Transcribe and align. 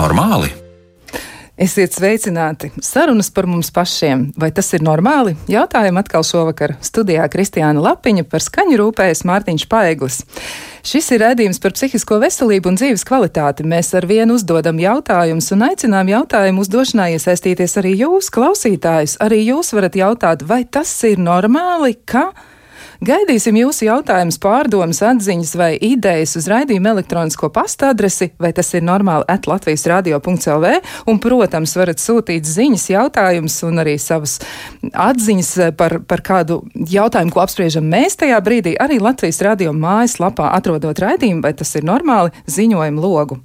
normāli? 0.00 0.50
Esiet 1.60 1.92
sveicināti! 1.92 2.70
Sarunas 2.80 3.28
par 3.36 3.44
mums 3.44 3.68
pašiem. 3.74 4.30
Vai 4.40 4.48
tas 4.56 4.70
ir 4.72 4.80
normāli? 4.80 5.34
Jautājumu 5.50 6.00
atkal 6.00 6.24
šovakar 6.24 6.78
studijā 6.80 7.26
Kristiāna 7.28 7.82
Lapiņa 7.84 8.24
par 8.30 8.40
skaņu 8.40 8.78
rūpējas 8.80 9.26
Mārtiņš 9.28 9.66
Paeglis. 9.68 10.22
Šis 10.88 11.10
ir 11.12 11.20
redzījums 11.20 11.60
par 11.60 11.74
psihisko 11.76 12.16
veselību 12.22 12.72
un 12.72 12.80
dzīves 12.80 13.04
kvalitāti. 13.04 13.66
Mēs 13.68 13.92
ar 13.98 14.08
vienu 14.08 14.38
uzdodam 14.40 14.80
jautājumus 14.80 15.52
un 15.52 15.66
aicinām 15.68 16.08
jautājumu 16.14 16.64
uzdošanā 16.64 17.10
iesaistīties 17.18 17.76
arī 17.82 17.92
jūs, 18.06 18.32
klausītājus. 18.32 19.18
Arī 19.20 19.42
jūs 19.50 19.74
varat 19.76 20.00
jautāt, 20.00 20.46
vai 20.48 20.62
tas 20.64 20.94
ir 21.04 21.20
normāli, 21.20 21.98
ka 22.08 22.30
Gaidīsim 23.00 23.56
jūsu 23.56 23.86
jautājumus, 23.86 24.36
pārdomas, 24.36 24.98
atziņas 25.00 25.54
vai 25.56 25.70
idejas 25.80 26.34
uz 26.36 26.44
raidījuma 26.52 26.90
elektronisko 26.92 27.48
pasta 27.48 27.94
adresi, 27.94 28.28
vai 28.36 28.50
tas 28.52 28.68
ir 28.76 28.84
normāli 28.84 29.24
at 29.32 29.48
Latvijas 29.48 29.86
radio.lv, 29.88 30.74
un, 31.08 31.20
protams, 31.24 31.72
varat 31.80 32.02
sūtīt 32.02 32.44
ziņas, 32.44 32.84
jautājumus 32.92 33.56
un 33.64 33.80
arī 33.80 33.96
savas 33.96 34.36
atziņas 34.92 35.52
par, 35.80 35.96
par 36.04 36.20
kādu 36.28 36.60
jautājumu, 36.76 37.32
ko 37.32 37.40
apspriežam 37.46 37.88
mēs 37.88 38.20
tajā 38.20 38.36
brīdī, 38.44 38.76
arī 38.76 39.00
Latvijas 39.00 39.40
radio 39.48 39.72
mājaslapā 39.72 40.52
atrodot 40.60 41.00
raidījumu, 41.00 41.40
vai 41.48 41.56
tas 41.56 41.72
ir 41.80 41.88
normāli 41.88 42.36
ziņojumu 42.52 43.00
logu. 43.00 43.40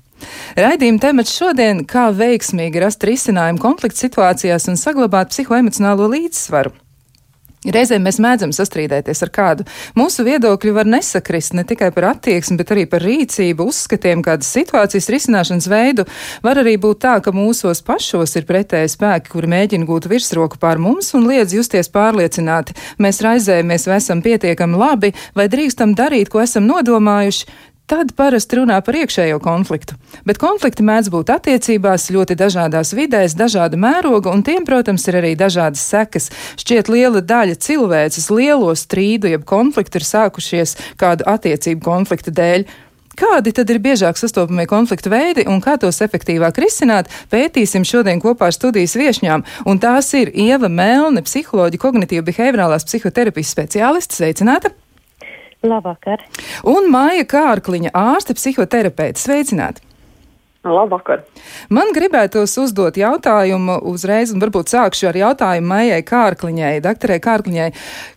Raidījuma 0.59 0.99
temats 0.99 1.31
šodien- 1.31 1.85
kā 1.93 2.09
veiksmīgi 2.11 2.83
rast 2.83 3.07
risinājumu 3.07 3.63
konflikta 3.63 4.03
situācijās 4.03 4.67
un 4.67 4.75
saglabāt 4.75 5.31
psihoemocionālo 5.31 6.11
līdzsvaru. 6.11 6.75
Reizēm 7.65 8.03
mēs 8.05 8.19
mēdzam 8.21 8.51
sastrīdēties 8.55 9.23
ar 9.25 9.31
kādu. 9.33 9.65
Mūsu 9.97 10.25
viedokļi 10.27 10.73
var 10.75 10.89
nesakrist 10.89 11.55
ne 11.57 11.65
tikai 11.67 11.89
par 11.95 12.11
attieksmi, 12.11 12.57
bet 12.61 12.73
arī 12.75 12.85
par 12.89 13.05
rīcību, 13.05 13.65
uzskatiem, 13.71 14.21
kādas 14.25 14.51
situācijas 14.53 15.09
risināšanas 15.13 15.69
veidu. 15.71 16.05
Var 16.45 16.61
arī 16.61 16.75
būt 16.81 17.01
tā, 17.05 17.17
ka 17.25 17.33
mūsos 17.35 17.81
pašos 17.85 18.37
ir 18.37 18.47
pretēji 18.49 18.93
spēki, 18.95 19.31
kuri 19.33 19.51
mēģina 19.55 19.89
gūt 19.89 20.09
virsroku 20.11 20.61
pār 20.61 20.81
mums 20.81 21.13
un 21.17 21.29
liedz 21.29 21.55
justies 21.57 21.89
pārliecināti. 21.93 22.77
Mēs 23.01 23.23
raizējamies, 23.25 23.87
vai 23.89 24.01
esam 24.01 24.21
pietiekami 24.25 24.81
labi, 24.81 25.15
vai 25.37 25.49
drīkstam 25.49 25.97
darīt, 25.97 26.29
ko 26.29 26.43
esam 26.45 26.69
nodomājuši 26.69 27.73
tad 27.89 28.13
parasti 28.17 28.59
runā 28.59 28.77
par 28.85 28.97
iekšējo 28.97 29.39
konfliktu. 29.43 29.97
Bet 30.25 30.39
konflikti 30.41 30.85
mēdz 30.85 31.11
būt 31.13 31.31
attiecībās 31.35 32.09
ļoti 32.13 32.37
dažādās 32.39 32.93
vidēs, 32.97 33.37
dažāda 33.37 33.77
mēroga, 33.79 34.33
un 34.33 34.43
tiem, 34.45 34.65
protams, 34.67 35.05
ir 35.09 35.19
arī 35.21 35.35
dažādas 35.39 35.83
sekas. 35.85 36.31
Šķiet, 36.61 36.89
liela 36.89 37.21
daļa 37.21 37.59
cilvēces 37.61 38.31
lielo 38.33 38.73
strīdu, 38.75 39.29
jeb 39.33 39.45
konfliktu 39.49 40.01
ir 40.01 40.07
sākušies 40.07 40.77
kādu 41.01 41.27
attiecību 41.29 41.85
konflikta 41.85 42.33
dēļ. 42.33 42.67
Kādi 43.15 43.53
tad 43.55 43.69
ir 43.71 43.79
biežāk 43.79 44.19
sastopamie 44.19 44.65
konfliktu 44.67 45.07
veidi 45.13 45.45
un 45.47 45.61
kā 45.63 45.77
tos 45.79 46.01
efektīvāk 46.03 46.59
risināt, 46.59 47.07
pētīsim 47.31 47.87
šodien 47.87 48.19
kopā 48.19 48.49
ar 48.51 48.55
studijas 48.57 48.97
viešņām. 48.99 49.45
Un 49.71 49.79
tās 49.79 50.11
ir 50.19 50.33
Ieva 50.35 50.67
Melne, 50.67 51.23
psiholoģija, 51.23 51.85
kognitīva 51.85 52.27
behaviorālās 52.27 52.87
psihoterapijas 52.89 53.55
speciāliste. 53.55 54.19
Sveicināta! 54.19 54.75
Labvakar. 55.63 56.25
Un 56.67 56.91
Māja 56.93 57.25
Kārkliņa, 57.29 57.93
ārste 57.95 58.35
psihoterapeite. 58.37 59.21
Sveicināti! 59.21 59.85
Labvakar. 60.65 61.21
Man 61.69 61.91
gribētos 61.93 62.55
uzdot 62.57 62.97
jautājumu 62.97 63.77
uzreiz, 63.85 64.31
un 64.33 64.41
varbūt 64.41 64.71
sākšu 64.73 65.09
ar 65.11 65.19
jautājumu 65.19 65.69
Maijai 65.69 66.01
Kārkliņai, 66.05 66.79
doktorai 66.81 67.19
Kārkliņai. 67.21 67.67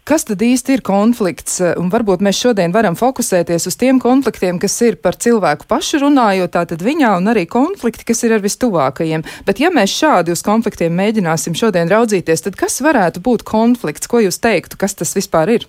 Kas 0.08 0.24
tad 0.28 0.40
īsti 0.44 0.78
ir 0.78 0.82
konflikts? 0.86 1.58
Un 1.76 1.92
varbūt 1.92 2.24
mēs 2.24 2.40
šodien 2.40 2.72
varam 2.72 2.96
fokusēties 2.96 3.68
uz 3.68 3.76
tiem 3.76 4.00
konfliktiem, 4.00 4.60
kas 4.62 4.78
ir 4.86 4.96
par 5.02 5.18
cilvēku 5.20 5.68
pašu 5.68 6.00
runājot, 6.06 6.54
tātad 6.56 6.84
viņā, 6.84 7.14
un 7.20 7.28
arī 7.34 7.44
konflikti, 7.50 8.08
kas 8.08 8.24
ir 8.24 8.38
ar 8.38 8.44
vistuvākajiem. 8.44 9.26
Bet 9.44 9.60
ja 9.60 9.72
mēs 9.74 9.92
šādi 9.92 10.32
uz 10.32 10.44
konfliktiem 10.46 10.96
mēģināsim 10.96 11.58
šodien 11.58 11.92
raudzīties, 11.92 12.46
tad 12.48 12.56
kas 12.56 12.80
varētu 12.84 13.20
būt 13.24 13.44
konflikts? 13.48 14.08
Ko 14.08 14.24
jūs 14.24 14.40
teiktu, 14.40 14.80
kas 14.80 14.96
tas 14.96 15.12
vispār 15.18 15.58
ir? 15.58 15.68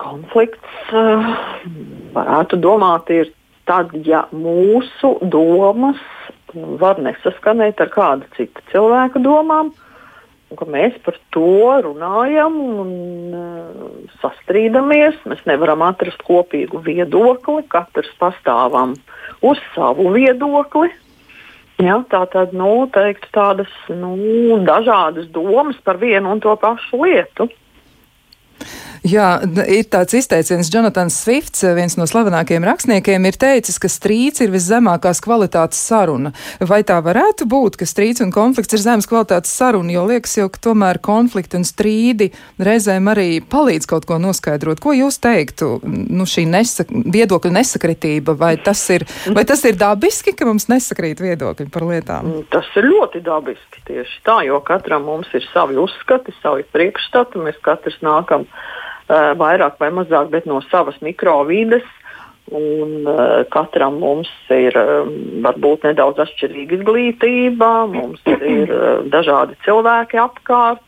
Konflikts 0.00 0.92
uh, 0.92 1.30
varētu 2.14 2.58
domāt, 2.60 3.10
ir 3.14 3.30
tad, 3.68 3.92
ja 4.06 4.24
mūsu 4.34 5.16
domas 5.32 6.00
var 6.54 6.98
nesaskanēt 7.02 7.80
ar 7.80 7.92
kādu 7.92 8.26
citu 8.36 8.64
cilvēku 8.72 9.22
domām, 9.22 9.70
ka 10.58 10.66
mēs 10.66 10.96
par 11.04 11.14
to 11.34 11.76
runājam 11.86 12.56
un 12.58 12.90
uh, 13.38 13.92
sastrīdamies. 14.22 15.20
Mēs 15.30 15.44
nevaram 15.46 15.84
atrast 15.86 16.24
kopīgu 16.26 16.82
viedokli, 16.86 17.62
katrs 17.70 18.10
pastāvam 18.18 18.96
uz 19.46 19.62
savu 19.76 20.10
viedokli. 20.16 20.90
Ja, 21.80 22.02
tā 22.12 22.26
tad 22.28 22.50
nu, 22.52 22.84
teikt, 22.92 23.30
tādas 23.32 23.70
nu, 23.88 24.58
dažādas 24.66 25.30
domas 25.32 25.78
par 25.84 25.96
vienu 26.02 26.34
un 26.34 26.42
to 26.44 26.52
pašu 26.60 27.06
lietu. 27.06 27.46
Jā, 29.06 29.38
ir 29.64 29.86
tāds 29.88 30.12
izteiciens, 30.18 30.68
Jonatans 30.68 31.14
Swifts, 31.22 31.62
viens 31.76 31.94
no 31.96 32.04
slavenākajiem 32.04 32.66
rakstniekiem, 32.68 33.24
ir 33.30 33.36
teicis, 33.40 33.78
ka 33.80 33.88
strīds 33.88 34.42
ir 34.44 34.52
viszemākās 34.52 35.22
kvalitātes 35.24 35.80
saruna. 35.88 36.34
Vai 36.60 36.82
tā 36.84 36.98
varētu 37.00 37.46
būt, 37.48 37.78
ka 37.80 37.88
strīds 37.88 38.20
un 38.20 38.32
konflikts 38.34 38.76
ir 38.76 38.82
zemes 38.82 39.08
kvalitātes 39.08 39.54
saruna, 39.56 39.94
jo 39.94 40.04
liekas 40.10 40.36
jau, 40.36 40.50
ka 40.52 40.60
tomēr 40.68 41.00
konflikti 41.00 41.56
un 41.56 41.64
strīdi 41.64 42.28
reizēm 42.60 43.08
arī 43.08 43.40
palīdz 43.40 43.88
kaut 43.88 44.04
ko 44.08 44.18
noskaidrot. 44.20 44.82
Ko 44.84 44.92
jūs 44.92 45.16
teiktu? 45.24 45.70
Nu, 45.88 46.28
šī 46.28 46.44
nesa, 46.50 46.84
viedokļa 46.90 47.54
nesakritība, 47.56 48.36
vai 48.36 48.52
tas, 48.60 48.82
ir, 48.92 49.06
vai 49.32 49.46
tas 49.48 49.64
ir 49.64 49.80
dabiski, 49.80 50.36
ka 50.36 50.44
mums 50.48 50.68
nesakrīt 50.68 51.24
viedokļi 51.24 51.70
par 51.72 51.88
lietām? 51.88 52.28
Mm, 52.28 52.44
tas 52.52 52.68
ir 52.76 52.90
ļoti 52.92 53.24
dabiski 53.24 53.80
tieši 53.88 54.20
tā, 54.28 54.42
jo 54.44 54.60
katram 54.66 55.08
mums 55.08 55.32
ir 55.32 55.48
savi 55.54 55.80
uzskati, 55.80 56.36
savi 56.44 56.68
priekšstati, 56.68 57.40
mēs 57.48 57.56
katrs 57.64 57.96
nākam 58.04 58.44
vairāk 59.10 59.80
vai 59.82 59.88
mazāk, 59.94 60.28
bet 60.30 60.46
no 60.46 60.60
savas 60.70 61.00
mikrovides. 61.02 61.86
Un, 62.50 63.06
uh, 63.06 63.44
katram 63.46 64.00
mums 64.02 64.30
ir 64.50 64.74
um, 64.74 65.10
varbūt 65.44 65.84
nedaudz 65.86 66.18
atšķirīga 66.24 66.80
izglītība, 66.80 67.68
mums 67.92 68.24
ir 68.26 68.72
uh, 68.74 69.04
dažādi 69.06 69.54
cilvēki 69.62 70.18
apkārt, 70.18 70.82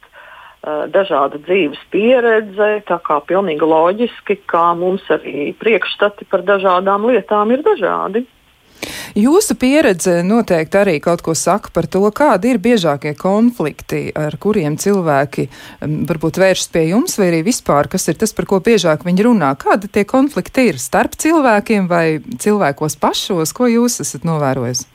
uh, 0.64 0.88
dažāda 0.90 1.38
dzīves 1.44 1.78
pieredze. 1.94 2.70
Tā 2.88 2.98
kā 3.06 3.20
pilnīgi 3.30 3.68
loģiski, 3.68 4.40
ka 4.50 4.72
mums 4.74 5.06
arī 5.14 5.52
priekšstati 5.62 6.26
par 6.32 6.42
dažādām 6.48 7.06
lietām 7.12 7.54
ir 7.54 7.62
dažādi. 7.62 8.24
Jūsu 9.18 9.54
pieredze 9.60 10.20
noteikti 10.26 10.78
arī 10.80 10.94
kaut 11.02 11.22
ko 11.24 11.34
saka 11.38 11.70
par 11.74 11.86
to, 11.90 12.02
kādi 12.14 12.52
ir 12.52 12.60
biežākie 12.62 13.12
konflikti, 13.18 14.06
ar 14.16 14.34
kuriem 14.40 14.78
cilvēki 14.80 15.46
varbūt 15.82 16.40
vēršas 16.42 16.72
pie 16.72 16.86
jums, 16.90 17.18
vai 17.20 17.28
arī 17.30 17.42
vispār, 17.46 17.90
kas 17.92 18.08
ir 18.10 18.18
tas, 18.20 18.34
par 18.34 18.48
ko 18.50 18.62
biežāk 18.64 19.06
viņi 19.06 19.28
runā. 19.28 19.52
Kādi 19.60 19.90
tie 19.92 20.06
konflikti 20.08 20.70
ir 20.72 20.80
starp 20.82 21.14
cilvēkiem 21.20 21.86
vai 21.90 22.06
cilvēkos 22.22 22.98
pašos, 23.02 23.54
ko 23.54 23.70
jūs 23.70 24.00
esat 24.02 24.26
novērojis? 24.26 24.86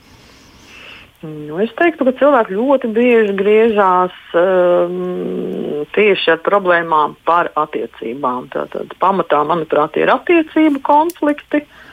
Nu, 1.24 1.58
es 1.64 1.72
teiktu, 1.80 2.06
ka 2.06 2.14
cilvēki 2.20 2.53
ļoti 2.53 2.92
bieži 2.94 3.34
griežās 3.40 4.14
um, 4.38 5.88
tieši 5.96 6.36
ar 6.36 6.44
problēmām 6.46 7.16
par 7.26 7.50
attiecībām. 7.58 8.52
Tātad 8.53 8.94
pamatā, 9.02 9.41
manuprāt, 9.50 9.97
ir 9.97 10.14
attiecību 10.14 10.84
konflikti. 10.85 11.64
Uh, 11.64 11.84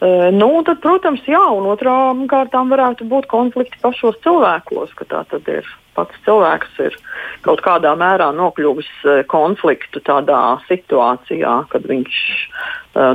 nu, 0.00 0.48
tad, 0.66 0.78
protams, 0.84 1.24
jā, 1.26 1.42
un 1.58 1.66
otrām 1.72 2.26
kārtām 2.30 2.70
varētu 2.70 3.08
būt 3.10 3.26
konflikti 3.30 3.80
pašos 3.82 4.18
cilvēkos, 4.26 4.94
ka 4.98 5.08
tā 5.10 5.24
tad 5.32 5.48
ir. 5.50 5.66
Pats 5.98 6.14
cilvēks 6.22 6.76
ir 6.84 6.94
kaut 7.42 7.58
kādā 7.64 7.90
mērā 7.98 8.28
nokļuvis 8.36 8.90
konfliktu 9.26 9.98
tādā 10.06 10.60
situācijā, 10.68 11.54
kad 11.72 11.88
viņš 11.90 12.20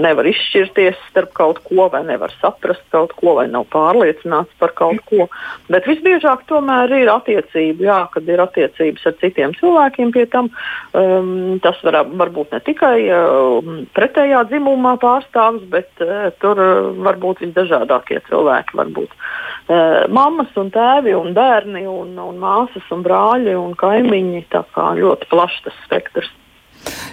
nevar 0.03 0.27
izšķirties 0.30 1.00
starp 1.09 1.33
kaut 1.38 1.59
ko, 1.65 1.88
vai 1.91 2.03
nevar 2.07 2.31
saprast 2.39 2.83
kaut 2.94 3.13
ko, 3.18 3.35
vai 3.39 3.47
nav 3.51 3.65
pārliecināts 3.74 4.53
par 4.62 4.74
kaut 4.77 5.01
ko. 5.09 5.27
Bet 5.71 5.88
visbiežāk 5.89 6.45
tomēr 6.50 6.91
ir 7.01 7.12
attiecība, 7.12 7.88
jā, 7.88 8.00
kad 8.13 8.30
ir 8.30 8.44
attiecības 8.44 9.07
ar 9.09 9.18
citiem 9.21 9.56
cilvēkiem 9.59 10.13
pie 10.15 10.25
tam. 10.31 10.51
Um, 10.94 11.59
tas 11.63 11.80
var, 11.85 12.00
var 12.19 12.31
būt 12.35 12.53
ne 12.56 12.62
tikai 12.63 12.97
uh, 13.09 13.71
pretējā 13.97 14.44
dzimumā 14.51 14.95
pārstāvis, 15.01 15.65
bet 15.74 16.06
uh, 16.06 16.30
tur 16.44 16.62
var 17.03 17.19
būt 17.21 17.44
visdažādākie 17.45 18.21
cilvēki. 18.30 18.77
Varbūt 18.80 19.12
uh, 19.12 20.06
mammas 20.13 20.53
un 20.59 20.71
tēvi 20.74 21.15
un 21.18 21.33
bērni 21.35 21.88
un, 21.89 22.15
un 22.21 22.39
māsas 22.41 22.88
un 22.94 23.03
brāļi 23.06 23.57
un 23.59 23.75
kaimiņi. 23.80 24.45
Tā 24.53 24.63
kā 24.75 24.94
ļoti 25.00 25.30
plašs 25.33 25.65
tas 25.68 25.83
spektrs. 25.88 26.31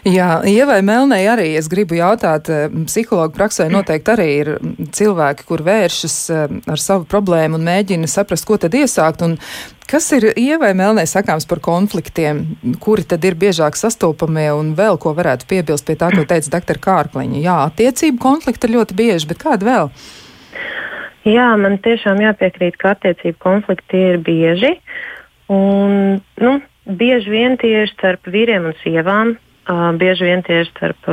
Jā, 0.09 0.41
Ievai 0.49 0.81
Melnei 0.83 1.27
arī 1.29 1.51
es 1.59 1.69
gribu 1.71 1.99
jautāt, 1.99 2.49
psihologu 2.89 3.35
praksē 3.37 3.69
noteikti 3.71 4.13
arī 4.15 4.29
ir 4.39 4.49
cilvēki, 4.97 5.45
kur 5.49 5.61
vēršas 5.67 6.17
ar 6.33 6.81
savu 6.81 7.05
problēmu 7.11 7.59
un 7.59 7.67
mēģina 7.69 8.09
saprast, 8.09 8.47
ko 8.49 8.57
tad 8.61 8.75
iesākt. 8.79 9.21
Un 9.27 9.37
kas 9.91 10.09
ir 10.17 10.31
Ievai 10.33 10.73
Melnei 10.79 11.05
sakāms 11.11 11.47
par 11.51 11.61
konfliktiem, 11.65 12.43
kuri 12.81 13.05
tad 13.13 13.27
ir 13.29 13.37
biežāk 13.41 13.77
sastopamie 13.77 14.49
un 14.57 14.73
vēl 14.79 14.97
ko 15.03 15.13
varētu 15.19 15.51
piebilst 15.51 15.87
pie 15.87 15.99
tā, 16.01 16.09
ko 16.15 16.25
teica 16.25 16.57
dr. 16.57 16.81
Kārkliņa? 16.81 17.45
Jā, 17.45 17.59
attiecību 17.69 18.23
konflikti 18.25 18.71
ir 18.71 18.77
ļoti 18.79 18.99
bieži, 19.03 19.29
bet 19.31 19.45
kāda 19.45 19.69
vēl? 19.69 19.93
Jā, 21.29 21.51
man 21.61 21.77
tiešām 21.85 22.23
jāpiekrīt, 22.25 22.81
ka 22.81 22.95
attiecību 22.95 23.37
konflikti 23.43 24.01
ir 24.15 24.19
bieži. 24.25 24.73
Un, 25.53 26.23
nu, 26.41 26.57
bieži 26.87 27.33
vien 27.37 27.61
tie 27.61 27.83
ir 27.85 27.93
starp 27.93 28.31
vīriem 28.31 28.71
un 28.71 28.77
sievām, 28.81 29.35
bieži 30.01 30.27
vien 30.29 30.43
tie 30.47 30.63
ir 30.63 30.71
starp 30.71 31.11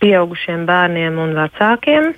pieaugušiem 0.00 0.66
bērniem 0.66 1.18
un 1.22 1.34
vecākiem. 1.36 2.12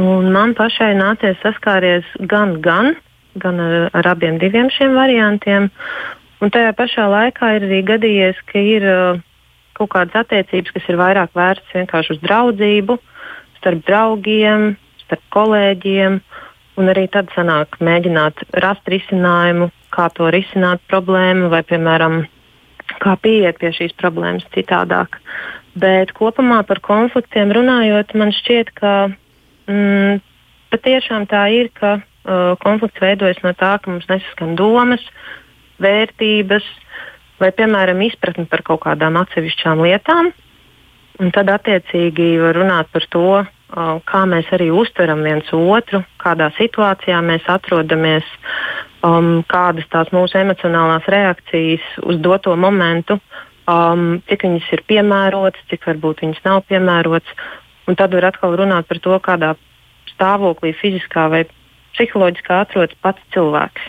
Un 0.00 0.30
man 0.32 0.54
pašai 0.54 0.92
nācies 0.94 1.38
saskāries 1.42 2.06
gan, 2.30 2.60
gan, 2.62 2.94
gan 3.42 3.60
ar, 3.60 3.90
ar 3.92 4.12
abiem 4.14 4.38
šiem 4.70 4.94
variantiem. 4.94 5.70
Un 6.40 6.50
tajā 6.50 6.72
pašā 6.78 7.08
laikā 7.10 7.56
ir 7.58 7.66
arī 7.66 7.80
gadījies, 7.84 8.38
ka 8.48 8.58
ir 8.58 8.86
kaut 9.76 9.90
kādas 9.92 10.22
attiecības, 10.22 10.72
kas 10.76 10.88
ir 10.88 10.98
vairāk 11.00 11.34
vērstas 11.36 11.74
vienkārši 11.74 12.14
uz 12.14 12.20
draudzību, 12.24 12.96
starp 13.58 13.84
draugiem, 13.88 14.74
starp 15.04 15.24
kolēģiem. 15.36 16.20
Un 16.80 16.88
arī 16.88 17.08
tad 17.12 17.28
sanāk 17.34 17.76
mēģināt 17.82 18.44
rast 18.62 18.86
risinājumu, 18.88 19.68
kā 19.92 20.06
to 20.16 20.30
risināt 20.32 20.80
problēmu, 20.88 21.50
vai, 21.52 21.60
piemēram, 21.66 22.22
kā 23.02 23.16
pieiet 23.20 23.58
pie 23.60 23.72
šīs 23.76 23.96
problēmas 24.00 24.46
citādāk. 24.54 25.18
Bet 25.80 26.12
kopumā 26.16 26.62
par 26.66 26.80
konfliktiem 26.84 27.52
runājot, 27.54 28.14
man 28.18 28.34
šķiet, 28.34 28.72
ka 28.76 28.92
mm, 29.70 30.20
patiešām 30.74 31.26
tā 31.30 31.46
ir, 31.54 31.70
ka 31.74 31.98
uh, 32.00 32.54
konflikts 32.62 33.02
veidojas 33.02 33.40
no 33.44 33.54
tā, 33.54 33.76
ka 33.82 33.92
mums 33.92 34.08
nesaskan 34.10 34.56
domas, 34.58 35.04
vērtības 35.80 36.66
vai, 37.40 37.50
piemēram, 37.56 38.02
izpratne 38.04 38.46
par 38.50 38.64
kaut 38.66 38.84
kādām 38.84 39.16
atsevišķām 39.22 39.80
lietām. 39.86 40.30
Un 41.20 41.32
tad 41.34 41.50
attiecīgi 41.52 42.34
var 42.40 42.56
runāt 42.56 42.90
par 42.92 43.06
to, 43.12 43.26
kā 43.70 44.24
mēs 44.26 44.48
arī 44.54 44.70
uztveram 44.74 45.22
viens 45.22 45.48
otru, 45.54 46.02
kādā 46.22 46.50
situācijā 46.56 47.20
mēs 47.22 47.46
atrodamies, 47.48 48.26
um, 49.06 49.44
kādas 49.48 49.86
tās 49.92 50.10
mūsu 50.14 50.40
emocionālās 50.40 51.06
reakcijas 51.06 51.84
uz 52.02 52.18
doto 52.18 52.56
momentu, 52.56 53.20
um, 53.70 54.20
cik 54.28 54.44
viņas 54.48 54.72
ir 54.74 54.84
piemērotas, 54.90 55.62
cik 55.70 55.86
varbūt 55.86 56.24
viņas 56.24 56.44
nav 56.44 56.64
piemērotas. 56.68 57.30
Un 57.88 57.96
tad 57.98 58.14
var 58.14 58.30
atkal 58.30 58.56
runāt 58.58 58.86
par 58.86 58.98
to, 59.02 59.16
kādā 59.22 59.54
stāvoklī 60.12 60.74
fiziskā 60.76 61.28
vai 61.30 61.46
psiholoģiskā 61.94 62.60
atrodas 62.64 62.98
pats 63.02 63.22
cilvēks. 63.34 63.88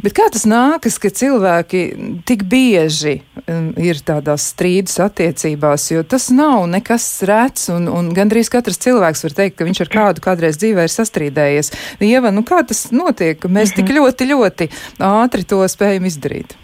Bet 0.00 0.14
kā 0.16 0.28
tas 0.32 0.46
nākas, 0.48 0.96
ka 1.00 1.10
cilvēki 1.12 1.80
tik 2.28 2.44
bieži 2.48 3.18
um, 3.44 3.70
ir 3.80 4.00
tādās 4.06 4.46
strīdus 4.54 4.96
attiecībās, 5.04 5.88
jo 5.92 6.04
tas 6.06 6.30
nav 6.34 6.64
nekas 6.70 7.06
rēts, 7.28 7.68
un, 7.74 7.88
un 7.92 8.10
gandrīz 8.16 8.50
katrs 8.52 8.80
cilvēks 8.80 9.24
var 9.26 9.36
teikt, 9.36 9.58
ka 9.58 9.68
viņš 9.68 9.82
ar 9.84 9.92
kādu 9.92 10.24
kādreiz 10.24 10.60
dzīvē 10.60 10.86
ir 10.86 10.94
sastrīdējies. 10.94 11.72
Ieva, 12.06 12.32
nu 12.34 12.44
kā 12.46 12.62
tas 12.66 12.86
notiek, 12.94 13.38
ka 13.42 13.52
mēs 13.52 13.74
tik 13.76 13.90
mhm. 13.90 13.98
ļoti, 14.00 14.30
ļoti 14.32 14.70
ātri 15.10 15.46
to 15.48 15.60
spējam 15.68 16.08
izdarīt? 16.08 16.56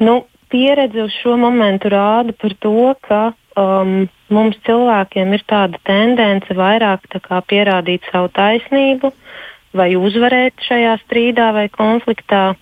Nu, 0.00 0.22
pieredze 0.52 1.06
uz 1.06 1.14
šo 1.22 1.36
momentu 1.40 1.92
rāda 1.92 2.34
par 2.36 2.56
to, 2.60 2.92
ka 3.06 3.22
um, 3.56 4.08
mums 4.32 4.60
cilvēkiem 4.68 5.32
ir 5.36 5.44
tāda 5.48 5.80
tendence 5.88 6.56
vairāk 6.56 7.06
tā 7.12 7.40
pierādīt 7.48 8.08
savu 8.10 8.32
taisnību, 8.36 9.12
uh, 9.12 9.30
vai 9.76 9.94
uzvarēt 9.98 10.66
šajā 10.66 10.96
strīdā 11.04 11.50
vai 11.56 11.68
konfliktā. 11.72 12.54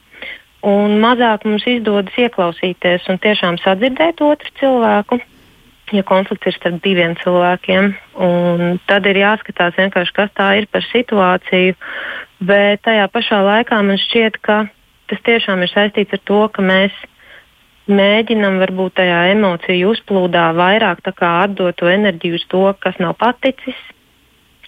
Un 0.69 0.99
mazāk 1.03 1.47
mums 1.47 1.65
izdodas 1.71 2.17
ieklausīties 2.19 3.07
un 3.13 3.21
tiešām 3.23 3.61
sadzirdēt 3.63 4.21
otru 4.27 4.55
cilvēku, 4.59 5.21
ja 5.95 6.03
konflikts 6.05 6.51
ir 6.51 6.57
starp 6.57 6.81
diviem 6.85 7.15
cilvēkiem. 7.23 7.93
Un 8.27 8.81
tad 8.91 9.07
ir 9.07 9.23
jāskatās 9.23 9.79
vienkārši, 9.79 10.17
kas 10.17 10.33
tā 10.35 10.49
ir 10.59 10.67
par 10.73 10.85
situāciju. 10.91 11.77
Bet 12.39 12.83
tajā 12.87 13.07
pašā 13.11 13.39
laikā 13.47 13.79
man 13.87 14.01
šķiet, 14.03 14.43
ka 14.43 14.65
tas 15.09 15.23
tiešām 15.27 15.63
ir 15.63 15.73
saistīts 15.73 16.19
ar 16.19 16.25
to, 16.27 16.43
ka 16.53 16.63
mēs 16.63 16.95
mēģinam 17.89 18.59
varbūt 18.61 18.99
tajā 19.01 19.21
emociju 19.33 19.95
uzplūdā 19.95 20.51
vairāk 20.59 21.01
atdot 21.09 21.77
to 21.79 21.89
enerģiju 21.89 22.37
uz 22.37 22.45
to, 22.53 22.65
kas 22.83 22.99
nav 23.01 23.17
paticis, 23.17 23.79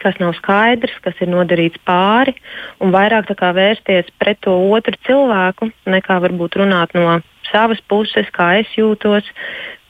kas 0.02 0.16
nav 0.20 0.34
skaidrs, 0.38 0.96
kas 1.04 1.18
ir 1.20 1.30
nodarīts 1.32 1.80
pāri, 1.86 2.34
un 2.80 2.94
vairāk 2.94 3.30
vērsties 3.40 4.10
pret 4.18 4.40
to 4.46 4.56
otru 4.72 4.96
cilvēku, 5.06 5.70
nekā 5.86 6.20
varbūt 6.24 6.60
runāt 6.60 6.94
no 6.96 7.20
savas 7.50 7.80
puses, 7.88 8.28
kā 8.32 8.60
es 8.60 8.70
jūtos, 8.76 9.26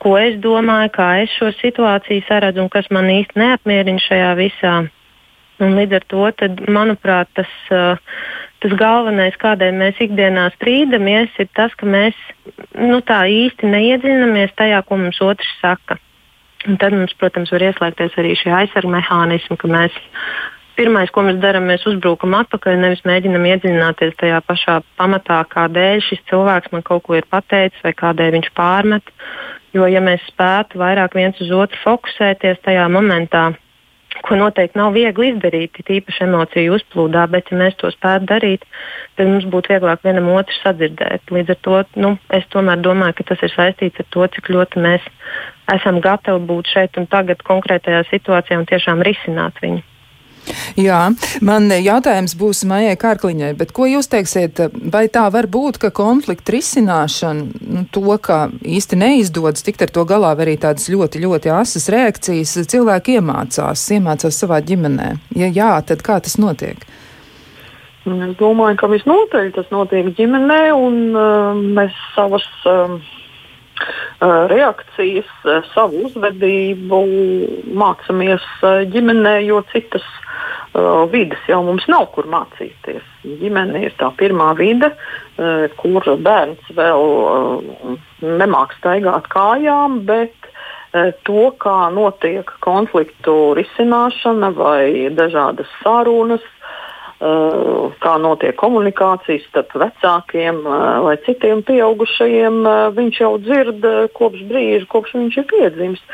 ko 0.00 0.16
es 0.18 0.38
domāju, 0.40 0.92
kā 0.96 1.10
es 1.24 1.32
šo 1.36 1.52
situāciju 1.60 2.24
saredzu 2.28 2.64
un 2.64 2.72
kas 2.72 2.88
man 2.90 3.10
īsti 3.12 3.40
neapmierina 3.40 4.02
šajā 4.06 4.32
visā. 4.38 4.76
Un 5.60 5.76
līdz 5.76 5.98
ar 5.98 6.04
to, 6.08 6.22
tad, 6.40 6.60
manuprāt, 6.72 7.28
tas, 7.36 7.50
tas 8.64 8.76
galvenais, 8.80 9.36
kādēļ 9.40 9.74
mēs 9.76 10.00
ikdienā 10.00 10.46
strīdamies, 10.54 11.34
ir 11.42 11.50
tas, 11.56 11.74
ka 11.76 11.88
mēs 11.88 12.16
nu, 12.80 13.02
tā 13.04 13.26
īsti 13.28 13.68
neiedziļināmies 13.68 14.56
tajā, 14.56 14.80
ko 14.88 15.02
mums 15.02 15.20
otrs 15.20 15.52
saka. 15.60 16.00
Un 16.68 16.76
tad 16.76 16.92
mums, 16.92 17.14
protams, 17.16 17.52
var 17.54 17.62
ieslēgties 17.64 18.16
arī 18.20 18.34
šie 18.36 18.50
aizsargu 18.52 18.90
mehānismi, 18.92 19.56
ka 19.60 19.68
mēs 19.70 19.94
pirmais, 20.76 21.12
ko 21.12 21.24
mēs 21.24 21.38
darām, 21.40 21.66
mēs 21.68 21.86
uzbrukam 21.88 22.36
atpakaļ, 22.38 22.76
nevis 22.80 23.00
mēģinam 23.08 23.46
iedziļināties 23.48 24.18
tajā 24.20 24.42
pašā 24.48 24.80
pamatā, 25.00 25.40
kādēļ 25.54 26.04
šis 26.04 26.22
cilvēks 26.30 26.72
man 26.74 26.84
kaut 26.86 27.06
ko 27.06 27.16
ir 27.18 27.28
pateicis 27.32 27.80
vai 27.84 27.94
kādēļ 27.96 28.36
viņš 28.36 28.52
pārmet. 28.56 29.12
Jo, 29.76 29.86
ja 29.86 30.02
mēs 30.04 30.24
spētu 30.28 30.80
vairāk 30.80 31.14
viens 31.16 31.40
uz 31.40 31.52
otru 31.54 31.78
fokusēties 31.84 32.62
tajā 32.64 32.88
momentā, 32.92 33.50
ko 34.26 34.38
noteikti 34.38 34.78
nav 34.78 34.94
viegli 34.96 35.30
izdarīt, 35.32 35.80
tīpaši 35.86 36.24
emociju 36.26 36.76
uzplūdā, 36.76 37.26
bet, 37.32 37.50
ja 37.50 37.58
mēs 37.60 37.76
to 37.80 37.90
spētu 37.94 38.28
darīt, 38.30 38.66
tad 39.18 39.30
mums 39.30 39.46
būtu 39.52 39.74
vieglāk 39.74 40.04
vienam 40.06 40.30
otru 40.34 40.56
sadzirdēt. 40.60 41.30
Līdz 41.34 41.54
ar 41.56 41.60
to 41.66 41.82
nu, 42.04 42.14
es 42.36 42.46
tomēr 42.54 42.82
domāju, 42.84 43.18
ka 43.20 43.30
tas 43.32 43.44
ir 43.46 43.54
saistīts 43.54 44.02
ar 44.02 44.10
to, 44.14 44.26
cik 44.36 44.52
ļoti 44.54 44.84
mēs 44.86 45.06
esam 45.76 46.00
gatavi 46.04 46.44
būt 46.50 46.74
šeit 46.74 46.98
un 47.00 47.06
tagad 47.10 47.44
konkrētajā 47.46 48.04
situācijā 48.10 48.60
un 48.60 48.68
tiešām 48.70 49.04
risināt 49.06 49.62
viņu. 49.62 49.84
Jā, 50.78 51.00
man 51.44 51.68
jautājums 51.70 52.34
būs 52.38 52.62
Maijai 52.68 52.96
Kārkliņai, 53.00 53.50
bet 53.58 53.72
ko 53.76 53.86
jūs 53.90 54.08
teiksiet, 54.10 54.60
vai 54.92 55.06
tā 55.12 55.26
var 55.32 55.48
būt, 55.50 55.80
ka 55.82 55.90
konflikta 55.94 56.54
risināšana, 56.54 57.60
nu, 57.60 57.84
to, 57.92 58.06
ka 58.22 58.48
īsti 58.62 58.98
neizdodas 59.00 59.66
tikt 59.66 59.84
ar 59.86 59.94
to 59.94 60.06
galā, 60.08 60.32
vai 60.38 60.48
arī 60.48 60.56
tādas 60.62 60.88
ļoti, 60.92 61.22
ļoti 61.24 61.52
asas 61.54 61.90
reakcijas, 61.92 62.56
cilvēki 62.70 63.18
iemācās, 63.20 63.84
iemācās 63.96 64.40
savā 64.42 64.62
ģimenē? 64.64 65.12
Ja 65.38 65.50
jā, 65.50 65.72
tad 65.86 66.04
kā 66.06 66.20
tas 66.24 66.38
notiek? 66.40 66.82
Es 68.10 68.36
domāju, 68.40 68.78
ka 68.80 68.88
visnotaļ 68.90 69.50
tas 69.58 69.68
notiek 69.74 70.14
ģimenē, 70.16 70.62
un 70.74 71.00
uh, 71.14 71.64
mēs 71.78 71.96
savas. 72.16 72.46
Uh, 72.68 73.00
reakcijas, 74.20 75.28
savu 75.72 76.02
uzvedību 76.04 76.98
mācāmies 77.80 78.44
ģimenē, 78.92 79.38
jo 79.46 79.62
citas 79.72 80.04
vidas 81.10 81.42
jau 81.48 81.62
mums 81.66 81.86
nav 81.90 82.10
kur 82.14 82.28
mācīties. 82.30 83.06
Ģimene 83.24 83.84
ir 83.88 83.96
tā 83.98 84.10
pirmā 84.18 84.52
vide, 84.58 84.92
kur 85.80 86.06
bērns 86.22 86.70
vēl 86.76 87.06
nemāks 88.22 88.78
staigāt 88.78 89.26
kājām, 89.32 90.04
bet 90.06 90.34
to, 91.26 91.50
kā 91.58 91.90
notiek 91.94 92.48
konfliktu 92.64 93.54
risināšana 93.58 94.50
vai 94.54 95.10
dažādas 95.14 95.70
sarunas, 95.82 96.44
kā 97.20 98.12
notiek 98.16 98.56
komunikācijas 98.56 99.44
starp 99.50 99.74
vecākiem 99.76 100.62
vai 101.04 101.16
citiem 101.26 101.60
pieaugušajiem, 101.68 102.62
viņš 102.96 103.18
jau 103.20 103.34
dzird 103.44 103.84
kopš 104.16 104.46
brīža, 104.48 104.86
kopš 104.88 105.18
viņš 105.18 105.36
ir 105.42 105.46
piedzimis. 105.50 106.06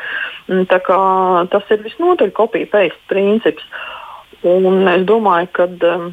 Mm, 0.51 0.67
tas 0.67 1.71
ir 1.71 1.85
visnotaļ 1.85 2.33
kopija-paste 2.35 3.07
princips. 3.07 3.63
Un 4.45 4.87
es 4.91 5.05
domāju, 5.09 5.49
ka 5.55 5.65
um, 5.65 6.11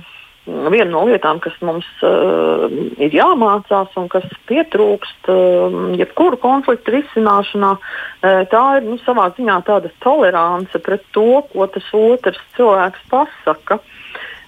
viena 0.72 0.90
no 0.90 1.04
lietām, 1.08 1.40
kas 1.44 1.56
mums 1.64 1.86
uh, 2.04 2.64
ir 3.00 3.12
jāmācās 3.16 3.92
un 4.00 4.08
kas 4.12 4.24
pietrūkst 4.48 5.28
uh, 5.32 5.76
jebkuru 6.00 6.38
konfliktu 6.40 6.96
risināšanā, 6.98 7.74
uh, 7.76 8.42
tā 8.52 8.64
ir 8.78 8.88
nu, 8.88 8.98
savā 9.04 9.30
ziņā 9.36 9.60
tāda 9.68 9.92
tolerance 10.04 10.80
pret 10.84 11.04
to, 11.16 11.42
ko 11.52 11.68
tas 11.68 11.88
otrs 11.96 12.40
cilvēks 12.56 13.08
pasaka. 13.12 13.80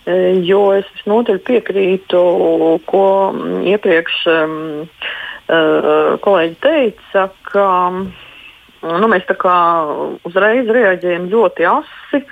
Uh, 0.07 0.41
jo 0.47 0.69
es 0.77 0.89
visnotaļ 0.99 1.41
piekrītu, 1.49 2.21
ko 2.87 3.07
iepriekš 3.67 4.21
um, 4.31 4.61
uh, 5.49 6.15
kolēģi 6.23 6.61
teica, 6.63 7.29
ka 7.51 7.67
nu, 9.01 9.09
mēs 9.11 9.27
uzreiz 10.29 10.71
reaģējam 10.73 11.31
ļoti 11.33 11.67
asi 11.71 12.23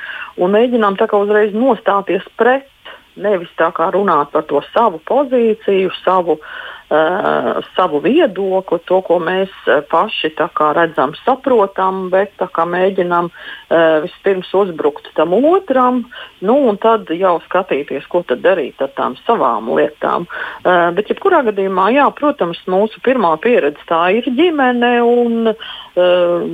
un 0.42 0.54
mēģinām 0.54 0.98
uzreiz 1.20 1.54
nostāties 1.56 2.26
pret 2.38 2.68
nevis 3.16 3.52
tā 3.58 3.70
kā 3.74 3.90
runāt 3.94 4.32
par 4.34 4.46
to 4.50 4.62
savu 4.72 5.00
pozīciju, 5.06 5.92
savu 6.02 6.38
uh, 6.38 7.62
savu 7.76 8.00
viedokli, 8.04 8.78
to, 8.88 9.00
ko 9.06 9.18
mēs 9.22 9.52
uh, 9.66 9.80
paši 9.90 10.32
redzam, 10.76 11.14
saprotam, 11.24 12.08
bet 12.10 12.32
mēģinām 12.38 13.30
uh, 13.30 14.02
vispirms 14.04 14.52
uzbrukt 14.54 15.08
tam 15.14 15.34
otram, 15.34 16.04
nu, 16.40 16.56
un 16.68 16.76
tad 16.76 17.10
jau 17.10 17.38
skatīties, 17.46 18.06
ko 18.08 18.24
darīt 18.28 18.82
ar 18.82 18.92
tām 18.96 19.16
savām 19.24 19.70
lietām. 19.76 20.28
Uh, 20.64 20.90
bet, 20.94 21.10
jebkurā 21.10 21.44
gadījumā, 21.48 21.90
jā, 21.94 22.08
protams, 22.18 22.60
mūsu 22.66 23.00
pirmā 23.04 23.36
pieredze 23.42 23.82
tā 23.88 24.06
ir 24.18 24.28
ģimene. 24.28 24.94
Un, 25.04 25.50
uh, 25.54 26.44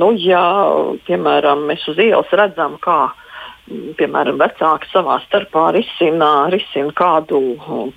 nu, 0.00 0.10
ja, 0.22 0.46
piemēram, 1.06 1.66
mēs 1.70 1.86
uz 1.90 2.00
ielas 2.02 2.32
redzam, 2.32 2.78
kā 2.82 3.12
piemēram, 3.66 4.38
vecāki 4.40 4.88
savā 4.92 5.18
starpā 5.24 5.70
risina, 5.74 6.48
risina 6.52 6.92
kādu 6.96 7.40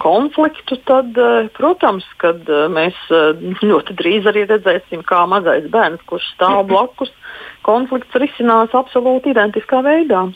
konfliktu, 0.01 0.79
tad, 0.89 1.17
eh, 1.17 1.49
protams, 1.53 2.07
kad 2.17 2.41
eh, 2.49 2.67
mēs 2.73 2.97
ļoti 3.61 3.95
drīz 3.99 4.29
arī 4.29 4.47
redzēsim, 4.49 5.05
kā 5.05 5.25
mazais 5.29 5.69
bērns, 5.69 6.01
kurš 6.09 6.25
stāv 6.35 6.65
blakus, 6.71 7.11
konflikts 7.63 8.15
risinās 8.15 8.73
absolūti 8.73 9.35
identiskā 9.35 9.83
veidā. 9.85 10.29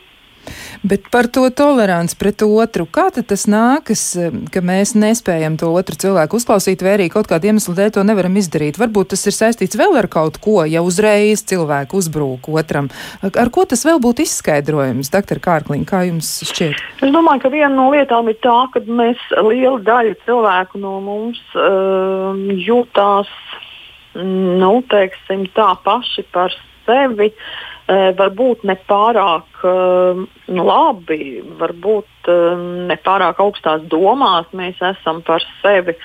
Bet 0.83 1.05
par 1.12 1.29
to 1.31 1.45
toleranci 1.47 2.17
pret 2.19 2.43
otru, 2.43 2.83
kā 2.91 3.05
tas 3.13 3.45
nākas, 3.47 4.01
ka 4.51 4.63
mēs 4.65 4.93
nespējam 5.00 5.55
to 5.59 5.69
otru 5.71 5.95
cilvēku 5.95 6.39
uzklausīt, 6.39 6.83
vai 6.83 6.97
arī 6.97 7.07
kaut 7.13 7.29
kādu 7.31 7.47
iemeslu 7.47 7.75
dēļ 7.77 7.93
to 7.95 8.03
nevaram 8.03 8.35
izdarīt? 8.39 8.79
Varbūt 8.81 9.13
tas 9.13 9.23
ir 9.29 9.38
saistīts 9.38 9.79
vēl 9.79 9.95
ar 10.01 10.09
kaut 10.12 10.41
ko, 10.43 10.63
ja 10.67 10.83
uzreiz 10.83 11.45
cilvēku 11.47 12.01
uzbrūk 12.01 12.51
otram. 12.51 12.91
Ar 13.23 13.53
ko 13.53 13.63
tas 13.69 13.85
vēl 13.88 14.01
būtu 14.03 14.25
izskaidrojums, 14.27 15.12
doktor 15.13 15.39
Kārkliņ, 15.43 15.88
kā 15.88 16.03
jums 16.09 16.35
šķiet? 16.51 16.83
Es 17.00 17.15
domāju, 17.15 17.45
ka 17.45 17.53
viena 17.53 17.71
no 17.77 17.88
lietām 17.95 18.27
ir 18.31 18.39
tā, 18.43 18.59
ka 18.73 18.83
mēs 18.83 19.23
liela 19.39 19.79
daļa 19.88 20.19
cilvēku 20.27 20.83
no 20.83 20.97
mums 21.05 21.39
uh, 21.55 22.35
jūtās, 22.59 23.31
nu, 24.19 24.73
teiksim, 24.91 25.47
tā 25.55 25.71
paši 25.88 26.27
par 26.35 26.51
sevi. 26.83 27.31
Uh, 27.31 27.72
varbūt 27.87 28.63
ne 28.63 28.75
pārāk 28.87 29.63
labi, 30.47 31.41
varbūt 31.59 32.29
ne 32.87 32.97
pārāk 33.03 33.41
augstās 33.43 33.83
domās 33.91 34.47
mēs 34.53 34.79
esam 34.81 35.21
par 35.21 35.43
sevi. 35.61 35.97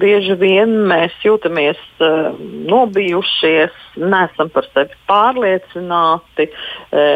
Bieži 0.00 0.34
vien 0.40 0.72
mēs 0.88 1.12
jūtamies 1.22 1.78
nobijušies, 2.72 3.74
neesam 4.00 4.48
par 4.50 4.66
sevi 4.72 4.96
pārliecināti, 5.06 6.48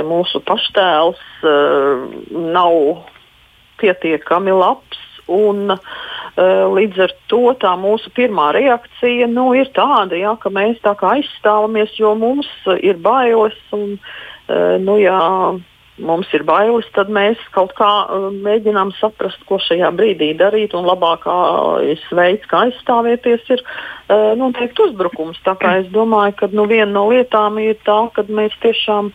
mūsu 0.06 0.42
paštēls 0.46 1.24
nav 2.30 2.76
pietiekami 3.80 4.54
labs. 4.54 5.02
Un, 5.26 5.72
uh, 5.74 5.78
līdz 6.36 6.98
ar 7.00 7.12
to 7.32 7.54
tā 7.56 7.72
mūsu 7.80 8.10
pirmā 8.16 8.50
reakcija 8.56 9.28
nu, 9.30 9.54
ir 9.56 9.70
tāda, 9.76 10.16
ja, 10.20 10.34
ka 10.36 10.52
mēs 10.52 10.82
tā 10.84 10.92
kā 10.98 11.14
aizstāvamies, 11.16 11.94
jo 11.96 12.12
mums 12.18 12.50
ir 12.84 13.00
bailes. 13.00 13.56
Un, 13.72 13.96
uh, 13.96 14.76
nu, 14.82 14.98
jā, 15.00 15.16
mums 15.96 16.28
ir 16.36 16.44
bailes, 16.44 16.84
tad 16.92 17.08
mēs 17.08 17.40
kaut 17.56 17.72
kā 17.78 17.88
uh, 18.04 18.28
mēģinām 18.44 18.92
saprast, 19.00 19.40
ko 19.48 19.56
šajā 19.62 19.88
brīdī 19.96 20.34
darīt. 20.36 20.76
Labākais 20.76 22.04
veids, 22.12 22.44
kā 22.50 22.66
aizstāvēties, 22.66 23.48
ir 23.56 23.64
uh, 23.64 24.36
noteikti 24.36 24.90
uzbrukums. 24.90 25.40
Tā 25.46 25.56
kā 25.56 25.78
es 25.80 25.90
domāju, 25.94 26.36
ka 26.42 26.52
nu, 26.52 26.68
viena 26.68 26.92
no 26.92 27.08
lietām 27.08 27.56
ir 27.64 27.80
tā, 27.86 28.02
ka 28.12 28.28
mēs 28.28 28.52
tiešām 28.60 29.12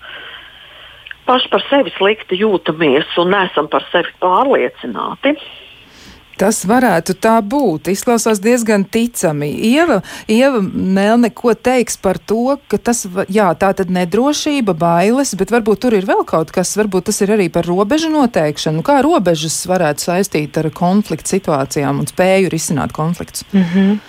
paši 1.30 1.54
par 1.54 1.70
sevi 1.70 1.94
slikti 2.00 2.42
jūtamies 2.42 3.14
un 3.22 3.30
neesam 3.36 3.70
par 3.70 3.86
sevi 3.94 4.10
pārliecināti. 4.24 5.38
Tas 6.42 6.64
varētu 6.66 7.14
tā 7.22 7.36
būt. 7.46 7.92
Izklausās 7.94 8.40
diezgan 8.42 8.82
ticami. 8.90 9.52
Ieva, 9.70 10.00
Ieva 10.26 10.58
Melne, 10.66 11.30
ko 11.30 11.54
teiks 11.54 12.00
par 12.02 12.18
to, 12.18 12.56
ka 12.72 12.80
tas, 12.82 13.04
jā, 13.30 13.52
tā 13.62 13.70
tad 13.78 13.94
nedrošība, 13.94 14.74
bailes, 14.74 15.36
bet 15.38 15.54
varbūt 15.54 15.84
tur 15.86 15.98
ir 16.00 16.08
vēl 16.10 16.24
kaut 16.26 16.50
kas, 16.56 16.74
varbūt 16.80 17.12
tas 17.12 17.22
ir 17.22 17.36
arī 17.38 17.46
par 17.54 17.70
robežu 17.70 18.10
noteikšanu. 18.10 18.82
Kā 18.88 19.04
robežas 19.06 19.60
varētu 19.70 20.08
saistīt 20.08 20.58
ar 20.58 20.72
konfliktu 20.74 21.36
situācijām 21.36 22.02
un 22.02 22.10
spēju 22.10 22.50
risināt 22.50 22.96
konfliktus? 22.98 23.46
Mm 23.54 23.68
-hmm. 23.70 24.00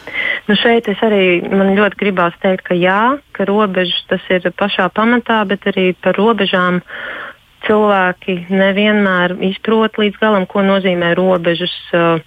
Nu 0.49 0.57
šeit 0.57 0.89
es 0.89 0.99
arī 1.05 1.43
man 1.51 1.77
ļoti 1.77 1.99
gribās 2.01 2.35
teikt, 2.41 2.65
ka 2.67 2.75
jā, 2.75 3.19
ka 3.33 3.45
robežas 3.45 4.05
tas 4.09 4.25
ir 4.31 4.49
pašā 4.59 4.89
pamatā, 4.89 5.45
bet 5.45 5.61
arī 5.71 5.95
par 6.03 6.17
robežām 6.17 6.81
cilvēki 7.67 8.39
nevienmēr 8.51 9.37
izprot 9.51 9.99
līdz 10.01 10.19
galam, 10.23 10.47
ko 10.51 10.65
nozīmē 10.67 11.13
robežas, 11.19 11.75
uh, 11.97 12.19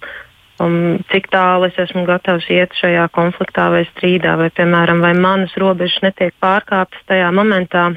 um, 0.62 0.96
cik 1.12 1.28
tālu 1.32 1.68
es 1.68 1.78
esmu 1.86 2.06
gatavs 2.08 2.48
iet 2.52 2.74
šajā 2.80 3.06
konfliktā 3.16 3.68
vai 3.74 3.84
strīdā, 3.92 4.36
vai, 4.40 4.50
piemēram, 4.54 5.02
vai 5.04 5.12
manas 5.18 5.54
robežas 5.60 6.02
netiek 6.04 6.34
pārkāptas 6.42 7.06
tajā 7.10 7.30
momentā, 7.34 7.90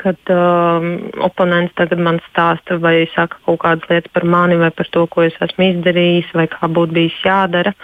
kad 0.00 0.32
um, 0.32 0.88
oponents 1.22 1.74
tagad 1.78 2.02
man 2.02 2.18
stāsta 2.30 2.78
vai 2.82 3.04
saka 3.14 3.38
kaut 3.46 3.60
kādas 3.62 3.86
lietas 3.90 4.12
par 4.12 4.26
mani 4.26 4.58
vai 4.60 4.72
par 4.74 4.90
to, 4.90 5.06
ko 5.06 5.22
es 5.26 5.36
esmu 5.44 5.70
izdarījis 5.70 6.34
vai 6.34 6.48
kā 6.50 6.68
būtu 6.68 6.96
bijis 6.96 7.20
jādara. 7.24 7.74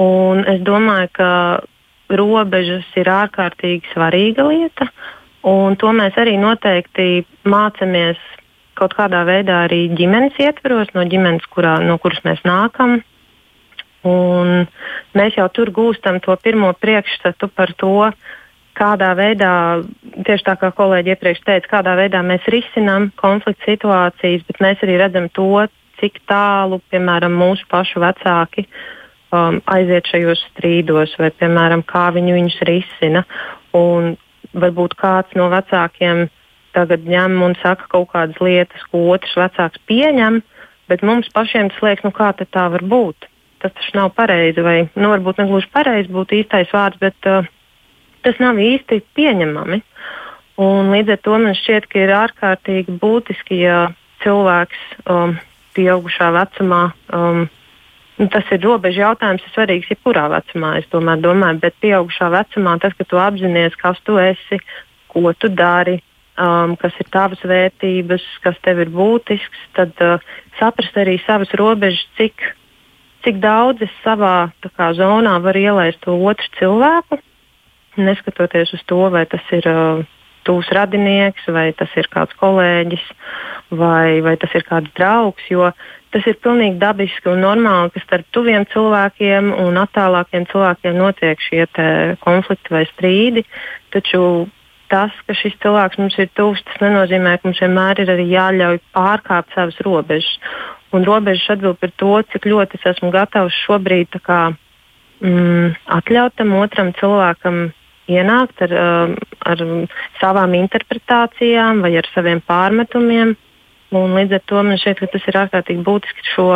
Un 0.00 0.42
es 0.50 0.62
domāju, 0.66 1.10
ka 1.14 1.30
robežas 2.10 2.86
ir 2.98 3.10
ārkārtīgi 3.10 3.92
svarīga 3.92 4.48
lieta. 4.48 4.88
Un 5.44 5.76
to 5.76 5.90
mēs 5.92 6.16
arī 6.16 6.38
noteikti 6.40 7.24
mācāmies 7.44 8.20
kaut 8.78 8.94
kādā 8.96 9.22
veidā 9.28 9.64
arī 9.66 9.86
ģimenes 9.94 10.38
ietveros, 10.40 10.90
no 10.96 11.04
ģimenes, 11.06 11.44
kurā, 11.52 11.76
no 11.84 11.98
kuras 12.02 12.22
mēs 12.26 12.40
nākam. 12.46 13.02
Un 14.04 14.66
mēs 15.16 15.36
jau 15.38 15.46
tur 15.52 15.70
gūstam 15.72 16.18
to 16.24 16.34
pirmo 16.42 16.72
priekšstatu 16.76 17.48
par 17.52 17.72
to, 17.80 18.10
kādā 18.74 19.12
veidā, 19.16 19.52
tieši 20.26 20.46
tā 20.48 20.56
kā 20.60 20.72
kolēģi 20.74 21.14
iepriekš 21.14 21.44
teica, 21.46 21.70
kādā 21.76 21.94
veidā 22.00 22.24
mēs 22.26 22.44
risinām 22.50 23.10
konflikta 23.20 23.70
situācijas, 23.70 24.42
bet 24.48 24.60
mēs 24.64 24.82
arī 24.84 24.98
redzam 25.00 25.30
to, 25.36 25.66
cik 26.00 26.18
tālu, 26.28 26.80
piemēram, 26.90 27.36
mūsu 27.38 27.68
pašu 27.70 28.02
vecāki 28.02 28.66
um, 28.66 29.60
aiziet 29.70 30.10
šajos 30.10 30.42
strīdos, 30.50 31.14
vai, 31.20 31.30
piemēram, 31.38 31.84
kā 31.86 32.08
viņi 32.16 32.34
viņus 32.34 32.58
risina. 32.68 33.24
Un 33.78 34.16
varbūt 34.54 34.96
kāds 35.00 35.36
no 35.38 35.50
vecākiem 35.52 36.26
tagad 36.74 37.06
ņem 37.06 37.38
un 37.46 37.54
saka 37.60 37.86
kaut 37.90 38.10
kādas 38.12 38.40
lietas, 38.42 38.82
ko 38.90 39.06
otrs 39.14 39.36
vecāks 39.38 39.82
pieņem, 39.88 40.40
bet 40.90 41.04
mums 41.06 41.30
pašiem 41.34 41.70
tas 41.70 41.82
liekas, 41.84 42.04
nu 42.06 42.12
kā 42.14 42.32
tā 42.38 42.66
var 42.72 42.82
būt. 42.82 43.28
Tas 43.62 43.72
taču 43.72 43.96
nav 43.96 44.10
pareizi, 44.18 44.60
vai 44.60 44.78
nu, 44.92 45.08
varbūt 45.14 45.40
ne 45.40 45.48
gluži 45.48 45.70
pareizi 45.72 46.12
būtu 46.12 46.40
īstais 46.42 46.72
vārds, 46.74 47.00
bet 47.00 47.30
uh, 47.30 47.46
tas 48.26 48.40
nav 48.42 48.58
īsti 48.60 49.00
pieņemami. 49.16 49.80
Un 50.60 50.92
līdz 50.94 51.14
ar 51.16 51.20
to 51.24 51.38
man 51.40 51.56
šķiet, 51.58 51.88
ka 51.90 52.02
ir 52.04 52.12
ārkārtīgi 52.14 52.98
būtiski, 53.00 53.62
ja 53.64 53.78
cilvēks 54.22 54.82
um, 55.10 55.38
pieaugušā 55.74 56.28
vecumā 56.36 56.82
um, 57.10 57.46
Nu, 58.14 58.28
tas 58.30 58.46
ir 58.54 58.62
robežu 58.62 59.02
jautājums, 59.02 59.42
ir 59.42 59.54
svarīgs 59.56 59.90
jebkurā 59.90 60.28
vecumā, 60.30 60.76
es 60.78 60.86
tomēr 60.92 61.18
domāju, 61.22 61.58
bet 61.64 61.74
pieaugušā 61.82 62.28
vecumā 62.30 62.76
tas, 62.82 62.94
ka 62.94 63.06
tu 63.10 63.18
apzinājies, 63.18 63.74
kas 63.80 63.98
tu 64.06 64.20
esi, 64.22 64.60
ko 65.10 65.32
tu 65.34 65.50
dari, 65.50 65.96
um, 66.38 66.76
kas 66.78 66.94
ir 67.02 67.10
tavas 67.10 67.42
vērtības, 67.42 68.26
kas 68.46 68.60
tev 68.62 68.84
ir 68.84 68.92
būtisks, 68.94 69.66
tad 69.74 69.98
uh, 70.04 70.22
saprast 70.60 70.94
arī 71.02 71.16
savas 71.26 71.50
robežas, 71.58 72.06
cik, 72.20 72.46
cik 73.26 73.42
daudz 73.42 73.82
es 73.82 73.94
savā 74.06 74.52
kā, 74.62 74.92
zonā 74.94 75.34
varu 75.42 75.66
ielaist 75.66 75.98
to 76.06 76.14
otru 76.14 76.54
cilvēku, 76.60 77.18
neskatoties 77.98 78.76
uz 78.78 78.86
to, 78.86 79.08
vai 79.10 79.26
tas 79.26 79.54
ir. 79.58 79.66
Uh, 79.66 80.10
tūs 80.44 80.68
radinieks, 80.76 81.46
vai 81.48 81.70
tas 81.72 81.88
ir 81.96 82.04
kāds 82.12 82.36
kolēģis, 82.36 83.04
vai, 83.80 84.20
vai 84.20 84.34
tas 84.36 84.52
ir 84.52 84.66
kāds 84.68 84.92
draugs. 84.92 85.46
Jo 85.48 85.70
tas 86.14 86.26
ir 86.30 86.36
pilnīgi 86.42 86.78
dabiski 86.78 87.30
un 87.32 87.42
normāli, 87.42 87.90
ka 87.94 88.02
starp 88.04 88.28
tuviem 88.34 88.66
cilvēkiem 88.70 89.50
un 89.64 89.80
attālākiem 89.82 90.46
cilvēkiem 90.52 90.94
notiek 91.00 91.40
šie 91.42 91.66
konflikti 92.22 92.74
vai 92.76 92.84
strīdi. 92.92 93.42
Taču 93.94 94.22
tas, 94.92 95.14
ka 95.26 95.34
šis 95.34 95.56
cilvēks 95.64 95.98
mums 95.98 96.16
ir 96.22 96.30
tuvs, 96.38 96.62
tas 96.68 96.82
nenozīmē, 96.84 97.36
ka 97.38 97.48
mums 97.48 97.62
vienmēr 97.64 98.04
ir 98.04 98.12
arī 98.14 98.28
jāļauj 98.30 98.80
pārkāpt 98.94 99.54
savas 99.56 99.78
robežas. 99.86 100.36
Un 100.94 101.06
robežas 101.08 101.56
atbild 101.56 101.80
par 101.82 101.90
to, 101.98 102.12
cik 102.30 102.46
ļoti 102.46 102.78
es 102.78 102.90
esmu 102.94 103.10
gatavs 103.14 103.56
šobrīd 103.64 104.14
kā, 104.22 104.42
mm, 105.18 105.72
atļaut 105.98 106.36
tam 106.38 106.54
otram 106.60 106.92
cilvēkam 107.00 107.64
ienākt 108.12 108.62
ar, 108.66 108.74
um, 108.78 109.16
ar 109.48 109.64
savām 110.20 110.54
interpretācijām 110.58 111.82
vai 111.82 111.96
ar 111.98 112.08
saviem 112.14 112.42
pārmetumiem. 112.44 113.34
Un 113.94 114.16
līdz 114.18 114.38
ar 114.38 114.42
to 114.50 114.62
man 114.66 114.80
šķiet, 114.80 115.02
ka 115.02 115.10
tas 115.12 115.28
ir 115.30 115.38
ārkārtīgi 115.44 115.84
būtiski 115.86 116.26
šo, 116.32 116.48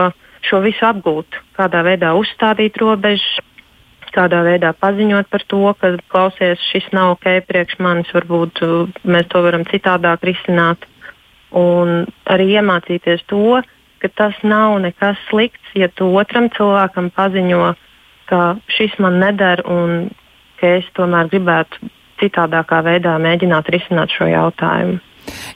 šo 0.48 0.62
visu 0.64 0.86
apgūt, 0.88 1.38
kādā 1.58 1.84
veidā 1.86 2.14
uzstādīt 2.18 2.78
robežas, 2.82 3.38
kādā 4.14 4.40
veidā 4.42 4.72
paziņot 4.74 5.28
par 5.30 5.44
to, 5.52 5.62
ka 5.78 5.92
klausies, 6.10 6.62
šis 6.72 6.88
nav 6.96 7.14
ok 7.16 7.28
priekš 7.46 7.78
manis, 7.84 8.10
varbūt 8.16 8.62
uh, 8.66 8.88
mēs 9.04 9.28
to 9.30 9.42
varam 9.44 9.66
citādāk 9.68 10.24
risināt. 10.26 10.86
Un 11.54 12.08
arī 12.28 12.48
iemācīties 12.58 13.22
to, 13.30 13.60
ka 14.02 14.10
tas 14.20 14.36
nav 14.42 14.78
nekas 14.82 15.20
slikts, 15.28 15.74
ja 15.78 15.88
tu 15.88 16.10
otram 16.18 16.50
cilvēkam 16.56 17.12
paziņo, 17.14 17.74
ka 18.28 18.42
šis 18.74 18.98
man 19.02 19.20
neder 19.22 19.62
un 19.64 20.10
ka 20.60 20.74
es 20.80 20.88
tomēr 20.98 21.30
gribētu 21.32 21.88
citādākā 22.20 22.82
veidā 22.84 23.14
mēģināt 23.22 23.70
risināt 23.72 24.12
šo 24.12 24.28
jautājumu. 24.28 24.98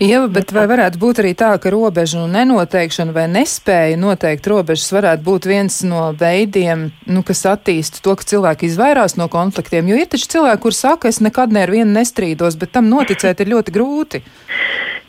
Jā, 0.02 0.22
bet 0.32 0.52
vai 0.54 0.64
varētu 0.70 0.98
būt 0.98 1.20
arī 1.22 1.32
tā, 1.38 1.52
ka 1.62 1.70
robežu 1.72 2.24
nenoteikšana 2.30 3.14
vai 3.14 3.26
nespēja 3.30 3.98
noteikt 4.00 4.48
robežas 4.50 4.88
varētu 4.94 5.26
būt 5.26 5.48
viens 5.50 5.80
no 5.86 6.08
veidiem, 6.18 6.88
nu, 7.06 7.22
kas 7.26 7.44
attīsta 7.50 8.02
to, 8.04 8.16
ka 8.18 8.26
cilvēki 8.32 8.70
izvairās 8.70 9.18
no 9.20 9.28
konfliktiem? 9.32 9.90
Jo 9.92 10.00
ir 10.00 10.10
taču 10.10 10.30
cilvēki, 10.36 10.62
kur 10.64 10.76
saka, 10.76 11.12
es 11.12 11.22
nekad 11.24 11.54
ne 11.54 11.66
ar 11.66 11.74
vienu 11.74 11.92
nestrīdos, 11.94 12.58
bet 12.58 12.74
tam 12.74 12.90
noticēt 12.92 13.44
ir 13.44 13.54
ļoti 13.54 13.76
grūti. 13.76 14.24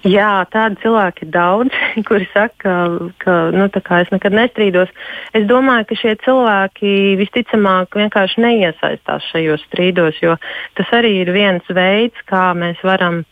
Jā, 0.03 0.43
tādi 0.51 0.81
cilvēki 0.83 1.23
ir 1.23 1.29
daudz, 1.31 1.75
kuri 2.09 2.27
saka, 2.33 2.75
ka 3.23 3.35
nu, 3.55 3.67
es 3.71 4.11
nekad 4.11 4.35
nestrīdos. 4.35 4.91
Es 5.33 5.47
domāju, 5.47 5.87
ka 5.89 5.99
šie 6.01 6.15
cilvēki 6.25 6.95
visticamāk 7.21 7.95
vienkārši 7.95 8.43
neiesaistās 8.43 9.29
šajos 9.31 9.63
strīdos, 9.69 10.19
jo 10.21 10.35
tas 10.77 10.91
arī 10.95 11.21
ir 11.21 11.31
viens 11.35 11.63
veids, 11.71 12.19
kā 12.27 12.51
mēs 12.57 12.83
varam 12.83 13.23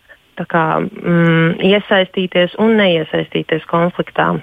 kā, 0.49 0.65
mm, 0.81 1.59
iesaistīties 1.71 2.57
un 2.61 2.77
neiesaistīties 2.79 3.67
konfliktā. 3.69 4.33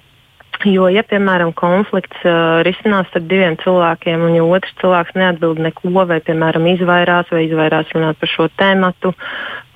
Jo, 0.66 0.88
ja, 0.90 1.04
piemēram, 1.06 1.52
konflikts 1.54 2.18
uh, 2.26 2.58
risinās 2.66 3.06
starp 3.12 3.28
diviem 3.30 3.54
cilvēkiem, 3.62 4.24
un 4.26 4.34
ja 4.34 4.42
otrs 4.42 4.74
cilvēks 4.80 5.14
neatbild 5.14 5.60
neko, 5.62 5.92
vai, 6.10 6.18
piemēram, 6.26 6.66
izvairās 6.72 7.30
vai 7.30 7.44
izvairās 7.46 7.92
runāt 7.94 8.18
par 8.18 8.32
šo 8.32 8.48
tēmatu, 8.58 9.12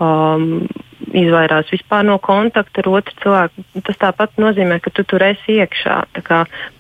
um, 0.03 0.67
izvairās 1.11 1.71
vispār 1.73 2.05
no 2.07 2.19
kontakta 2.23 2.83
ar 2.83 2.89
otru 2.93 3.15
cilvēku. 3.23 3.65
Tas 3.87 3.99
tāpat 4.01 4.39
nozīmē, 4.41 4.79
ka 4.83 4.93
tu 4.95 5.05
tur 5.09 5.25
esi 5.27 5.59
iekšā. 5.61 5.99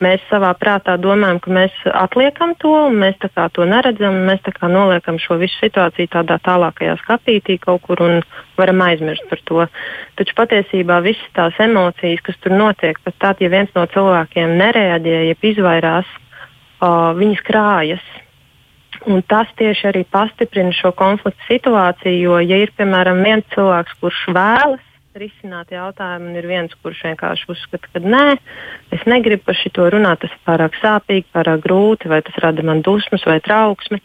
Mēs 0.05 0.25
savā 0.31 0.52
prātā 0.59 0.97
domājam, 1.00 1.41
ka 1.43 1.52
mēs 1.55 1.76
atliekam 1.91 2.55
to, 2.62 2.73
un 2.88 2.99
mēs 3.02 3.19
to 3.23 3.67
neredzam. 3.69 4.23
Mēs 4.29 4.47
noliekam 4.62 5.19
šo 5.23 5.38
visu 5.43 5.59
situāciju 5.61 6.12
tādā 6.12 6.38
tālākajā 6.45 6.97
skatītī 7.02 7.59
kaut 7.62 7.83
kur 7.87 8.02
un 8.02 8.23
varam 8.57 8.83
aizmirst 8.87 9.29
par 9.31 9.41
to. 9.45 9.67
Taču 10.17 10.37
patiesībā 10.38 11.00
visas 11.05 11.29
tās 11.37 11.59
emocijas, 11.61 12.23
kas 12.25 12.38
tur 12.43 12.57
notiek, 12.57 12.99
pat 13.05 13.19
tad, 13.19 13.41
ja 13.41 13.50
viens 13.52 13.71
no 13.75 13.87
cilvēkiem 13.87 14.57
nereaģē, 14.61 15.23
jeb 15.33 15.49
izvairās, 15.52 16.09
uh, 16.83 17.12
viņas 17.19 17.47
krājas 17.47 18.12
Un 19.11 19.23
tas 19.26 19.50
tieši 19.59 19.88
arī 19.90 20.04
pastiprina 20.06 20.71
šo 20.76 20.92
konfliktu 20.94 21.49
situāciju, 21.49 22.18
jo, 22.23 22.38
ja 22.44 22.61
ir 22.62 22.71
piemēram 22.78 23.23
viens 23.25 23.47
cilvēks, 23.54 23.99
kurš 23.99 24.25
vēlas 24.37 24.88
risināt 25.18 25.73
jautājumu, 25.75 26.30
un 26.30 26.38
ir 26.40 26.47
viens, 26.49 26.73
kurš 26.85 27.02
vienkārši 27.09 27.49
uzskata, 27.52 27.88
ka 27.92 28.00
nē, 28.00 28.37
es 28.97 29.02
negribu 29.11 29.44
par 29.49 29.59
šo 29.59 29.88
runāt, 29.92 30.23
tas 30.23 30.32
ir 30.32 30.44
pārāk 30.47 30.78
sāpīgi, 30.80 31.26
pārāk 31.35 31.64
grūti, 31.66 32.09
vai 32.09 32.23
tas 32.25 32.38
rada 32.44 32.64
man 32.64 32.80
dusmas 32.87 33.26
vai 33.28 33.40
trauksmi, 33.44 34.00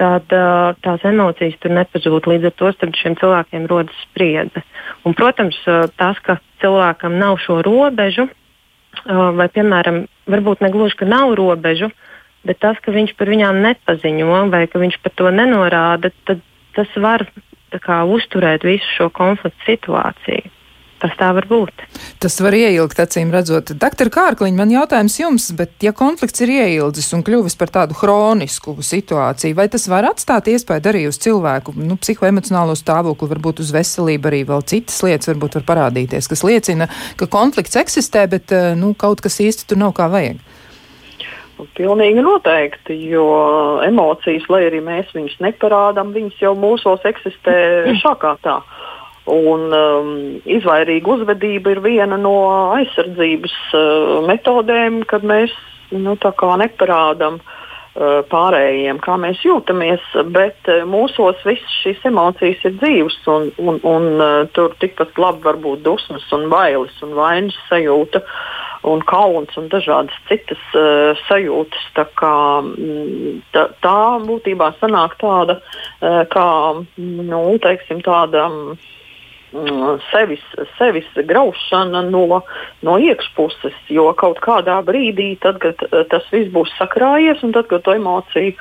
tad 0.00 0.32
uh, 0.34 0.72
tās 0.82 1.04
emocijas 1.06 1.60
tur 1.62 1.70
nepazūd. 1.76 2.26
Līdz 2.26 2.48
ar 2.50 2.56
to 2.58 2.72
starp 2.74 2.98
šiem 2.98 3.14
cilvēkiem 3.20 3.68
rodas 3.70 4.00
spriedze. 4.08 4.64
Un, 5.06 5.14
protams, 5.14 5.60
uh, 5.68 5.84
tas, 6.00 6.18
ka 6.24 6.40
cilvēkam 6.64 7.14
nav 7.20 7.38
šo 7.44 7.60
robežu, 7.62 8.26
uh, 8.26 9.28
vai, 9.38 9.46
piemēram, 9.54 10.02
varbūt 10.26 10.66
ne 10.66 10.72
gluži, 10.74 10.98
ka 10.98 11.06
nav 11.06 11.36
robežu, 11.38 11.92
uh, 11.92 12.13
bet 12.46 12.60
tas, 12.62 12.80
ka 12.84 12.94
viņš 12.94 13.14
par 13.18 13.30
viņām 13.32 13.62
nepaziņo 13.64 14.42
vai 14.52 14.66
ka 14.70 14.82
viņš 14.82 15.00
par 15.04 15.14
to 15.18 15.30
nenorāda, 15.34 16.12
tad 16.28 16.42
tas 16.76 16.90
var 17.00 17.26
kā, 17.82 18.02
uzturēt 18.06 18.66
visu 18.66 18.86
šo 18.96 19.08
konfliktu 19.14 19.66
situāciju. 19.66 20.50
Tas 21.04 21.12
tā 21.18 21.26
var 21.36 21.44
būt. 21.44 21.82
Tas 22.22 22.38
var 22.40 22.54
ieilgt, 22.56 22.96
acīm 23.02 23.28
redzot. 23.34 23.74
Doktor 23.76 24.08
Kārkliņ, 24.14 24.54
man 24.56 24.70
jautājums 24.72 25.18
jums, 25.18 25.50
bet 25.58 25.84
ja 25.84 25.92
konflikts 25.92 26.40
ir 26.40 26.52
ieildzis 26.54 27.10
un 27.12 27.20
kļuvis 27.26 27.58
par 27.60 27.72
tādu 27.74 27.98
hronisku 27.98 28.78
situāciju, 28.80 29.58
vai 29.58 29.66
tas 29.68 29.84
var 29.90 30.08
atstāt 30.08 30.48
iespēju 30.54 30.88
arī 30.94 31.04
uz 31.10 31.18
cilvēku, 31.20 31.74
nu, 31.76 31.98
psihoemocionālo 32.00 32.78
stāvokli, 32.78 33.28
varbūt 33.34 33.60
uz 33.60 33.74
veselību, 33.74 34.30
arī 34.30 34.40
vēl 34.48 34.64
citas 34.70 35.02
lietas 35.04 35.28
varbūt 35.34 35.58
var 35.60 35.68
parādīties, 35.74 36.30
kas 36.30 36.46
liecina, 36.46 36.88
ka 37.20 37.28
konflikts 37.28 37.76
eksistē, 37.84 38.24
bet, 38.30 38.54
eh, 38.54 38.72
nu, 38.78 38.94
kaut 38.96 39.20
kas 39.20 39.42
īsti 39.44 39.68
tur 39.68 39.84
nav 39.84 39.92
kā 39.98 40.08
vajag? 40.08 40.40
Pilnīgi 41.54 42.22
noteikti, 42.24 42.96
jo 43.12 43.24
emocijas, 43.86 44.46
lai 44.50 44.64
arī 44.66 44.80
mēs 44.82 45.12
viņus 45.14 45.36
neparādām, 45.44 46.10
viņas 46.14 46.40
jau 46.42 46.54
mūsos 46.58 47.04
eksistē 47.06 47.54
šākā 48.02 48.34
tā. 48.42 48.58
Un 49.30 49.70
um, 49.72 50.08
izvairīga 50.44 51.14
uzvedība 51.14 51.72
ir 51.72 51.80
viena 51.84 52.18
no 52.20 52.34
aizsardzības 52.76 53.54
uh, 53.72 54.18
metodēm, 54.28 55.00
kad 55.08 55.24
mēs 55.24 55.54
nu, 55.94 56.16
neparādām 56.18 57.38
uh, 57.38 58.20
pārējiem, 58.28 59.00
kā 59.00 59.16
mēs 59.22 59.40
jūtamies, 59.46 60.10
bet 60.34 60.68
uh, 60.68 60.82
mūsos 60.90 61.40
visas 61.46 61.78
šīs 61.84 62.04
emocijas 62.10 62.66
ir 62.68 62.76
dzīves, 62.82 63.16
un, 63.32 63.48
un, 63.62 63.80
un 63.80 64.10
uh, 64.18 64.34
tur 64.52 64.76
tikpat 64.82 65.16
labi 65.16 65.46
var 65.46 65.62
būt 65.62 65.86
dusmas, 65.86 66.26
un 66.36 66.50
bailes 66.52 67.00
un 67.06 67.16
vainas 67.16 67.56
sajūta. 67.70 68.20
Uh, 68.20 68.63
un 68.84 69.02
kauns 69.08 69.56
un 69.60 69.68
dažādas 69.72 70.16
citas 70.28 70.60
uh, 70.76 71.12
sajūtas. 71.28 71.86
Tā, 71.96 72.06
kā, 72.18 72.34
mm, 72.64 73.38
tā, 73.54 73.68
tā 73.84 74.00
būtībā 74.24 74.74
sanāk 74.80 75.16
tāda, 75.20 75.60
uh, 75.60 76.24
kā 76.32 76.48
nu, 76.98 77.46
teiksim, 77.64 78.04
tāda. 78.04 78.48
Um, 78.50 78.76
sevis, 80.10 80.42
sevis 80.78 81.06
graušana 81.14 82.02
no, 82.10 82.40
no 82.82 82.94
iekšpuses, 82.98 83.76
jo 83.88 84.08
kaut 84.18 84.40
kādā 84.42 84.80
brīdī, 84.82 85.36
tad, 85.38 85.60
kad 85.62 85.78
tas 86.10 86.26
viss 86.32 86.50
būs 86.50 86.72
sakrājies 86.78 87.42
un 87.46 87.54
tad, 87.54 87.68
kad 87.70 87.84
to 87.86 87.94
emociju 87.94 88.54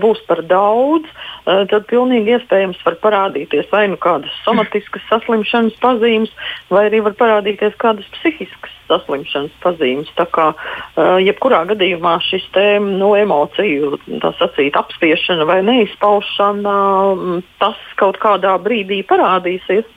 būs 0.00 0.24
par 0.28 0.40
daudz, 0.48 1.04
tad 1.44 1.86
pilnīgi 1.90 2.36
iespējams 2.36 2.82
var 2.86 2.98
parādīties 3.02 3.70
vai 3.72 3.86
nu 3.90 3.98
kādas 4.00 4.34
somatiskas 4.46 5.04
saslimšanas 5.10 5.78
pazīmes, 5.82 6.32
vai 6.70 6.86
arī 6.88 7.02
var 7.06 7.16
parādīties 7.18 7.74
kādas 7.82 8.06
psihiskas 8.18 8.74
saslimšanas 8.90 9.54
pazīmes. 9.62 10.10
Tā 10.18 10.26
kā 10.34 10.50
uh, 10.52 11.16
jebkurā 11.22 11.62
gadījumā 11.72 12.16
šis 12.26 12.46
te, 12.54 12.66
nu, 12.82 13.12
emociju 13.18 13.96
sacīt, 14.38 14.76
apspiešana 14.78 15.46
vai 15.48 15.60
neizpaušana, 15.66 16.76
tas 17.62 17.80
kaut 18.00 18.20
kādā 18.22 18.54
brīdī 18.62 19.02
parādīsies. 19.08 19.88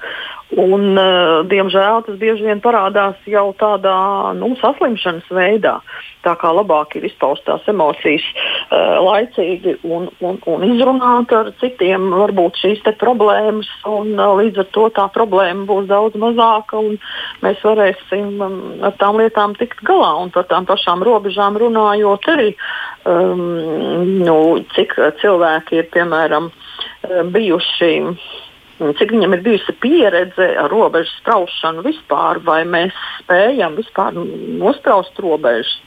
Un, 0.54 0.94
uh, 0.94 1.42
diemžēl 1.50 2.04
tas 2.06 2.18
bieži 2.22 2.46
vien 2.46 2.60
parādās 2.62 3.18
jau 3.26 3.48
tādā 3.58 3.96
nu, 4.38 4.52
saslimšanas 4.60 5.26
veidā. 5.34 5.80
Tā 6.22 6.36
kā 6.38 6.52
labāk 6.54 6.94
ir 6.98 7.08
izpaust 7.10 7.42
tās 7.48 7.66
emocijas 7.70 8.22
uh, 8.70 9.02
laicīgi 9.02 9.74
un, 9.90 10.06
un, 10.22 10.38
un 10.46 10.68
izrunāt 10.68 11.34
ar 11.34 11.50
citiem, 11.58 12.12
varbūt 12.14 12.62
šīs 12.62 12.86
problēmas, 13.02 13.72
un 13.90 14.14
uh, 14.20 14.36
līdz 14.38 14.62
ar 14.62 14.70
to 14.78 14.86
tā 14.94 15.08
problēma 15.18 15.66
būs 15.66 15.90
daudz 15.90 16.22
mazāka, 16.22 16.78
un 16.78 17.02
mēs 17.42 17.66
varēsim 17.66 18.38
um, 18.38 18.62
ar 18.86 18.94
tām 19.02 19.18
lietām 19.18 19.58
tikt 19.58 19.82
galā. 19.82 20.14
Un 20.22 20.30
par 20.30 20.46
tām 20.54 20.70
pašām 20.70 21.02
robežām 21.10 21.58
runājot, 21.58 22.30
arī 22.38 22.52
um, 23.10 24.14
nu, 24.22 24.40
cik 24.78 24.94
cilvēki 25.26 25.82
ir 25.82 25.90
piemēram 25.90 26.54
bijuši 27.34 27.94
cik 28.76 29.14
viņam 29.16 29.38
ir 29.38 29.44
bijusi 29.46 29.76
pieredze 29.80 30.48
ar 30.60 30.72
robežu 30.72 31.12
spraušanu 31.22 31.86
vispār, 31.86 32.42
vai 32.44 32.64
mēs 32.68 32.96
spējam 33.22 33.78
vispār 33.80 34.18
nospraust 34.60 35.20
robežas, 35.24 35.78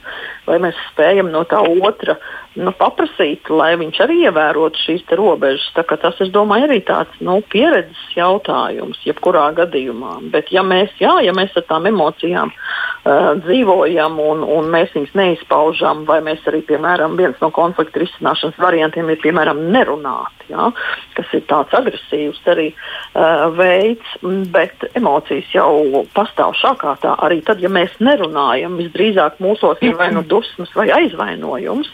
vai 0.49 0.57
mēs 0.63 0.77
spējam 0.89 1.29
no 1.33 1.43
tā 1.49 1.61
otra 1.61 2.17
nu, 2.57 2.73
paprasīt, 2.75 3.49
lai 3.53 3.73
viņš 3.79 3.99
arī 4.03 4.17
ievērotu 4.27 4.81
šīs 4.81 5.05
robežas. 5.17 5.67
Tas, 5.75 6.17
es 6.23 6.31
domāju, 6.33 6.67
arī 6.67 6.79
tāds 6.87 7.21
nu, 7.23 7.39
pieredzes 7.51 8.01
jautājums, 8.17 8.99
jebkurā 9.05 9.49
gadījumā. 9.59 10.17
Bet, 10.33 10.51
ja 10.53 10.63
mēs, 10.65 10.91
jā, 11.01 11.19
ja 11.25 11.33
mēs 11.35 11.55
ar 11.59 11.67
tām 11.69 11.87
emocijām 11.89 12.51
uh, 12.51 13.37
dzīvojam 13.43 14.19
un, 14.23 14.43
un 14.57 14.71
mēs 14.73 14.93
viņus 14.97 15.15
neizpaužam, 15.19 16.03
vai 16.09 16.19
mēs 16.25 16.43
arī, 16.49 16.63
piemēram, 16.69 17.17
viens 17.19 17.37
no 17.43 17.51
konflikta 17.55 18.01
risināšanas 18.03 18.59
variantiem 18.61 19.13
ir, 19.13 19.21
piemēram, 19.23 19.61
nerunāt, 19.73 20.49
jā, 20.49 20.71
kas 21.17 21.37
ir 21.37 21.45
tāds 21.49 21.75
agresīvs 21.77 22.41
arī 22.49 22.71
uh, 22.79 23.47
veids, 23.55 24.17
bet 24.53 24.89
emocijas 24.93 25.49
jau 25.53 26.03
pastāv 26.15 26.55
šākā 26.59 26.97
tā. 27.03 27.15
Arī 27.25 27.41
tad, 27.45 27.63
ja 27.63 27.71
mēs 27.71 27.95
nerunājam, 28.03 28.77
visdrīzāk 28.81 29.41
mūsos 29.43 29.81
ir 29.85 29.97
vai 29.99 30.11
nu 30.15 30.25
dusmas 30.27 30.73
vai 30.77 30.89
aizvainojums. 31.01 31.91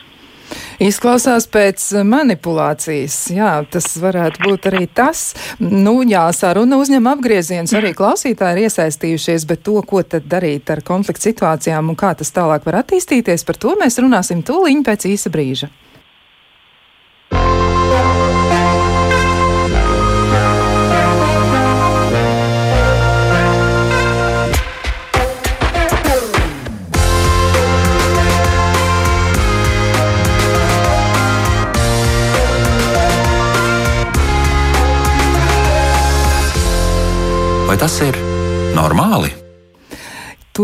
Izklausās 0.82 1.48
pēc 1.50 1.84
manipulācijas. 2.06 3.16
Jā, 3.34 3.52
tas 3.72 3.88
varētu 4.02 4.44
būt 4.44 4.68
arī 4.72 4.84
tas. 4.92 5.30
Nu, 5.60 6.02
jā, 6.06 6.26
saruna 6.36 6.80
uzņem 6.82 7.08
apgrieziens. 7.14 7.74
Arī 7.78 7.94
klausītāji 7.98 8.60
ir 8.60 8.68
iesaistījušies, 8.68 9.48
bet 9.50 9.64
to, 9.66 9.80
ko 9.88 10.04
tad 10.04 10.28
darīt 10.32 10.70
ar 10.74 10.84
konfliktu 10.86 11.32
situācijām 11.32 11.94
un 11.94 12.00
kā 12.00 12.14
tas 12.20 12.34
tālāk 12.36 12.68
var 12.68 12.82
attīstīties, 12.84 13.48
par 13.48 13.60
to 13.62 13.74
mēs 13.80 14.00
runāsim 14.04 14.44
tūliņ 14.46 14.86
pēc 14.86 15.10
īsa 15.16 15.32
brīža. 15.34 15.72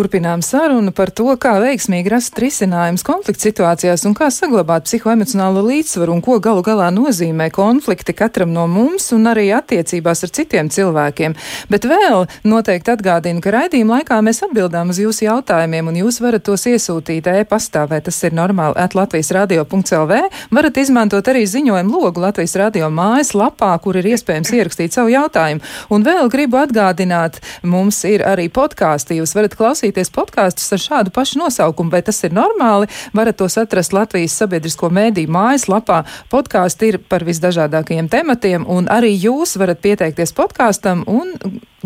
Turpinām 0.01 0.41
sarunu 0.41 0.89
par 0.97 1.11
to, 1.13 1.27
kā 1.37 1.51
veiksmīgi 1.61 2.09
rast 2.09 2.39
risinājumus 2.41 3.03
konflikta 3.05 3.45
situācijās 3.45 4.01
un 4.09 4.15
kā 4.17 4.31
saglabāt 4.33 4.87
psihoemocionālo 4.87 5.61
līdzsvaru 5.67 6.15
un 6.15 6.23
ko 6.25 6.39
galu 6.41 6.63
galā 6.65 6.87
nozīmē 6.89 7.51
konflikti 7.53 8.15
katram 8.17 8.49
no 8.49 8.63
mums 8.65 9.11
un 9.13 9.29
arī 9.29 9.51
attiecībās 9.53 10.25
ar 10.25 10.31
citiem 10.33 10.71
cilvēkiem. 10.73 11.35
Bet 11.69 11.85
vēl 11.85 12.25
noteikti 12.49 12.95
atgādinu, 12.95 13.43
ka 13.45 13.53
raidījuma 13.53 13.99
laikā 13.99 14.17
mēs 14.25 14.41
atbildām 14.47 14.89
uz 14.89 15.03
jūsu 15.03 15.27
jautājumiem 15.27 15.93
un 15.93 15.99
jūs 16.01 16.17
varat 16.25 16.47
tos 16.49 16.65
iesūtīt 16.71 17.29
e-pastā, 17.35 17.85
vai 17.91 18.01
tas 18.01 18.17
ir 18.25 18.33
normāli 18.33 18.81
at 18.81 18.97
Latvijas 18.97 19.29
radio.lv. 19.37 20.19
Varat 20.49 20.81
izmantot 20.81 21.29
arī 21.29 21.45
ziņojumu 21.45 22.01
logu 22.07 22.25
Latvijas 22.25 22.57
radio 22.57 22.89
mājas 22.89 23.35
lapā, 23.37 23.69
kur 23.85 24.01
ir 24.01 24.09
iespējams 24.15 24.55
ierakstīt 24.57 24.97
savu 24.97 25.13
jautājumu. 25.13 25.61
Un 25.93 26.09
vēl 26.09 26.33
gribu 26.33 26.57
atgādināt, 26.65 27.37
mums 27.61 28.01
ir 28.09 28.25
arī 28.25 28.49
podkāsti, 28.49 29.21
jūs 29.21 29.37
varat 29.37 29.59
klausīties 29.61 29.90
klausīties 29.91 30.11
podkāstus 30.15 30.71
ar 30.71 30.79
šādu 30.79 31.11
pašu 31.11 31.39
nosaukumu, 31.39 31.91
vai 31.91 32.01
tas 32.01 32.23
ir 32.23 32.31
normāli. 32.33 32.87
Varat 33.13 33.37
tos 33.37 33.57
atrast 33.57 33.93
Latvijas 33.93 34.37
sabiedrisko 34.37 34.89
mēdīju 34.89 35.29
mājaslapā. 35.29 36.05
Podkāsti 36.31 36.93
ir 36.93 36.99
par 36.99 37.23
visdažādākajiem 37.23 38.09
tematiem, 38.09 38.65
un 38.67 38.87
arī 38.87 39.13
jūs 39.15 39.57
varat 39.57 39.81
pieteikties 39.81 40.33
podkāstam 40.33 41.03
un 41.07 41.35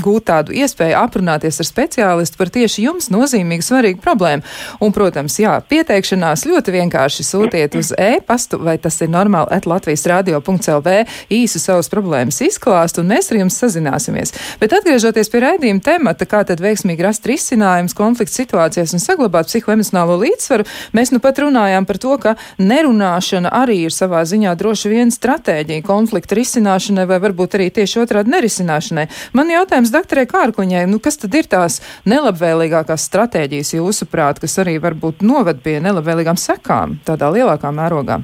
gūt 0.01 0.27
tādu 0.29 0.55
iespēju 0.55 0.97
aprunāties 0.99 1.60
ar 1.62 1.67
speciālistu 1.69 2.39
par 2.39 2.51
tieši 2.53 2.86
jums 2.88 3.10
nozīmīgu, 3.13 3.65
svarīgu 3.65 4.01
problēmu. 4.03 4.45
Un, 4.84 4.93
protams, 4.95 5.38
jā, 5.39 5.55
pieteikšanās 5.69 6.45
ļoti 6.49 6.73
vienkārši 6.75 7.25
sūtiet 7.25 7.77
uz 7.79 7.91
e-pastu, 7.97 8.60
vai 8.62 8.77
tas 8.81 8.99
ir 9.03 9.12
normāli, 9.13 9.51
at 9.55 9.67
Latvijas 9.69 10.05
radio.lv 10.10 10.95
īsu 11.34 11.62
savas 11.62 11.89
problēmas 11.91 12.41
izklāst, 12.45 12.99
un 13.01 13.12
mēs 13.13 13.31
ar 13.31 13.41
jums 13.43 13.60
sazināsimies. 13.62 14.34
Bet 14.62 14.75
atgriežoties 14.75 15.31
pie 15.31 15.43
raidījuma 15.45 15.84
temata, 15.86 16.27
kā 16.29 16.43
tad 16.47 16.63
veiksmīgi 16.63 17.05
rast 17.05 17.27
risinājums 17.29 17.95
konflikta 17.97 18.36
situācijās 18.41 18.95
un 18.95 19.03
saglabāt 19.03 19.49
psihoemocionālo 19.49 20.17
līdzsvaru, 20.21 20.67
mēs 20.97 21.13
nu 21.13 21.21
pat 21.23 21.39
runājām 21.43 21.88
par 21.88 22.01
to, 22.01 22.17
ka 22.21 22.36
nerunāšana 22.62 23.51
arī 23.63 23.81
ir 23.88 23.95
savā 23.95 24.23
ziņā 24.27 24.55
droši 24.60 24.91
vien 24.91 25.13
stratēģija 25.13 25.86
konflikta 25.86 26.38
risināšanai 26.39 27.08
vai 27.10 27.19
varbūt 27.23 27.58
arī 27.58 27.69
tieši 27.75 28.01
otrādi 28.03 28.34
nerisināšanai. 28.34 29.08
Man 29.38 29.51
jautājums 29.53 29.84
doktorē 29.93 30.25
Kārkuņai, 30.29 30.85
nu 30.89 31.01
kas 31.03 31.19
tad 31.21 31.35
ir 31.37 31.49
tās 31.51 31.81
nelabvēlīgākās 32.09 33.07
stratēģijas 33.09 33.75
jūsuprāt, 33.77 34.39
kas 34.43 34.57
arī 34.63 34.77
varbūt 34.83 35.25
noved 35.25 35.61
pie 35.65 35.79
nelabvēlīgām 35.83 36.39
sekām 36.39 36.99
tādā 37.07 37.31
lielākā 37.33 37.73
mērogā? 37.75 38.21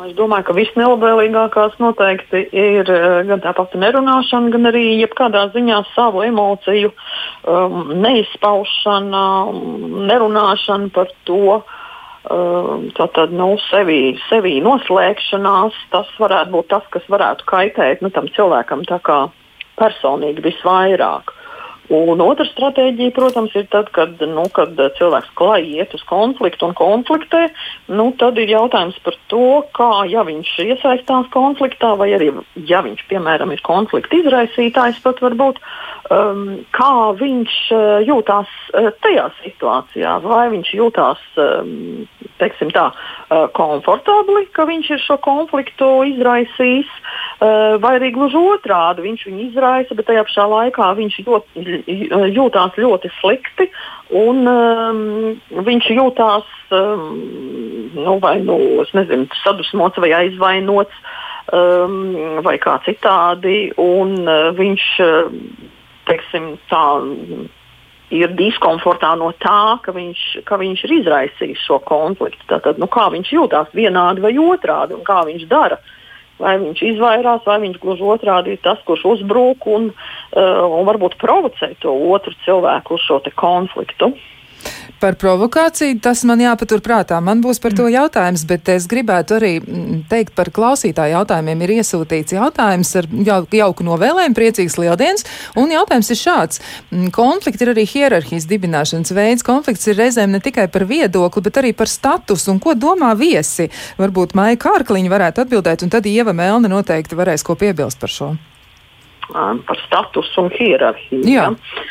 Es 0.00 0.14
domāju, 0.16 0.46
ka 0.48 0.54
visnelabvēlīgākās 0.56 1.74
noteikti 1.82 2.46
ir 2.56 2.88
eh, 2.88 3.18
gan 3.28 3.42
tā 3.44 3.52
pati 3.56 3.78
nerunāšana, 3.82 4.48
gan 4.54 4.70
arī 4.70 4.86
jebkādā 5.02 5.50
ziņā 5.52 5.82
savu 5.92 6.24
emociju 6.24 6.88
um, 6.90 7.92
neizpaušana, 8.00 9.26
nerunāšana 10.08 10.88
par 10.96 11.12
to. 11.28 11.60
Um, 11.60 11.76
Tātad 12.28 13.32
nu, 13.32 13.54
sevi, 13.70 14.12
sevi 14.28 14.58
noslēgšanās, 14.60 15.76
tas 15.90 16.08
varētu 16.20 16.52
būt 16.52 16.68
tas, 16.68 16.84
kas 16.92 17.06
varētu 17.08 17.46
kaitēt 17.48 18.02
nu, 18.04 18.10
tam 18.12 18.28
cilvēkam 18.28 18.84
personīgi 19.80 20.44
visvairāk. 20.44 21.32
Un 21.90 22.20
otra 22.22 22.44
stratēģija, 22.46 23.10
protams, 23.16 23.54
ir 23.58 23.64
tad, 23.72 23.88
kad, 23.90 24.20
nu, 24.22 24.44
kad 24.54 24.78
cilvēks 24.94 25.32
klāji 25.34 25.80
iet 25.80 25.94
uz 25.96 26.04
konfliktu 26.06 26.68
un 26.68 26.74
konfliktē. 26.78 27.48
Nu, 27.90 28.12
tad 28.20 28.38
ir 28.38 28.52
jautājums 28.52 28.98
par 29.02 29.16
to, 29.32 29.64
kā 29.74 30.04
ja 30.06 30.22
viņš 30.26 30.52
iesaistās 30.68 31.26
konfliktā, 31.34 31.96
vai 31.98 32.12
arī 32.14 32.30
ja 32.70 32.84
viņš, 32.86 33.02
piemēram, 33.10 33.50
ir 33.50 33.64
konflikta 33.66 34.20
izraisītājs, 34.20 35.02
pat 35.02 35.18
varbūt 35.24 35.58
um, 36.14 36.60
kā 36.78 36.92
viņš 37.18 37.58
uh, 37.74 37.82
jūtās 38.06 38.54
uh, 38.70 38.92
tajā 39.02 39.26
situācijā. 39.40 40.14
Vai 40.22 40.46
viņš 40.54 40.72
jūtās 40.78 41.26
um, 41.42 42.06
tā, 42.38 42.86
uh, 42.94 43.48
komfortabli, 43.58 44.46
ka 44.54 44.68
viņš 44.70 44.94
ir 44.94 45.04
šo 45.08 45.18
konfliktu 45.26 45.90
izraisījis, 46.14 46.94
vai 47.40 47.94
arī 47.96 48.10
gluži 48.12 48.36
otrādi 48.36 49.04
viņš 49.06 49.22
viņu 49.26 49.44
izraisa, 49.46 49.96
bet 49.96 50.06
tajā 50.10 50.26
pašā 50.28 50.44
laikā 50.50 50.88
viņš 50.98 51.14
jūt, 51.24 51.54
jūtās 52.36 52.76
ļoti 52.76 53.10
slikti. 53.16 53.70
Un, 54.10 54.42
um, 54.50 55.00
viņš 55.68 55.88
jūtās 55.94 56.50
um, 56.74 57.06
nu, 57.94 58.18
vai 58.20 58.40
nu, 58.44 58.58
nezinu, 58.92 59.28
sadusmots 59.40 60.02
vai 60.02 60.10
aizvainots 60.18 61.00
um, 61.54 62.42
vai 62.44 62.58
kā 62.60 62.76
citādi. 62.84 63.70
Un, 63.80 64.18
uh, 64.26 64.50
viņš 64.58 64.86
uh, 65.06 65.32
teiksim, 66.10 66.52
tā, 66.68 66.84
ir 68.10 68.34
diskomfortā 68.36 69.14
no 69.18 69.30
tā, 69.40 69.78
ka 69.84 69.94
viņš, 69.94 70.26
ka 70.48 70.58
viņš 70.60 70.84
ir 70.86 70.96
izraisījis 70.98 71.64
šo 71.68 71.78
konfliktu. 71.86 72.42
Tātad, 72.50 72.82
nu, 72.82 72.90
kā 72.90 73.06
viņš 73.14 73.32
jūtas 73.36 73.72
vienādi 73.76 74.24
vai 74.24 74.34
otrādi 74.42 74.98
un 74.98 75.06
kā 75.06 75.22
viņš 75.28 75.46
dara. 75.50 75.78
Vai 76.40 76.56
viņš 76.62 76.82
izvairās, 76.94 77.44
vai 77.44 77.58
viņš 77.66 77.78
gluži 77.82 78.06
otrādi 78.14 78.54
ir 78.56 78.60
tas, 78.64 78.80
kurš 78.88 79.06
uzbrūk 79.14 79.66
un, 79.68 79.90
uh, 79.92 80.64
un 80.64 80.88
varbūt 80.88 81.18
provocē 81.20 81.74
to 81.84 81.92
otru 82.14 82.32
cilvēku 82.46 82.96
uz 82.96 83.04
šo 83.04 83.20
konfliktu. 83.36 84.14
Uh, 84.14 84.39
Par 85.00 85.14
provokāciju 85.16 85.96
tas 86.04 86.20
man 86.28 86.42
jāpatur 86.42 86.82
prātā. 86.84 87.16
Man 87.24 87.40
būs 87.40 87.56
par 87.62 87.72
to 87.72 87.86
jautājums, 87.88 88.42
bet 88.44 88.68
es 88.68 88.84
gribētu 88.90 89.38
arī 89.38 89.52
mm, 89.56 90.02
teikt 90.10 90.34
par 90.36 90.50
klausītāju 90.52 91.14
jautājumiem. 91.14 91.62
Ir 91.64 91.72
iesūtīts 91.78 92.34
jautājums 92.36 92.90
ar 93.00 93.08
jauku 93.56 93.86
novēlējumu, 93.86 94.36
priecīgs 94.36 94.76
lieldienas, 94.76 95.24
un 95.56 95.72
jautājums 95.72 96.12
ir 96.12 96.20
šāds. 96.20 96.60
Mm, 96.90 97.08
konflikti 97.16 97.64
ir 97.64 97.72
arī 97.72 97.86
hierarhijas 97.88 98.44
dibināšanas 98.50 99.14
veids. 99.16 99.46
Konflikts 99.46 99.88
ir 99.88 99.96
reizēm 100.02 100.36
ne 100.36 100.42
tikai 100.44 100.66
par 100.68 100.84
viedokli, 100.90 101.44
bet 101.48 101.62
arī 101.62 101.72
par 101.76 101.88
statusu 101.88 102.52
un 102.52 102.60
ko 102.60 102.76
domā 102.76 103.14
viesi. 103.16 103.70
Varbūt 104.00 104.36
Maija 104.36 104.60
Kārkliņa 104.60 105.14
varētu 105.14 105.46
atbildēt, 105.46 105.86
un 105.86 105.94
tad 105.96 106.10
Ieva 106.12 106.36
Melna 106.36 106.68
noteikti 106.68 107.16
varēs 107.16 107.46
ko 107.46 107.56
piebilst 107.56 108.04
par 108.04 108.12
šo. 108.12 108.34
Par 109.32 109.80
statusu 109.86 110.44
un 110.44 110.52
hierarhiju. 110.52 111.24
Jā. 111.24 111.48
Ja? 111.48 111.88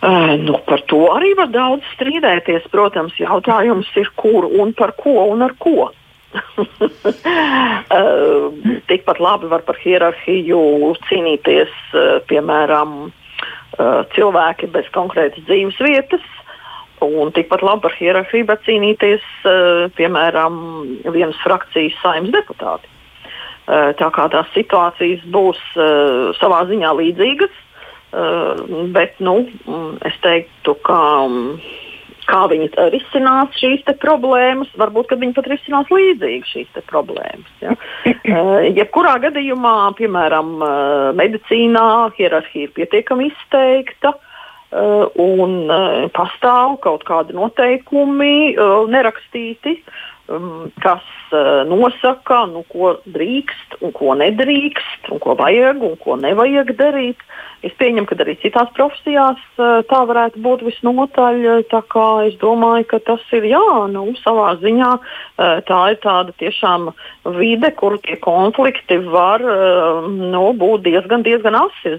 Nu, 0.00 0.56
par 0.64 0.80
to 0.88 1.02
arī 1.12 1.34
var 1.36 1.50
daudz 1.52 1.84
strīdēties. 1.94 2.68
Protams, 2.72 3.16
jautājums 3.20 3.88
ir, 4.00 4.08
kur 4.16 4.48
un 4.48 4.72
par 4.76 4.94
ko 4.96 5.26
un 5.28 5.44
ar 5.44 5.52
ko. 5.60 5.90
tikpat 8.90 9.18
labi 9.20 9.50
var 9.50 9.64
par 9.66 9.76
hierarhiju 9.82 10.94
cīnīties, 11.08 11.72
piemēram, 12.30 13.10
cilvēki 14.14 14.70
bez 14.72 14.88
konkrētas 14.94 15.44
dzīves 15.48 15.80
vietas. 15.84 16.24
Un 17.04 17.32
tikpat 17.36 17.64
labi 17.64 17.84
par 17.88 17.96
hierarhiju 17.98 18.48
var 18.48 18.60
cīnīties, 18.64 19.24
piemēram, 19.96 20.54
vienas 21.12 21.38
frakcijas 21.44 21.96
saimnes 22.00 22.32
deputāti. 22.36 22.88
Tā 23.68 24.08
kā 24.14 24.24
tās 24.32 24.48
situācijas 24.54 25.22
būs 25.30 25.60
savā 26.40 26.64
ziņā 26.70 26.90
līdzīgas, 26.98 27.52
bet 28.94 29.20
nu, 29.22 29.36
es 30.06 30.16
teiktu, 30.24 30.74
ka 30.86 30.98
um, 31.26 31.60
kā 32.30 32.44
viņi 32.50 32.70
risinās 32.94 33.58
šīs 33.58 33.84
problēmas, 34.02 34.70
varbūt 34.78 35.14
viņi 35.18 35.36
pat 35.36 35.50
risinās 35.50 35.90
līdzīgi 35.92 36.50
šīs 36.52 36.80
problēmas. 36.90 37.52
Ja? 37.62 37.76
uh, 38.06 38.56
jebkurā 38.70 39.16
gadījumā, 39.26 39.76
piemēram, 39.98 40.56
uh, 40.58 40.72
medicīnā 41.18 41.86
hierarhija 42.18 42.68
ir 42.68 42.74
pietiekami 42.78 43.30
izteikta. 43.32 44.16
Uh, 44.70 45.08
un 45.18 45.64
uh, 45.66 46.04
pastāv 46.14 46.76
kaut 46.84 47.02
kādi 47.02 47.34
noteikumi, 47.34 48.52
uh, 48.54 48.84
nerakstīti, 48.86 49.80
um, 50.30 50.70
kas 50.82 51.04
uh, 51.34 51.62
nosaka, 51.68 52.44
nu, 52.50 52.62
ko 52.70 52.94
drīkst 53.10 53.80
un 53.84 53.92
ko 53.96 54.14
nedrīkst, 54.18 55.10
un 55.12 55.20
ko 55.22 55.36
vajag 55.38 55.82
un 55.84 55.96
ko 56.00 56.16
nevajag 56.20 56.74
darīt. 56.78 57.22
Es 57.60 57.74
pieņemu, 57.76 58.08
ka 58.08 58.16
arī 58.24 58.38
citās 58.40 58.70
profesijās 58.76 59.40
uh, 59.60 59.82
tā 59.90 60.00
varētu 60.08 60.40
būt 60.40 60.64
visnotaļ. 60.64 61.42
Es 62.30 62.38
domāju, 62.40 62.86
ka 62.88 63.02
tas 63.04 63.26
ir 63.36 63.50
jā, 63.50 63.66
nu, 63.92 64.06
savā 64.22 64.54
ziņā 64.62 64.90
uh, 64.96 65.60
tā 65.68 65.80
ir 65.92 66.00
tāda 66.00 66.32
tiešām 66.40 66.88
vide, 67.36 67.74
kur 67.76 67.98
tie 68.00 68.16
konflikti 68.22 69.02
var 69.10 69.44
uh, 69.44 70.08
nu, 70.08 70.46
būt 70.56 70.86
diezgan, 70.88 71.26
diezgan 71.26 71.58
asi. 71.60 71.98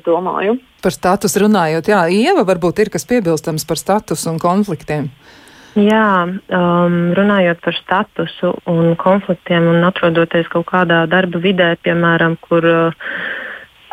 Par 0.82 0.96
statusu 0.96 1.44
runājot, 1.44 1.92
jā, 1.94 2.08
Ieva 2.10 2.42
varbūt 2.48 2.82
ir 2.82 2.90
kas 2.90 3.06
piebilstams 3.06 3.68
par 3.70 3.78
statusu 3.78 4.32
un 4.32 4.42
konfliktiem. 4.42 5.12
Jā, 5.80 6.28
um, 6.28 6.96
runājot 7.16 7.62
par 7.64 7.76
statusu 7.78 8.50
un 8.68 8.98
konfliktiem 9.00 9.70
un 9.72 9.86
atrodoties 9.88 10.50
kaut 10.52 10.68
kādā 10.68 11.06
darba 11.08 11.40
vidē, 11.40 11.70
piemēram, 11.80 12.36
kur, 12.44 12.68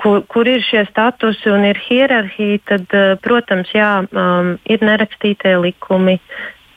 kur, 0.03 0.25
kur 0.27 0.51
ir 0.51 0.64
šie 0.67 0.83
statusi 0.88 1.53
un 1.55 1.69
ir 1.69 1.79
hierarhija, 1.85 2.59
tad, 2.67 2.91
uh, 2.91 3.14
protams, 3.23 3.71
jā, 3.71 3.93
um, 4.11 4.57
ir 4.67 4.83
nerakstītie 4.83 5.55
likumi, 5.62 6.17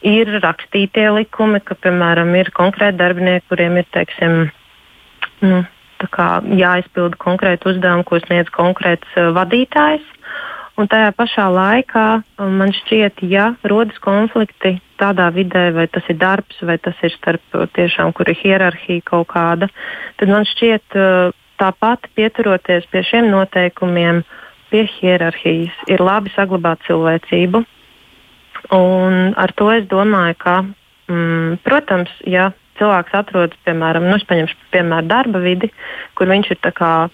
ir 0.06 0.36
rakstītie 0.44 1.10
likumi, 1.18 1.64
ka, 1.66 1.80
piemēram, 1.82 2.36
ir 2.38 2.54
konkrēti 2.54 3.02
darbinieki, 3.02 3.48
kuriem 3.50 3.82
ir, 3.82 3.90
teiksim, 3.98 4.40
nu, 5.42 5.64
jāizpilda 6.62 7.18
konkrēti 7.18 7.74
uzdevumi, 7.74 8.06
ko 8.06 8.22
sniedz 8.22 8.54
konkrēts 8.54 9.18
uh, 9.18 9.34
vadītājs. 9.34 10.06
Un 10.80 10.88
tajā 10.88 11.12
pašā 11.18 11.50
laikā 11.52 12.06
um, 12.40 12.56
man 12.62 12.72
šķiet, 12.76 13.22
ja 13.28 13.52
rodas 13.68 14.00
konflikti 14.02 14.78
tādā 15.02 15.28
vidē, 15.36 15.70
vai 15.76 15.88
tas 15.92 16.06
ir 16.10 16.18
darbs, 16.22 16.62
vai 16.64 16.78
tas 16.80 16.96
ir 17.04 17.12
starp 17.18 17.60
tiešām, 17.76 18.14
kur 18.16 18.30
ir 18.32 18.40
hierarhija 18.40 19.04
kaut 19.06 19.28
kāda, 19.34 19.68
tad 20.22 20.32
man 20.32 20.48
šķiet, 20.48 20.86
uh, 20.96 21.36
tāpat 21.62 22.08
pieturoties 22.18 22.88
pie 22.92 23.04
šiem 23.06 23.30
noteikumiem, 23.34 24.24
pie 24.72 24.86
hierarhijas, 24.98 25.76
ir 25.92 26.02
labi 26.02 26.32
saglabāt 26.36 26.82
cilvēcību. 26.88 27.64
Un 28.78 29.34
ar 29.42 29.54
to 29.58 29.68
es 29.74 29.86
domāju, 29.92 30.38
ka, 30.40 30.58
mm, 31.12 31.62
protams, 31.66 32.12
ja 32.26 32.52
cilvēks 32.82 33.16
atrodas, 33.22 33.60
piemēram, 33.68 34.10
nu, 34.10 34.18
piemēram, 34.74 35.08
darba 35.10 35.42
vidi, 35.44 35.70
kur 36.18 36.32
viņš 36.32 36.52
ir 36.56 36.60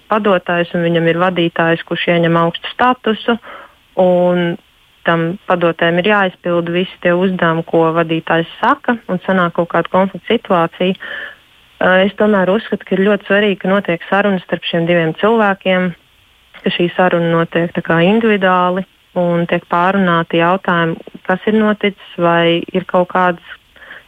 padotājs 0.10 0.73
un 0.73 0.88
viņam 0.88 1.12
ir 1.12 1.19
vadītājs, 1.21 1.84
kurš 1.88 2.08
ieņem 2.15 2.39
augstu 2.39 2.71
statusu. 2.73 3.38
Tam 5.08 5.21
padotājiem 5.47 6.01
ir 6.01 6.10
jāizpilda 6.12 6.73
visi 6.73 6.97
tie 7.03 7.13
uzdevumi, 7.15 7.63
ko 7.69 7.86
vadītājs 7.95 8.49
saka, 8.60 8.97
un 9.08 9.21
sanāk 9.23 9.56
kaut 9.56 9.69
kāda 9.71 9.91
konflikta 9.93 10.34
situācija. 10.34 10.97
Es 12.03 12.15
tomēr 12.19 12.49
uzskatu, 12.51 12.84
ka 12.84 12.97
ir 12.97 13.06
ļoti 13.06 13.30
svarīgi, 13.30 13.62
ka 13.62 13.71
notiek 13.71 14.03
sarunas 14.10 14.43
starp 14.43 14.65
šiem 14.67 14.88
diviem 14.89 15.13
cilvēkiem, 15.21 15.91
ka 16.63 16.73
šī 16.73 16.89
saruna 16.97 17.30
notiek 17.38 17.71
individuāli 18.03 18.84
un 19.17 19.45
tiek 19.49 19.63
pārunāti 19.71 20.41
jautājumi, 20.41 20.97
kas 21.25 21.45
ir 21.49 21.58
noticis, 21.58 22.12
vai 22.17 22.63
ir 22.73 22.86
kaut 22.89 23.10
kādas 23.13 23.56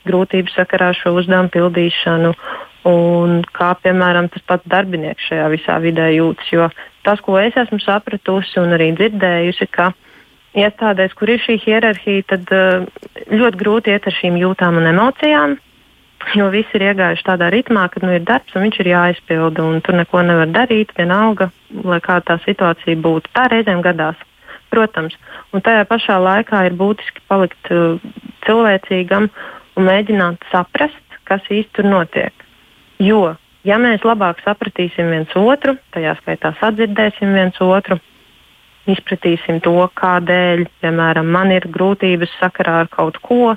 grūtības 0.07 0.55
sakarā 0.57 0.91
ar 0.93 0.97
šo 0.97 1.15
uzdevumu 1.19 1.51
pildīšanu, 1.53 2.33
un 2.89 3.39
kā 3.55 3.73
piemēram 3.83 4.29
tas 4.31 4.45
pats 4.47 4.69
darbinieks 4.71 5.27
šajā 5.29 5.47
visā 5.51 5.79
vidē 5.83 6.09
jūtas. 6.15 6.51
Jo 6.53 6.69
tas, 7.03 7.21
ko 7.25 7.39
es 7.41 7.57
esmu 7.59 7.81
sapratusi 7.83 8.61
un 8.61 8.75
arī 8.77 8.91
dzirdējusi, 8.97 9.67
ka 9.71 9.91
iestādēs, 10.57 11.13
kur 11.17 11.29
ir 11.29 11.41
šī 11.43 11.59
hierarhija, 11.65 12.27
tad 12.33 12.53
uh, 12.55 12.85
ļoti 13.29 13.59
grūti 13.59 13.93
iet 13.93 14.07
ar 14.09 14.15
šīm 14.15 14.39
jūtām 14.39 14.79
un 14.79 14.89
emocijām. 14.93 15.57
Jo 16.35 16.49
visi 16.51 16.75
ir 16.75 16.89
iegājuši 16.89 17.23
tādā 17.25 17.47
ritmā, 17.53 17.85
ka 17.91 18.01
nu, 18.03 18.11
ir 18.11 18.25
darbs 18.27 18.55
un 18.55 18.65
viņš 18.65 18.79
ir 18.81 18.89
jāizpilda, 18.91 19.63
un 19.63 19.79
tur 19.85 19.95
neko 19.95 20.23
nevar 20.27 20.49
darīt, 20.51 20.91
vienalga, 20.97 21.47
lai 21.85 22.01
kā 22.03 22.19
tā 22.27 22.35
situācija 22.43 22.99
būtu. 22.99 23.31
Tā 23.37 23.45
reizēm 23.53 23.79
gadās, 23.85 24.19
protams. 24.73 25.15
Un 25.55 25.63
tajā 25.63 25.85
pašā 25.87 26.19
laikā 26.19 26.65
ir 26.67 26.75
būtiski 26.81 27.23
palikt 27.31 27.71
uh, 27.71 28.01
cilvēcīgam 28.47 29.29
un 29.79 29.87
mēģināt 29.87 30.43
saprast, 30.51 31.19
kas 31.29 31.45
īsti 31.47 31.79
tur 31.79 31.87
notiek. 31.87 32.45
Jo, 32.99 33.35
ja 33.63 33.79
mēs 33.79 34.03
labāk 34.07 34.41
sapratīsim 34.43 35.11
viens 35.13 35.33
otru, 35.39 35.77
tajā 35.95 36.17
skaitā 36.19 36.53
sadzirdēsim 36.59 37.31
viens 37.37 37.59
otru, 37.63 37.99
izpratīsim 38.89 39.61
to, 39.63 39.75
kādēļ, 39.99 40.65
piemēram, 40.83 41.29
man 41.31 41.53
ir 41.55 41.69
grūtības 41.71 42.33
sakarā 42.41 42.81
ar 42.83 42.91
kaut 42.91 43.21
ko, 43.23 43.55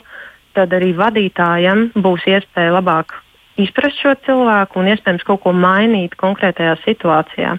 tad 0.57 0.75
arī 0.77 0.93
vadītājam 0.97 1.89
būs 2.05 2.27
iespēja 2.29 2.77
labāk 2.77 3.17
izprast 3.61 4.01
šo 4.01 4.15
cilvēku 4.27 4.81
un 4.81 4.89
iespējams 4.93 5.25
kaut 5.29 5.43
ko 5.45 5.53
mainīt 5.57 6.15
konkrētajā 6.21 6.77
situācijā. 6.85 7.57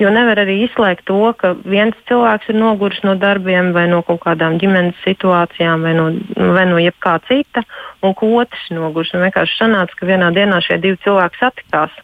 Jo 0.00 0.12
nevar 0.12 0.40
arī 0.42 0.58
izslēgt 0.64 1.06
to, 1.10 1.18
ka 1.40 1.54
viens 1.64 1.96
cilvēks 2.08 2.50
ir 2.52 2.58
noguris 2.60 3.02
no 3.04 3.16
darbiem 3.20 3.72
vai 3.76 3.86
no 3.90 4.02
kaut 4.06 4.22
kādām 4.24 4.58
ģimenes 4.62 4.96
situācijām 5.04 5.84
vai 5.84 5.94
no, 5.98 6.08
vai 6.56 6.64
no 6.70 6.80
jebkā 6.80 7.18
cita, 7.28 7.64
un 8.02 8.16
ka 8.16 8.32
otrs 8.42 8.70
noguris. 8.72 9.12
Un 9.16 9.26
vienkārši 9.26 9.60
sanāca, 9.60 9.98
ka 9.98 10.08
vienā 10.08 10.32
dienā 10.36 10.62
šie 10.64 10.80
divi 10.82 11.00
cilvēki 11.04 11.42
satikās. 11.42 12.02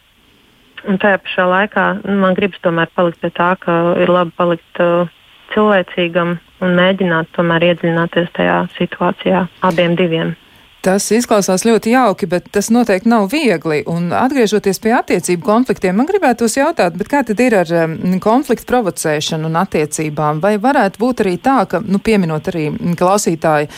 Un 0.89 0.99
tajā 0.99 1.21
pašā 1.23 1.47
laikā 1.47 1.83
nu, 2.03 2.17
man 2.19 2.35
gribas 2.37 2.59
tomēr 2.63 2.89
palikt 2.95 3.21
pie 3.23 3.31
tā, 3.31 3.53
ka 3.59 3.95
ir 4.03 4.11
labi 4.11 4.33
palikt 4.35 4.83
uh, 4.83 5.07
cilvēcīgam 5.53 6.37
un 6.63 6.77
mēģināt 6.79 7.31
tomēr 7.37 7.69
iedziļināties 7.71 8.33
tajā 8.35 8.57
situācijā 8.77 9.45
abiem 9.69 9.95
diviem. 9.99 10.35
Tas 10.83 11.05
izklausās 11.15 11.63
ļoti 11.63 11.93
jauki, 11.93 12.27
bet 12.27 12.49
tas 12.51 12.67
noteikti 12.73 13.07
nav 13.07 13.29
viegli. 13.31 13.77
Un 13.87 14.09
atgriežoties 14.11 14.81
pie 14.83 14.91
attiecību 14.97 15.45
konfliktiem, 15.47 15.95
man 15.95 16.09
gribētos 16.09 16.57
jautāt, 16.57 16.97
kā 17.07 17.21
tad 17.23 17.39
ir 17.39 17.55
ar 17.61 17.71
konfliktu 18.23 18.67
provocēšanu 18.67 19.47
un 19.47 19.55
attiecībām? 19.61 20.41
Vai 20.43 20.57
varētu 20.59 20.99
būt 20.99 21.23
arī 21.23 21.37
tā, 21.39 21.61
ka, 21.71 21.79
nu, 21.87 22.01
pieminot 22.03 22.51
arī 22.51 22.65
klausītāju 22.99 23.71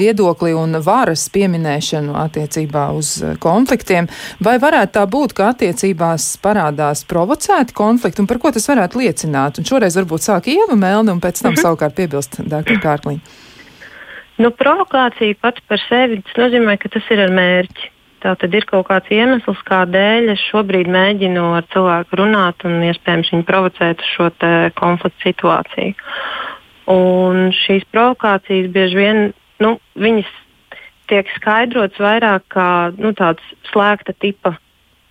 viedokli 0.00 0.56
un 0.56 0.80
varas 0.80 1.28
pieminēšanu 1.34 2.16
attiecībā 2.24 2.88
uz 2.96 3.18
uh, 3.20 3.36
konfliktiem, 3.42 4.08
vai 4.40 4.56
varētu 4.62 4.96
tā 4.96 5.04
būt, 5.12 5.36
ka 5.36 5.52
attiecībās 5.52 6.38
parādās 6.40 7.04
provocēti 7.04 7.76
konflikti 7.76 8.24
un 8.24 8.30
par 8.32 8.40
ko 8.40 8.56
tas 8.56 8.72
varētu 8.72 9.04
liecināt? 9.04 9.60
Un 9.60 9.68
šoreiz 9.68 10.00
varbūt 10.00 10.24
sāk 10.30 10.48
Ieva 10.56 10.78
Melni 10.80 11.12
un 11.12 11.20
pēc 11.20 11.44
tam 11.44 11.52
mhm. 11.52 11.66
savukārt 11.66 12.00
piebilst 12.00 12.40
Dr. 12.40 12.80
Kārkliņa. 12.80 13.44
Nu, 14.36 14.50
provokācija 14.52 15.38
pats 15.40 15.62
par 15.68 15.80
sevi 15.86 16.20
nozīmē, 16.36 16.76
ka 16.80 16.90
tas 16.92 17.06
ir 17.12 17.22
ar 17.24 17.32
mērķi. 17.32 17.92
Tā 18.24 18.32
tad 18.40 18.54
ir 18.56 18.64
kaut 18.68 18.88
kāds 18.88 19.10
iemesls, 19.12 19.60
kādēļ 19.68 20.32
es 20.32 20.42
šobrīd 20.50 20.88
mēģinu 20.90 21.44
ar 21.58 21.66
cilvēku 21.72 22.18
runāt 22.20 22.64
un 22.68 22.80
iespējams 22.88 23.30
viņu 23.32 23.46
provocēt 23.48 24.02
uz 24.02 24.12
šo 24.14 24.28
konfliktu 24.76 25.28
situāciju. 25.28 25.94
Un 26.92 27.50
šīs 27.54 27.84
provokācijas 27.92 28.70
bieži 28.72 28.98
vien 28.98 29.20
nu, 29.62 29.76
tiek 31.10 31.30
skaidrotas 31.36 32.00
vairāk 32.02 32.46
kā 32.52 32.70
nu, 32.98 33.12
tāds 33.16 33.42
slēgta 33.70 34.14
tipa 34.20 34.56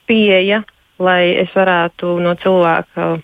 pieeja, 0.09 0.63
lai 0.99 1.35
es 1.41 1.53
varētu 1.55 2.17
no 2.23 2.35
cilvēka 2.41 3.15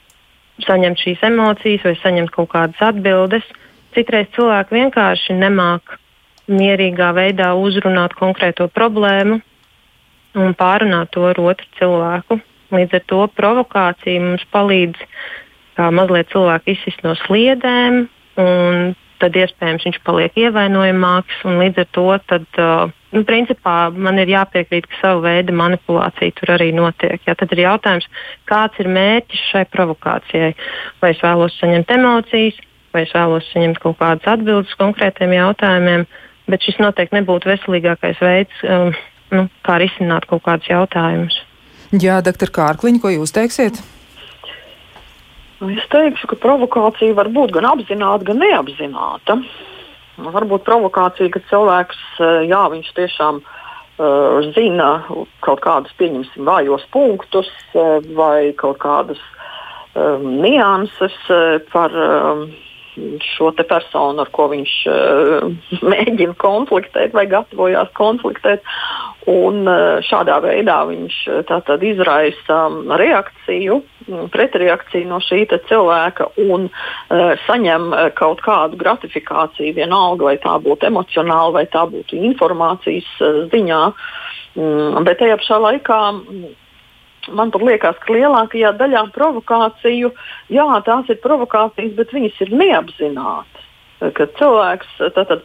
saņemt 0.65 1.01
šīs 1.01 1.25
emocijas 1.25 1.85
vai 1.87 1.95
saņemt 2.01 2.33
kaut 2.35 2.51
kādas 2.53 2.81
atbildes. 2.91 3.45
Citreiz 3.95 4.30
cilvēki 4.36 4.77
vienkārši 4.77 5.36
nemāk 5.36 5.97
mierīgā 6.51 7.12
veidā 7.15 7.51
uzrunāt 7.60 8.15
konkrēto 8.19 8.67
problēmu 8.71 9.41
un 10.39 10.56
pārunāt 10.56 11.12
to 11.15 11.25
ar 11.27 11.39
otru 11.43 11.67
cilvēku. 11.80 12.39
Līdz 12.71 12.97
ar 12.99 13.06
to 13.12 13.21
provokācija 13.36 14.23
mums 14.23 14.43
palīdz 14.54 14.99
mazliet 15.91 16.32
cilvēku 16.32 16.71
izsist 16.71 17.04
no 17.04 17.15
sliedēm, 17.25 18.06
un 18.39 18.93
tad 19.21 19.38
iespējams 19.38 19.86
viņš 19.86 19.99
paliek 20.08 20.39
ievainojamāks. 20.39 21.43
Līdz 21.45 21.84
ar 21.84 21.89
to 21.97 22.08
tad, 22.32 22.47
uh, 22.58 22.93
nu, 23.13 23.23
principā, 23.27 23.75
man 23.93 24.19
ir 24.21 24.32
jāpiekrīt, 24.34 24.88
ka 24.89 24.99
savu 25.01 25.25
veidu 25.27 25.56
manipulācija 25.58 26.36
tur 26.39 26.56
arī 26.56 26.71
notiek. 26.75 27.21
Jā, 27.27 27.36
tad 27.38 27.54
ir 27.54 27.65
jautājums, 27.65 28.08
kāds 28.49 28.82
ir 28.82 28.89
mērķis 28.91 29.45
šai 29.51 29.65
provokācijai. 29.75 30.51
Vai 31.04 31.13
es 31.13 31.21
vēlos 31.23 31.58
saņemt 31.62 31.93
emocijas, 31.97 32.60
vai 32.93 33.06
es 33.06 33.13
vēlos 33.15 33.47
saņemt 33.54 33.80
kaut 33.84 33.99
kādas 34.01 34.27
atbildes 34.34 34.75
konkrētiem 34.80 35.36
jautājumiem, 35.38 36.06
bet 36.51 36.67
šis 36.67 36.82
noteikti 36.84 37.19
nebūtu 37.19 37.51
veselīgākais 37.51 38.19
veids, 38.23 38.65
um, 38.67 38.91
nu, 39.36 39.47
kā 39.67 39.80
risināt 39.82 40.27
kaut 40.30 40.43
kādus 40.47 40.69
jautājumus. 40.71 41.39
Jā, 41.91 42.21
doktor 42.23 42.51
Kārkliņ, 42.56 43.01
ko 43.04 43.12
jūs 43.12 43.34
teiksiet? 43.36 43.82
Nu, 45.62 45.69
es 45.75 45.84
teikšu, 45.91 46.32
ka 46.32 46.38
provokācija 46.41 47.13
var 47.17 47.30
būt 47.30 47.51
gan 47.54 47.67
apzināta, 47.69 48.25
gan 48.32 48.39
neapzināta. 48.41 49.38
Varbūt 50.21 50.63
provokācija, 50.65 51.30
ka 51.34 51.41
cilvēks, 51.49 51.99
eh, 52.19 52.38
jā, 52.49 52.62
viņš 52.73 52.89
tiešām 52.97 53.41
uh, 53.41 54.49
zina 54.56 54.89
kaut 55.45 55.62
kādus, 55.63 55.93
pieņemsim, 55.99 56.47
vājos 56.47 56.84
punktus 56.93 57.49
uh, 57.75 57.99
vai 58.17 58.51
kaut 58.58 58.80
kādas 58.82 59.21
um, 59.93 60.41
nianses 60.41 61.15
uh, 61.30 61.60
par 61.71 61.93
um, 61.93 62.47
šo 63.36 63.51
personu, 63.56 64.23
ar 64.23 64.30
ko 64.34 64.47
viņš 64.51 64.73
uh, 64.91 65.47
mēģina 65.93 66.36
konfliktēt 66.41 67.15
vai 67.15 67.27
gatavojās 67.32 67.91
konfliktēt. 67.97 68.65
Un 69.32 69.67
uh, 69.69 69.99
šādā 70.01 70.39
veidā 70.41 70.80
viņš 70.89 71.17
eh, 71.30 71.41
tātad 71.45 71.84
izraisa 71.86 72.63
reakciju, 72.97 73.75
mm, 74.08 74.32
pretreakciju 74.34 75.10
no 75.12 75.19
šī 75.21 75.43
cilvēka 75.69 76.32
un 76.41 76.65
uh, 76.71 77.36
saņem 77.45 77.91
kaut 78.17 78.41
kādu 78.41 78.80
gratifikāciju, 78.82 79.75
vienalga 79.77 80.32
vai 80.32 80.38
tā 80.41 80.58
būtu 80.63 80.89
emocionāla 80.89 81.54
vai 81.60 81.67
tā 81.69 81.86
būtu 81.91 82.17
informācijas 82.32 83.13
ziņā. 83.54 83.84
Mm, 84.58 85.06
bet 85.06 85.21
tajā 85.21 85.38
pašā 85.39 85.62
laikā 85.69 86.01
man 87.29 87.51
liekas, 87.53 87.99
ka 88.01 88.13
lielākajā 88.15 88.73
daļā 88.79 89.05
provokāciju, 89.15 90.12
jā, 90.49 90.67
tās 90.88 91.10
ir 91.12 91.19
provokācijas, 91.23 91.93
bet 91.97 92.13
viņas 92.15 92.39
ir 92.45 92.55
neapzinātas. 92.55 93.67
Kad 94.17 94.31
cilvēks 94.39 94.95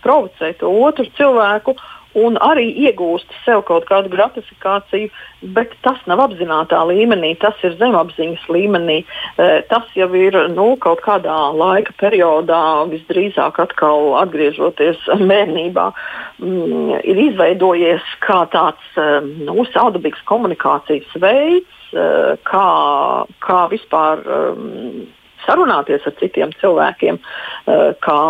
provocē 0.01 0.55
to 0.57 0.71
otru 0.73 1.05
cilvēku 1.19 1.75
un 2.17 2.39
arī 2.43 2.67
iegūst 2.87 3.33
sev 3.45 3.63
kaut 3.69 3.87
kādu 3.91 4.11
gratifikāciju, 4.13 5.11
bet 5.57 5.75
tas 5.85 6.01
nav 6.09 6.23
apzinātajā 6.25 6.83
līmenī, 6.89 7.35
tas 7.43 7.59
ir 7.67 7.77
zemapziņas 7.81 8.47
līmenī. 8.53 8.99
Eh, 9.37 9.59
tas 9.71 9.85
jau 9.99 10.09
ir 10.17 10.39
nu, 10.55 10.69
kaut 10.83 11.03
kādā 11.05 11.37
laika 11.57 11.93
periodā, 12.01 12.63
visdrīzāk 12.93 13.61
atkal 13.67 14.15
atgriežoties 14.23 15.05
bērnībā, 15.31 15.91
mm, 16.41 17.03
ir 17.05 17.23
izveidojies 17.29 18.17
kā 18.25 18.45
tāds 18.55 19.01
eh, 19.01 19.21
nu, 19.45 19.69
saudabīgs 19.75 20.25
komunikācijas 20.31 21.21
veids, 21.21 21.93
eh, 21.93 22.35
kā, 22.49 22.67
kā 23.45 23.61
vispār. 23.73 24.25
Sarunāties 25.47 26.07
ar 26.07 26.15
citiem 26.21 26.53
cilvēkiem, 26.61 27.19
eh, 27.19 27.93
kā 28.03 28.23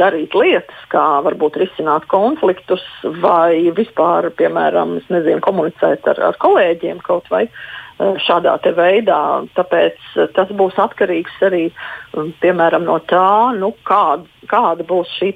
darīt 0.00 0.34
lietas, 0.34 0.84
kā 0.92 1.06
varbūt 1.26 1.60
risināt 1.60 2.08
konfliktus 2.08 2.84
vai 3.20 3.70
vispār, 3.76 4.30
piemēram, 4.38 4.98
nezinu, 5.12 5.40
komunicēt 5.44 6.08
ar, 6.08 6.22
ar 6.30 6.38
kolēģiem 6.40 7.02
kaut 7.04 7.28
vai 7.30 7.44
eh, 7.44 8.14
šādā 8.24 8.56
veidā. 8.76 9.20
Tāpēc 9.58 9.98
eh, 10.16 10.32
tas 10.34 10.48
būs 10.48 10.78
atkarīgs 10.80 11.36
arī 11.42 11.68
mm, 12.16 12.32
piemēram, 12.40 12.88
no 12.88 12.98
tā, 12.98 13.52
nu, 13.58 13.74
kāda, 13.84 14.24
kāda 14.48 14.88
būs 14.88 15.12
šī 15.20 15.34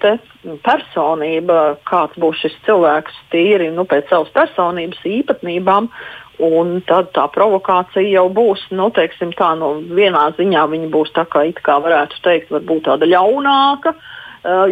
personība, 0.65 1.77
kāds 1.85 2.17
būs 2.17 2.41
šis 2.41 2.57
cilvēks 2.65 3.21
tīri 3.31 3.69
nu, 3.71 3.85
pēc 3.85 4.09
savas 4.09 4.33
personības 4.33 5.05
īpatnībām. 5.05 5.93
Un 6.41 6.79
tad 6.89 7.11
tā 7.13 7.27
provokācija 7.29 8.09
jau 8.09 8.25
būs, 8.33 8.65
nu, 8.73 8.89
teiksim, 8.95 9.35
tā, 9.37 9.53
nu, 9.61 9.75
vienā 9.85 10.31
ziņā 10.39 10.65
viņa 10.73 10.89
būs 10.93 11.13
tā 11.13 11.27
kā, 11.29 11.45
kā 11.61 11.77
varētu 11.85 12.23
teikt, 12.25 12.51
varbūt 12.55 12.87
tāda 12.89 13.07
ļaunāka, 13.11 13.93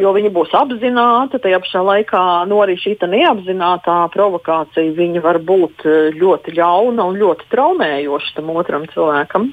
jo 0.01 0.13
viņa 0.17 0.31
būs 0.35 0.55
apzināta. 0.57 1.39
Tajā 1.39 1.61
pašā 1.63 1.85
laikā 1.85 2.23
nu, 2.51 2.63
arī 2.65 2.79
šī 2.81 2.97
neapzināta 3.13 4.01
provokācija 4.15 5.21
var 5.23 5.39
būt 5.39 5.85
ļoti 6.17 6.57
ļauna 6.57 7.07
un 7.11 7.21
ļoti 7.21 7.51
traumējoša 7.53 8.39
tam 8.39 8.55
otram 8.57 8.89
cilvēkam. 8.95 9.53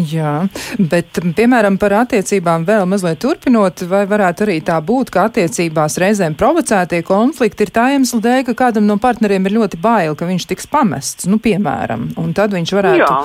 Jā, 0.00 0.46
bet, 0.80 1.18
piemēram, 1.36 1.76
par 1.76 1.92
attiecībām 1.98 2.64
vēl 2.64 2.86
mazliet 2.88 3.18
turpinot, 3.20 3.82
vai 3.90 4.06
varētu 4.08 4.46
arī 4.46 4.54
tā 4.64 4.78
būt, 4.80 5.12
ka 5.12 5.26
attiecībās 5.28 5.98
reizēm 6.00 6.36
provocētie 6.40 7.02
konflikti 7.04 7.66
ir 7.66 7.72
tā 7.76 7.90
iemesla 7.92 8.22
dēļ, 8.24 8.40
ka 8.48 8.56
kādam 8.62 8.88
no 8.88 8.96
partneriem 9.02 9.50
ir 9.50 9.58
ļoti 9.58 9.82
bail, 9.84 10.16
ka 10.16 10.30
viņš 10.30 10.48
tiks 10.48 10.70
pamests, 10.72 11.28
nu, 11.28 11.36
piemēram, 11.44 12.08
un 12.22 12.32
tad 12.32 12.56
viņš 12.56 12.72
varētu 12.78 13.02
Jā. 13.04 13.20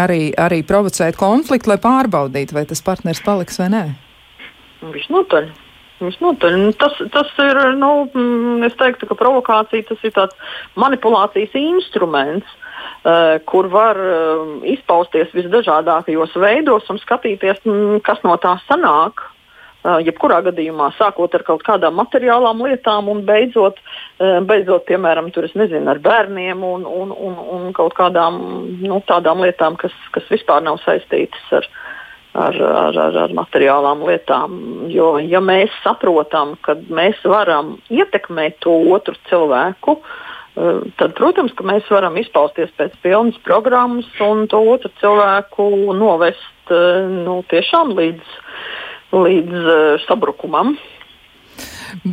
Arī, 0.00 0.22
arī 0.40 0.62
provocēt 0.64 1.20
konfliktu, 1.20 1.74
lai 1.74 1.80
pārbaudītu, 1.82 2.56
vai 2.56 2.64
tas 2.70 2.80
partners 2.84 3.20
paliks 3.26 3.60
vai 3.60 3.68
nē. 3.74 3.84
Visnotaļ. 4.80 5.52
Visnotaļ. 6.00 6.56
Nu, 6.60 6.72
tas, 6.80 6.96
tas 7.12 7.30
ir, 7.44 7.60
nu, 7.80 7.92
mm, 8.08 8.64
es 8.68 8.78
teiktu, 8.80 9.08
ka 9.10 9.18
provokācija 9.18 9.88
tas 9.90 10.06
ir 10.06 10.16
tāds 10.16 10.56
manipulācijas 10.80 11.56
instruments. 11.60 12.56
Eh, 13.00 13.38
kur 13.48 13.64
var 13.72 13.96
eh, 13.96 14.40
izpausties 14.74 15.30
visdažādākajos 15.32 16.34
veidos 16.36 16.88
un 16.92 16.98
skatīties, 17.00 17.62
mm, 17.64 18.00
kas 18.04 18.20
no 18.26 18.34
tā 18.36 18.58
sanāk. 18.66 19.22
Eh, 19.80 20.02
jebkurā 20.04 20.42
gadījumā, 20.44 20.90
sākot 20.98 21.32
ar 21.38 21.44
kaut 21.46 21.64
kādām 21.64 21.96
materiālām 21.96 22.60
lietām 22.60 23.08
un 23.08 23.22
beidzot, 23.24 23.80
beidzot 24.20 24.84
piemēram, 24.84 25.30
tur, 25.32 25.48
nezinu, 25.56 25.88
ar 25.88 26.02
bērniem 26.04 26.60
un, 26.60 26.84
un, 26.84 27.14
un, 27.16 27.38
un 27.56 27.72
kaut 27.72 27.96
kādām 27.96 28.36
nu, 28.82 29.00
tādām 29.08 29.40
lietām, 29.46 29.80
kas, 29.80 29.96
kas 30.12 30.28
vispār 30.28 30.60
nav 30.66 30.76
saistītas 30.84 31.56
ar, 31.56 31.70
ar, 32.34 32.56
ar, 32.56 32.98
ar, 33.06 33.20
ar 33.26 33.36
materiālām 33.36 34.02
lietām. 34.06 34.58
Jo, 34.92 35.16
ja 35.18 35.42
mēs 35.44 35.74
saprotam, 35.84 36.56
ka 36.64 36.76
mēs 36.88 37.20
varam 37.24 37.78
ietekmēt 37.90 38.60
to 38.64 38.76
otru 38.94 39.16
cilvēku, 39.30 40.00
Eh, 40.60 40.80
tad, 40.98 41.14
protams, 41.14 41.54
mēs 41.62 41.86
varam 41.92 42.16
izpausties 42.18 42.72
pēc 42.78 42.96
pilnas 43.04 43.36
programmas 43.46 44.08
un 44.24 44.48
to 44.50 44.58
otru 44.72 44.90
cilvēku 44.98 45.66
novest 45.94 46.72
eh, 46.74 47.06
nu, 47.06 47.38
tiešām 47.52 47.94
līdz, 47.94 48.32
līdz 49.14 49.68
eh, 49.74 50.02
sabrukumam. 50.08 50.74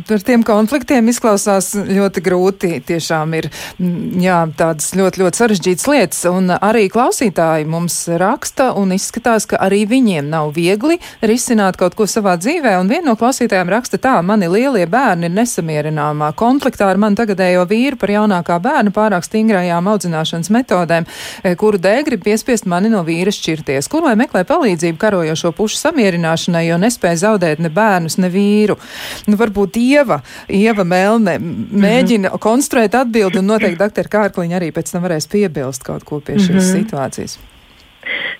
Par 0.08 0.22
tiem 0.24 0.42
konfliktiem 0.46 1.08
izklausās 1.12 1.72
ļoti 1.76 2.22
grūti. 2.24 2.70
Tiešām 2.88 3.34
ir 3.38 3.48
mm, 3.50 4.18
jā, 4.22 4.38
tādas 4.58 4.92
ļoti, 4.98 5.22
ļoti 5.22 5.40
sarežģītas 5.42 5.88
lietas. 5.90 6.22
Un 6.30 6.52
arī 6.54 6.86
klausītāji 6.92 7.68
mums 7.68 7.96
raksta 8.20 8.70
un 8.78 8.94
izskatās, 8.96 9.46
ka 9.48 9.60
arī 9.64 9.84
viņiem 9.88 10.28
nav 10.30 10.52
viegli 10.56 10.98
risināt 11.22 11.78
kaut 11.80 11.96
ko 11.98 12.08
savā 12.10 12.36
dzīvē. 12.40 12.76
Un 12.80 12.90
viena 12.90 13.10
no 13.10 13.16
klausītājiem 13.20 13.72
raksta 13.72 14.00
tā, 14.02 14.16
mani 14.24 14.50
lielie 14.50 14.86
bērni 14.90 15.28
ir 15.28 15.36
nesamierināmā 15.36 16.32
konfliktā 16.38 16.90
ar 16.90 17.00
mani 17.00 17.18
tagadējo 17.18 17.64
vīru 17.68 17.98
par 18.00 18.12
jaunākā 18.14 18.58
bērna 18.64 18.94
pārāk 18.94 19.26
stingrajām 19.26 19.88
audzināšanas 19.92 20.52
metodēm, 20.54 21.08
eh, 21.42 21.56
kuru 21.58 21.80
dēļ 21.82 22.04
grib 22.08 22.24
piespiest 22.24 22.66
mani 22.66 22.90
no 22.92 23.04
vīra 23.06 23.32
šķirties. 23.34 23.88
Kur 23.90 24.06
lai 24.08 24.16
meklē 24.18 24.44
palīdzību 24.48 24.98
karojošo 24.98 25.52
pušu 25.52 25.78
samierināšanai, 25.82 26.66
jo 26.68 26.78
nespēja 26.80 27.22
zaudēt 27.26 27.60
ne 27.60 27.70
bērnus, 27.70 28.18
ne 28.18 28.30
vīru? 28.32 28.78
Nu, 29.26 29.36
varbūt 29.36 29.67
varbūt 29.68 29.76
Ieva, 29.76 30.22
Ieva 30.48 30.84
Melne 30.84 31.38
mēģina 31.38 32.28
mm 32.28 32.34
-hmm. 32.34 32.40
konstruēt 32.40 32.94
atbildi 32.94 33.38
un 33.38 33.46
noteikti 33.46 33.78
doktora 33.78 34.08
Kārkliņa 34.08 34.56
arī 34.56 34.72
pēc 34.72 34.92
tam 34.92 35.02
varēs 35.02 35.28
piebilst 35.28 35.84
kaut 35.84 36.04
ko 36.04 36.20
pie 36.20 36.36
šīs 36.36 36.50
mm 36.50 36.58
-hmm. 36.58 36.76
situācijas. 36.76 37.38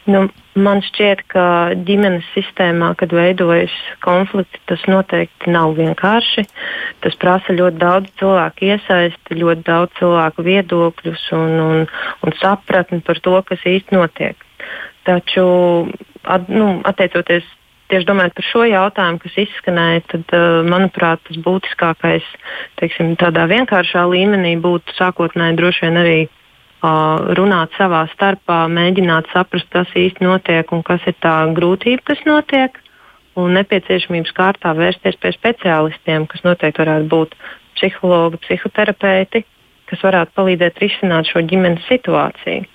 Nu, 0.07 0.29
man 0.55 0.81
šķiet, 0.81 1.23
ka 1.29 1.75
ģimenes 1.85 2.25
sistēmā, 2.35 2.95
kad 2.97 3.13
veidojas 3.13 3.71
konflikti, 4.01 4.59
tas 4.67 4.81
noteikti 4.89 5.51
nav 5.51 5.77
vienkārši. 5.77 6.47
Tas 7.01 7.15
prasa 7.17 7.53
ļoti 7.53 7.77
daudz 7.77 8.09
cilvēku 8.19 8.65
iesaisti, 8.65 9.35
ļoti 9.35 9.63
daudz 9.65 9.93
cilvēku 9.99 10.43
viedokļus 10.43 11.33
un, 11.33 11.61
un, 11.61 11.87
un 12.23 12.33
sapratni 12.41 13.01
par 13.01 13.21
to, 13.21 13.43
kas 13.43 13.59
īsti 13.67 13.95
notiek. 13.95 14.37
Taču, 15.05 15.45
at, 16.25 16.49
nu, 16.49 16.81
attiecoties 16.85 17.45
tieši 17.93 18.09
domājot 18.09 18.35
par 18.37 18.47
šo 18.47 18.65
jautājumu, 18.69 19.21
kas 19.23 19.37
izskanēja, 19.45 20.03
tad, 20.13 20.35
uh, 20.37 20.61
manuprāt, 20.69 21.23
tas 21.29 21.39
būtiskākais, 21.45 22.27
teiksim, 22.81 23.15
tādā 23.21 23.47
vienkāršā 23.51 24.05
līmenī 24.11 24.57
būtu 24.63 24.97
sākotnēji 24.99 25.59
droši 25.59 25.87
vien 25.87 26.01
arī 26.03 26.19
uh, 26.27 27.35
runāt 27.39 27.75
savā 27.79 28.05
starpā, 28.15 28.65
mēģināt 28.73 29.33
saprast, 29.35 29.71
kas 29.75 29.93
īsti 29.97 30.27
notiek 30.27 30.73
un 30.73 30.85
kas 30.87 31.05
ir 31.09 31.17
tā 31.25 31.41
grūtība, 31.57 32.05
kas 32.13 32.25
notiek. 32.29 32.79
Un 33.39 33.53
nepieciešamības 33.55 34.33
kārtā 34.35 34.73
vērsties 34.75 35.15
pie 35.23 35.31
speciālistiem, 35.37 36.25
kas 36.27 36.43
noteikti 36.43 36.83
varētu 36.83 37.07
būt 37.13 37.37
psihologi, 37.79 38.41
psihoterapeiti, 38.43 39.45
kas 39.87 40.03
varētu 40.03 40.35
palīdzēt 40.35 40.83
risināt 40.83 41.31
šo 41.31 41.45
ģimenes 41.47 41.87
situāciju. 41.87 42.67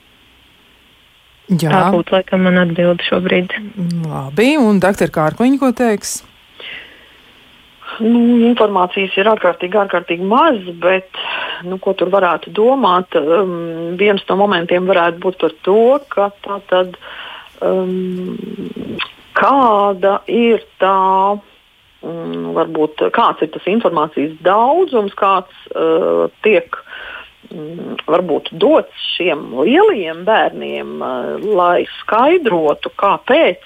Jā. 1.51 1.69
Tā 1.69 1.87
būtu 1.91 2.15
laikam 2.15 2.45
man 2.47 2.59
atbilde 2.61 3.03
šobrīd. 3.03 3.55
Labi, 4.07 4.53
un 4.59 4.79
doktor 4.83 5.11
Kārkliņa, 5.11 5.59
ko 5.59 5.73
teiks? 5.75 6.21
Nu, 8.01 8.21
informācijas 8.47 9.13
ir 9.19 9.27
ārkārtīgi, 9.29 9.77
ārkārtīgi 9.77 10.25
maz, 10.25 10.57
bet 10.81 11.19
nu, 11.67 11.77
ko 11.83 11.93
tur 11.97 12.09
varētu 12.13 12.53
domāt? 12.55 13.13
Um, 13.19 13.93
viens 13.99 14.23
no 14.29 14.37
momentiem 14.39 14.87
varētu 14.89 15.21
būt 15.21 15.39
par 15.43 15.57
to, 15.67 15.83
ka 16.09 16.29
tā 16.45 16.57
tad 16.71 16.95
um, 17.61 18.07
kāda 19.37 20.15
ir 20.31 20.63
tā, 20.81 20.95
um, 21.37 22.49
varbūt 22.57 23.05
kāds 23.13 23.45
ir 23.45 23.53
tas 23.53 23.69
informācijas 23.69 24.39
daudzums, 24.47 25.13
kāds 25.19 25.69
uh, 25.75 26.31
tiek 26.45 26.79
varbūt 28.07 28.51
dots 28.59 29.07
šiem 29.15 29.51
lielajiem 29.59 30.23
bērniem, 30.27 30.97
eh, 31.01 31.47
lai 31.55 31.85
skaidrotu, 31.99 32.91
kāpēc 32.97 33.61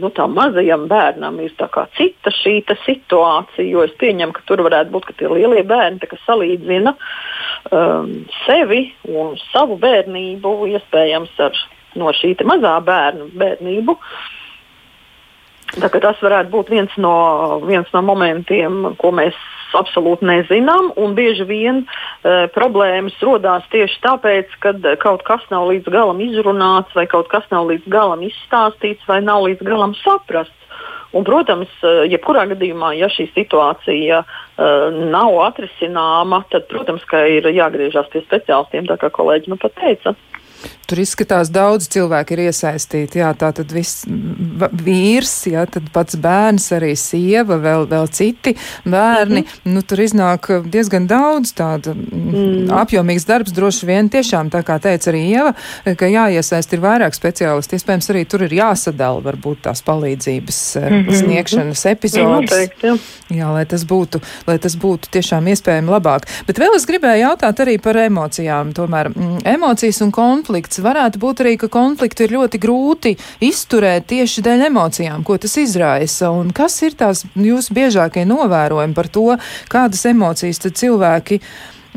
nu, 0.00 0.10
tam 0.10 0.32
mazajam 0.34 0.86
bērnam 0.88 1.40
ir 1.40 1.52
cita 1.96 2.30
šī 2.30 2.62
situācija. 2.86 3.66
Jo 3.68 3.84
es 3.84 3.92
pieņemu, 4.00 4.32
ka 4.32 4.40
tur 4.46 4.62
varētu 4.64 4.90
būt 4.94 5.12
tie 5.18 5.28
lielie 5.28 5.62
bērni, 5.62 6.00
kas 6.08 6.22
salīdzina 6.26 6.94
um, 7.70 8.24
sevi 8.46 8.94
un 9.04 9.36
savu 9.50 9.76
bērnību, 9.76 10.54
iespējams, 10.72 11.34
ar 11.38 11.52
no 12.00 12.12
šī 12.16 12.36
mazā 12.48 12.78
bērna 12.84 13.28
bērnību. 13.34 13.96
Tas 15.78 16.18
varētu 16.18 16.50
būt 16.50 16.70
viens 16.72 16.94
no, 16.98 17.14
viens 17.62 17.86
no 17.94 18.02
momentiem, 18.02 18.94
ko 18.98 19.12
mēs 19.14 19.36
absolūti 19.78 20.26
nezinām. 20.26 20.90
Bieži 21.14 21.46
vien 21.46 21.84
uh, 21.84 22.46
problēmas 22.54 23.14
radās 23.22 23.66
tieši 23.70 24.00
tāpēc, 24.02 24.56
ka 24.62 24.74
kaut 25.02 25.22
kas 25.26 25.44
nav 25.52 25.68
līdz 25.70 25.90
galam 25.92 26.22
izrunāts, 26.24 26.94
vai 26.96 27.06
kaut 27.10 27.30
kas 27.30 27.46
nav 27.54 27.68
līdz 27.70 27.86
galam 27.92 28.24
izstāstīts, 28.26 29.06
vai 29.06 29.20
nav 29.22 29.46
līdz 29.46 29.62
galam 29.66 29.94
saprasts. 30.02 30.56
Un, 31.14 31.24
protams, 31.26 31.70
uh, 31.82 32.04
jebkurā 32.10 32.48
gadījumā, 32.52 32.92
ja 32.98 33.10
šī 33.10 33.28
situācija 33.34 34.22
uh, 34.24 34.98
nav 35.10 35.38
atrisināma, 35.48 36.44
tad, 36.50 36.66
protams, 36.70 37.06
ir 37.30 37.46
jāgriežas 37.50 38.10
pie 38.12 38.22
speciālistiem, 38.26 38.86
tā 38.90 38.98
kā 38.98 39.10
kolēģi 39.14 39.54
nu 39.54 39.58
pat 39.60 39.74
teica. 39.78 40.14
Tur 40.90 40.98
izskatās 40.98 41.52
daudz 41.54 41.86
cilvēku 41.94 42.34
ir 42.34 42.40
iesaistīti. 42.48 43.20
Jā, 43.20 43.28
tā 43.38 43.52
tad 43.54 43.70
viss 43.70 44.02
vīrs, 44.82 45.34
jā, 45.46 45.62
tad 45.70 45.86
pats 45.94 46.16
bērns, 46.18 46.66
arī 46.74 46.96
sieva, 46.98 47.60
vēl, 47.62 47.86
vēl 47.90 48.08
citi 48.10 48.56
bērni. 48.84 49.44
Mm 49.44 49.46
-hmm. 49.46 49.74
Nu, 49.74 49.82
tur 49.82 50.02
iznāk 50.02 50.48
diezgan 50.66 51.06
daudz 51.06 51.52
tāda 51.54 51.94
mm. 51.94 52.72
apjomīgs 52.74 53.26
darbs 53.26 53.54
droši 53.54 53.86
vien 53.86 54.10
tiešām, 54.10 54.50
tā 54.50 54.64
kā 54.66 54.80
teica 54.82 55.10
arī 55.10 55.20
Ieva, 55.30 55.54
ka 55.96 56.06
jāiesaist 56.06 56.72
ir 56.72 56.80
vairāk 56.80 57.14
speciālisti. 57.14 57.76
Iespējams, 57.76 58.10
arī 58.10 58.24
tur 58.26 58.42
ir 58.42 58.52
jāsadala 58.52 59.22
varbūt 59.22 59.62
tās 59.62 59.82
palīdzības 59.82 60.76
mm 60.76 60.88
-hmm. 60.88 61.14
sniegšanas 61.22 61.86
epizodes. 61.86 62.50
Noteikti, 62.50 62.86
jā. 62.86 62.98
jā, 63.30 63.52
lai 63.52 63.64
tas 63.66 63.86
būtu, 63.86 64.20
lai 64.46 64.58
tas 64.58 64.76
būtu 64.76 65.06
tiešām 65.10 65.46
iespējami 65.46 65.90
labāk. 65.90 66.26
Bet 66.46 66.58
vēl 66.58 66.76
es 66.76 66.86
gribēju 66.86 67.22
jautāt 67.28 67.60
arī 67.60 67.78
par 67.78 67.96
emocijām. 67.96 68.72
Tomēr 68.72 69.08
mm, 69.14 69.38
emocijas 69.44 70.00
un 70.00 70.10
konflikts 70.10 70.49
varētu 70.84 71.20
būt 71.22 71.42
arī, 71.44 71.56
ka 71.60 71.70
konfliktu 71.72 72.26
ir 72.26 72.36
ļoti 72.36 72.60
grūti 72.62 73.16
izturēt 73.46 74.08
tieši 74.10 74.44
dēļ 74.46 74.66
emocijām, 74.70 75.24
ko 75.24 75.38
tas 75.40 75.56
izraisa. 75.60 76.30
Un 76.30 76.50
kas 76.56 76.80
ir 76.82 76.96
tās 76.98 77.24
jūsu 77.34 77.74
biežākie 77.76 78.26
novērojumi 78.28 78.96
par 78.96 79.08
to, 79.08 79.36
kādas 79.70 80.06
emocijas 80.10 80.62
tad 80.62 80.78
cilvēki 80.80 81.40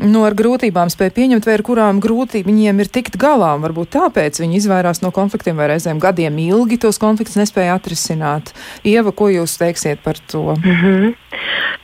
nu, 0.02 0.24
ar 0.26 0.34
grūtībām 0.36 0.90
spēj 0.90 1.12
pieņemt, 1.14 1.46
vai 1.46 1.56
ar 1.58 1.64
kurām 1.66 2.00
grūti 2.02 2.42
viņiem 2.46 2.82
ir 2.82 2.90
tikt 2.92 3.18
galā. 3.20 3.52
Varbūt 3.62 3.92
tāpēc 3.94 4.40
viņi 4.42 4.58
izvairās 4.58 5.02
no 5.04 5.12
konfliktiem 5.14 5.58
vai 5.60 5.70
reizēm 5.74 6.00
gadiem 6.02 6.38
ilgi 6.42 6.80
tos 6.82 6.98
konfliktus 7.02 7.38
nespēja 7.40 7.76
atrisināt. 7.78 8.54
Ieva, 8.86 9.14
ko 9.14 9.30
jūs 9.32 9.58
teiksiet 9.60 10.02
par 10.04 10.18
to? 10.30 10.56
Mm 10.58 10.80
-hmm. 10.80 11.14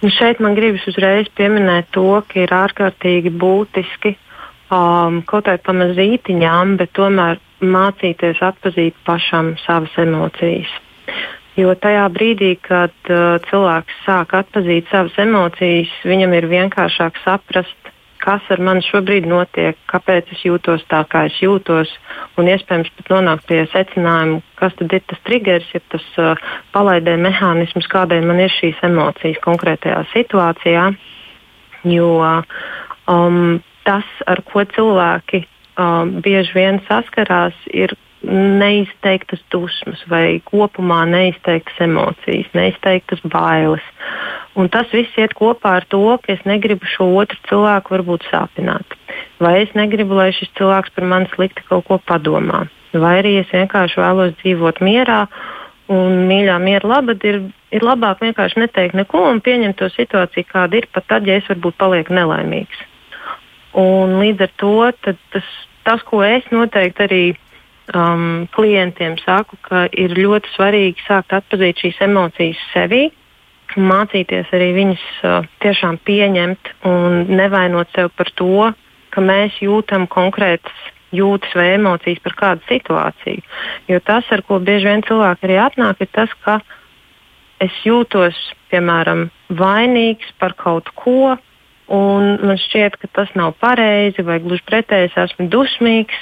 nu 0.03 0.11
šeit 0.11 0.41
man 0.41 0.55
gribas 0.55 0.87
uzreiz 0.87 1.27
pieminēt 1.37 1.91
to, 1.91 2.23
ka 2.29 2.41
ir 2.41 2.51
ārkārtīgi 2.51 3.31
būtiski 3.31 4.16
um, 4.71 5.21
kaut 5.27 5.51
vai 5.51 5.59
pamazītiņām, 5.62 6.77
bet 6.81 6.95
tomēr 6.99 7.41
mācīties 7.61 8.41
atpazīt 8.45 8.97
pašam 9.07 9.55
savas 9.64 9.95
emocijas. 10.01 10.71
Jo 11.59 11.75
tajā 11.75 12.07
brīdī, 12.14 12.55
kad 12.62 12.95
uh, 13.11 13.37
cilvēks 13.51 14.05
sāk 14.07 14.35
atpazīt 14.39 14.89
savas 14.93 15.16
emocijas, 15.21 15.91
viņam 16.07 16.37
ir 16.39 16.47
vienkāršāk 16.51 17.18
saprast, 17.25 17.91
kas 18.21 18.45
ar 18.53 18.61
mani 18.62 18.85
šobrīd 18.85 19.27
notiek, 19.29 19.79
kāpēc 19.91 20.29
es 20.35 20.43
jūtos 20.45 20.85
tā, 20.93 21.03
kā 21.11 21.25
es 21.29 21.39
jūtos, 21.41 21.91
un 22.39 22.51
iespējams 22.53 22.93
pat 22.99 23.12
nonākt 23.14 23.47
pie 23.49 23.62
secinājuma, 23.73 24.43
kas 24.61 24.77
tad 24.79 24.93
ir 24.97 25.05
tas 25.11 25.23
triggers, 25.27 25.71
ja 25.75 25.81
tas 25.93 26.07
uh, 26.21 26.51
palaidē 26.75 27.16
mehānisms, 27.21 27.89
kādēļ 27.91 28.29
man 28.29 28.45
ir 28.45 28.53
šīs 28.55 28.81
emocijas 28.87 29.41
konkrētajā 29.45 30.05
situācijā. 30.12 30.91
Jo 31.89 32.11
um, 33.09 33.61
tas, 33.91 34.14
ar 34.30 34.45
ko 34.47 34.62
cilvēki 34.76 35.43
um, 35.43 36.20
bieži 36.22 36.55
vien 36.55 36.80
saskarās, 36.86 37.57
ir 37.74 37.97
neizteiktas 38.22 39.41
dusmas 39.53 40.01
vai 40.11 40.41
kopumā 40.45 41.05
neizteiktas 41.09 41.78
emocijas, 41.80 42.51
neizteiktas 42.55 43.22
bailes. 43.24 43.84
Un 44.59 44.68
tas 44.68 44.91
viss 44.93 45.16
iet 45.16 45.32
kopā 45.38 45.78
ar 45.78 45.86
to, 45.88 46.03
ka 46.20 46.34
es 46.34 46.43
negribu 46.45 46.84
šo 46.91 47.09
otru 47.22 47.38
cilvēku 47.49 47.95
varbūt 47.97 48.26
sāpināt. 48.28 48.99
Vai 49.41 49.62
es 49.62 49.72
negribu, 49.78 50.18
lai 50.18 50.30
šis 50.36 50.53
cilvēks 50.59 50.93
par 50.97 51.09
mani 51.09 51.30
slikti 51.32 51.64
kaut 51.68 51.86
ko 51.88 52.01
padomā. 52.11 52.66
Vai 52.93 53.14
arī 53.22 53.38
es 53.41 53.51
vienkārši 53.55 54.03
vēlos 54.03 54.36
dzīvot 54.43 54.82
mierā 54.84 55.22
un 55.91 56.26
mīļā 56.28 56.59
miera 56.62 56.91
labad 56.91 57.24
ir, 57.26 57.41
ir 57.72 57.86
labāk 57.86 58.20
vienkārši 58.22 58.66
neteikt 58.66 58.99
neko 58.99 59.24
un 59.30 59.41
pieņemt 59.43 59.78
to 59.80 59.88
situāciju, 59.95 60.51
kāda 60.51 60.82
ir, 60.82 60.91
pat 60.93 61.09
tad, 61.09 61.26
ja 61.26 61.41
es 61.41 61.49
varbūt 61.51 61.78
palieku 61.80 62.14
nelaimīgs. 62.18 62.89
Un 63.79 64.18
līdz 64.18 64.47
ar 64.47 64.53
to 64.59 64.75
tas, 65.05 65.47
tas, 65.87 66.03
ko 66.09 66.23
es 66.27 66.47
noteikti 66.51 67.07
arī 67.07 67.25
um, 67.95 68.49
klientiem 68.55 69.16
saku, 69.23 69.59
ka 69.62 69.87
ir 69.93 70.16
ļoti 70.18 70.55
svarīgi 70.57 71.07
sākt 71.07 71.35
atzīt 71.39 71.85
šīs 71.85 72.01
emocijas 72.07 72.61
sevī, 72.75 73.09
mācīties 73.79 74.51
arī 74.57 74.73
viņas 74.75 75.05
uh, 75.23 75.51
tiešām 75.62 76.01
pieņemt 76.03 76.73
un 76.91 77.27
nevainot 77.31 77.93
sev 77.95 78.11
par 78.18 78.33
to, 78.35 78.73
ka 79.14 79.23
mēs 79.23 79.61
jūtam 79.62 80.09
konkrētas 80.11 80.91
jūtas 81.14 81.55
vai 81.59 81.73
emocijas 81.75 82.23
par 82.23 82.37
kādu 82.39 82.66
situāciju. 82.71 83.43
Jo 83.91 84.01
tas, 84.07 84.27
ar 84.31 84.43
ko 84.47 84.61
bieži 84.62 84.91
vien 84.91 85.03
cilvēki 85.07 85.47
arī 85.47 85.59
atnāk, 85.62 86.03
ir 86.03 86.11
tas, 86.14 86.35
ka 86.45 86.61
es 87.62 87.75
jūtos, 87.85 88.39
piemēram, 88.71 89.29
vainīgs 89.51 90.31
par 90.39 90.55
kaut 90.59 90.91
ko, 90.99 91.37
un 91.91 92.36
man 92.47 92.59
šķiet, 92.61 92.99
ka 93.01 93.11
tas 93.18 93.32
nav 93.38 93.57
pareizi, 93.61 94.22
vai 94.22 94.38
gluži 94.43 94.62
pretēji 94.68 95.11
es 95.11 95.16
esmu 95.24 95.49
dusmīgs, 95.51 96.18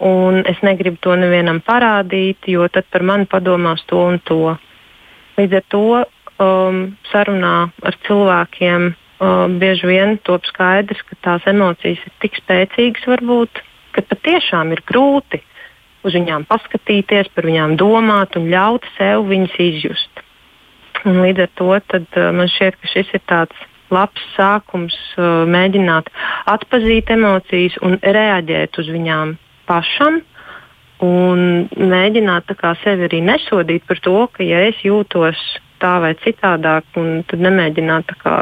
un 0.00 0.40
es 0.48 0.60
negribu 0.64 0.96
to 1.04 1.14
nevienam 1.20 1.60
parādīt, 1.64 2.48
jo 2.48 2.64
tad 2.72 2.88
par 2.92 3.04
mani 3.04 3.28
padomās 3.28 3.84
to 3.90 4.00
un 4.00 4.18
to. 4.24 4.56
Līdz 5.36 5.58
ar 5.60 5.66
to 5.72 5.84
um, 6.00 6.80
sarunā 7.12 7.56
ar 7.68 7.98
cilvēkiem 8.06 8.88
um, 8.88 9.58
bieži 9.60 9.90
vien 9.92 10.16
top 10.24 10.48
skaidrs, 10.48 11.04
ka 11.08 11.20
tās 11.28 11.48
emocijas 11.52 12.00
ir 12.00 12.16
tik 12.24 12.40
spēcīgas, 12.40 13.08
varbūt, 13.12 13.60
ka 13.92 14.06
patiešām 14.08 14.72
ir 14.72 14.84
grūti 14.88 15.42
uz 16.00 16.16
viņām 16.16 16.46
paskatīties, 16.48 17.28
par 17.36 17.44
viņām 17.44 17.76
domāt 17.76 18.40
un 18.40 18.48
ļaut 18.48 18.88
sev 18.96 19.28
viņas 19.28 19.58
izjust. 19.60 20.24
Un 21.04 21.20
līdz 21.24 21.44
ar 21.44 21.52
to 21.60 21.74
tad, 21.92 22.08
uh, 22.16 22.32
man 22.32 22.48
šķiet, 22.48 22.80
ka 22.80 22.94
šis 22.94 23.12
ir 23.16 23.28
tāds 23.28 23.68
labs 23.94 24.24
sākums 24.36 24.96
uh, 25.18 25.44
mēģināt 25.50 26.10
atpazīt 26.50 27.10
emocijas 27.14 27.78
un 27.86 27.98
reaģēt 28.02 28.78
uz 28.82 28.90
viņām 28.92 29.36
pašam 29.70 30.20
un 31.04 31.68
mēģināt 31.76 32.52
kā, 32.60 32.74
sevi 32.84 33.08
arī 33.08 33.20
nesodīt 33.24 33.86
par 33.88 34.00
to, 34.04 34.16
ka 34.34 34.44
ja 34.44 34.66
es 34.68 34.80
jūtos 34.84 35.38
tā 35.80 35.96
vai 36.02 36.12
citādāk, 36.20 36.84
tad 37.30 37.40
nemēģināt 37.40 38.12
kā, 38.20 38.34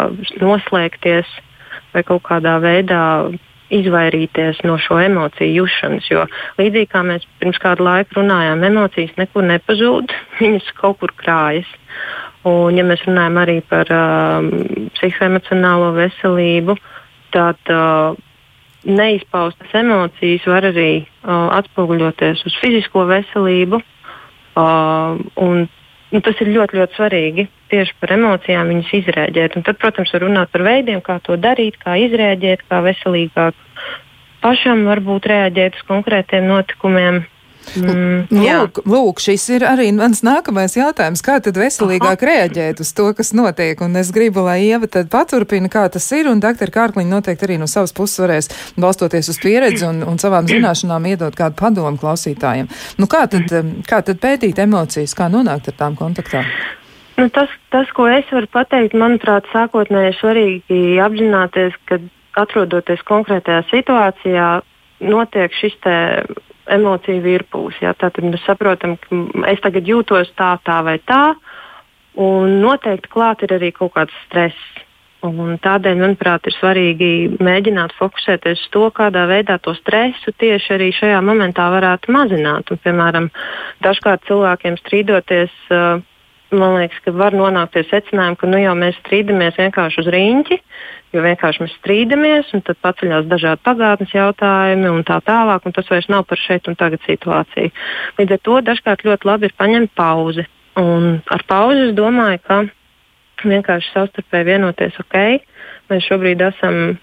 noslēgties 0.42 1.28
vai 1.94 2.02
kaut 2.06 2.24
kādā 2.26 2.56
veidā 2.62 3.02
izvairīties 3.74 4.62
no 4.64 4.78
šo 4.80 4.98
emociju 5.04 5.62
jušanas. 5.62 6.08
Jo 6.10 6.24
līdzīgi 6.58 6.90
kā 6.92 7.04
mēs 7.06 7.26
pirms 7.40 7.60
kāda 7.62 7.84
laika 7.84 8.18
runājām, 8.18 8.64
emocijas 8.64 9.14
nekur 9.20 9.46
nepazūd, 9.48 10.14
viņas 10.40 10.72
kaut 10.80 10.98
kur 11.02 11.14
krājas. 11.20 11.68
Un, 12.46 12.76
ja 12.78 12.84
mēs 12.86 13.02
runājam 13.06 13.40
arī 13.42 13.58
par 13.66 13.90
um, 13.90 14.50
psihoemocionālo 14.94 15.90
veselību, 15.96 16.76
tad 17.34 17.72
uh, 17.74 18.14
neizpaustas 18.86 19.74
emocijas 19.74 20.46
var 20.46 20.68
arī 20.70 20.92
uh, 21.02 21.48
atspoguļoties 21.58 22.44
uz 22.46 22.58
fizisko 22.62 23.08
veselību. 23.10 23.82
Uh, 24.58 25.18
un, 25.42 25.66
un 26.14 26.24
tas 26.24 26.38
ir 26.42 26.52
ļoti, 26.54 26.78
ļoti 26.78 26.98
svarīgi 26.98 27.48
tieši 27.72 27.96
par 28.00 28.14
emocijām 28.16 28.70
viņas 28.72 28.92
izrēģēt. 29.02 29.58
Un 29.58 29.66
tad, 29.66 29.78
protams, 29.82 30.12
var 30.14 30.24
runāt 30.24 30.52
par 30.54 30.64
veidiem, 30.66 31.02
kā 31.04 31.18
to 31.24 31.36
darīt, 31.40 31.78
kā 31.82 31.98
izrēģēt, 32.06 32.64
kā 32.70 32.80
veselīgāk 32.86 33.66
pašam 34.42 34.86
varbūt 34.88 35.28
reaģēt 35.30 35.78
uz 35.78 35.84
konkrētiem 35.90 36.48
notikumiem. 36.48 37.24
Mm, 37.76 38.28
lūk, 38.32 38.80
lūk, 38.88 39.20
šis 39.22 39.44
ir 39.56 39.66
arī 39.68 39.90
mans 39.96 40.22
nākamais 40.26 40.76
jautājums. 40.78 41.22
Kā 41.24 41.38
tad 41.44 41.58
veselīgāk 41.60 42.22
Aha. 42.22 42.28
reaģēt 42.30 42.80
uz 42.84 42.92
to, 42.96 43.10
kas 43.18 43.34
notiek? 43.36 43.80
Un 43.84 43.98
es 44.00 44.12
gribu, 44.14 44.46
lai 44.46 44.60
Ieva 44.68 44.88
tad 44.90 45.10
paturpina, 45.12 45.70
kā 45.72 45.84
tas 45.92 46.06
ir, 46.16 46.30
un 46.30 46.40
doktor 46.42 46.72
Kārkliņa 46.74 47.12
noteikti 47.12 47.48
arī 47.48 47.58
no 47.60 47.68
savas 47.70 47.94
puses 47.96 48.22
varēs, 48.22 48.50
balstoties 48.80 49.30
uz 49.32 49.40
pieredzi 49.42 49.86
un, 49.88 50.02
un 50.08 50.20
savām 50.22 50.48
zināšanām, 50.48 51.10
iedot 51.12 51.36
kādu 51.38 51.58
padomu 51.58 52.00
klausītājiem. 52.00 52.70
Nu, 52.98 53.10
kā, 53.10 53.26
tad, 53.30 53.52
kā 53.88 54.02
tad 54.06 54.20
pētīt 54.22 54.60
emocijas, 54.64 55.16
kā 55.18 55.28
nonākt 55.32 55.72
ar 55.72 55.78
tām 55.78 55.98
kontaktā? 55.98 56.44
Nu, 57.18 57.26
tas, 57.34 57.50
tas, 57.74 57.88
ko 57.96 58.06
es 58.06 58.28
varu 58.30 58.46
pateikt, 58.54 58.94
manuprāt, 58.94 59.48
sākotnēji 59.50 60.14
svarīgi 60.20 60.82
apzināties, 61.02 61.74
ka 61.90 61.98
atrodoties 62.38 63.02
konkrētajā 63.08 63.64
situācijā, 63.72 64.50
notiek 65.02 65.54
šis 65.58 65.74
emociju 66.74 67.22
virpūs. 67.24 67.78
Ja? 67.84 67.94
Tātad 67.98 68.26
mēs 68.26 68.44
saprotam, 68.46 68.96
ka 69.00 69.22
es 69.50 69.62
tagad 69.64 69.88
jūtos 69.88 70.30
tā, 70.38 70.56
tā 70.66 70.80
vai 70.86 70.98
tā, 71.08 71.32
un 72.18 72.58
noteikti 72.62 73.10
klāt 73.12 73.46
ir 73.46 73.56
arī 73.58 73.72
kaut 73.76 73.94
kāds 73.96 74.14
stress. 74.26 74.84
Un 75.26 75.56
tādēļ, 75.58 75.96
manuprāt, 75.98 76.44
ir 76.46 76.54
svarīgi 76.54 77.38
mēģināt 77.42 77.96
fokusēties 77.98 78.60
uz 78.60 78.68
to, 78.70 78.84
kādā 78.94 79.24
veidā 79.26 79.56
to 79.58 79.74
stresu 79.74 80.30
tieši 80.38 80.76
arī 80.76 80.92
šajā 80.94 81.18
momentā 81.26 81.66
varētu 81.74 82.14
mazināt. 82.14 82.70
Un, 82.70 82.78
piemēram, 82.84 83.26
dažkārt 83.82 84.28
cilvēkiem 84.28 84.78
strīdoties, 84.78 85.56
man 86.54 86.76
liekas, 86.78 87.02
ka 87.02 87.16
var 87.18 87.34
nonākt 87.34 87.74
pie 87.74 87.82
secinājuma, 87.90 88.38
ka 88.38 88.46
nu 88.46 88.62
jau 88.62 88.76
mēs 88.78 89.00
strīdamies 89.02 89.58
vienkārši 89.58 90.04
uz 90.04 90.12
rīņķi, 90.14 90.60
jo 91.14 91.24
vienkārši 91.24 91.64
mēs 91.64 91.74
strīdamies, 91.78 92.52
un 92.56 92.64
tad 92.66 92.80
paceļās 92.84 93.28
dažādi 93.30 93.64
pagātnes 93.64 94.14
jautājumi 94.14 94.90
un 94.90 95.04
tā 95.08 95.20
tālāk, 95.24 95.64
un 95.64 95.76
tas 95.76 95.88
vairs 95.90 96.08
nav 96.12 96.26
par 96.28 96.40
šeit 96.40 96.68
un 96.68 96.76
tagad 96.78 97.04
situāciju. 97.06 97.72
Līdz 98.20 98.36
ar 98.36 98.44
to 98.48 98.60
dažkārt 98.70 99.06
ļoti 99.08 99.30
labi 99.30 99.48
ir 99.48 99.56
paņemt 99.58 99.94
pauzi. 99.98 100.46
Un 100.78 101.18
ar 101.34 101.42
pauzi 101.48 101.88
es 101.88 101.96
domāju, 101.96 102.42
ka 102.46 102.62
vienkārši 103.48 103.92
savstarpēji 103.94 104.50
vienoties, 104.52 104.98
ok, 105.02 105.18
mēs 105.90 106.06
šobrīd 106.06 106.42
esam 106.48 106.98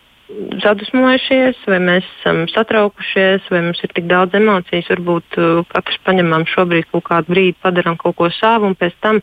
sadusmojušies, 0.63 1.59
vai 1.69 1.77
mēs 1.83 2.05
esam 2.19 2.45
satraukušies, 2.49 3.45
vai 3.53 3.61
mums 3.67 3.81
ir 3.85 3.93
tik 3.93 4.07
daudz 4.09 4.33
emocijas. 4.37 4.89
Varbūt 4.89 5.37
uh, 5.37 5.59
katrs 5.69 5.99
paņemam 6.07 6.47
šobrīd 6.49 6.89
kaut 6.91 7.05
kādu 7.09 7.35
brīdi, 7.35 7.57
padarām 7.61 7.97
kaut 8.01 8.17
ko 8.17 8.31
savu, 8.33 8.71
un 8.71 8.77
pēc 8.79 8.97
tam 9.05 9.21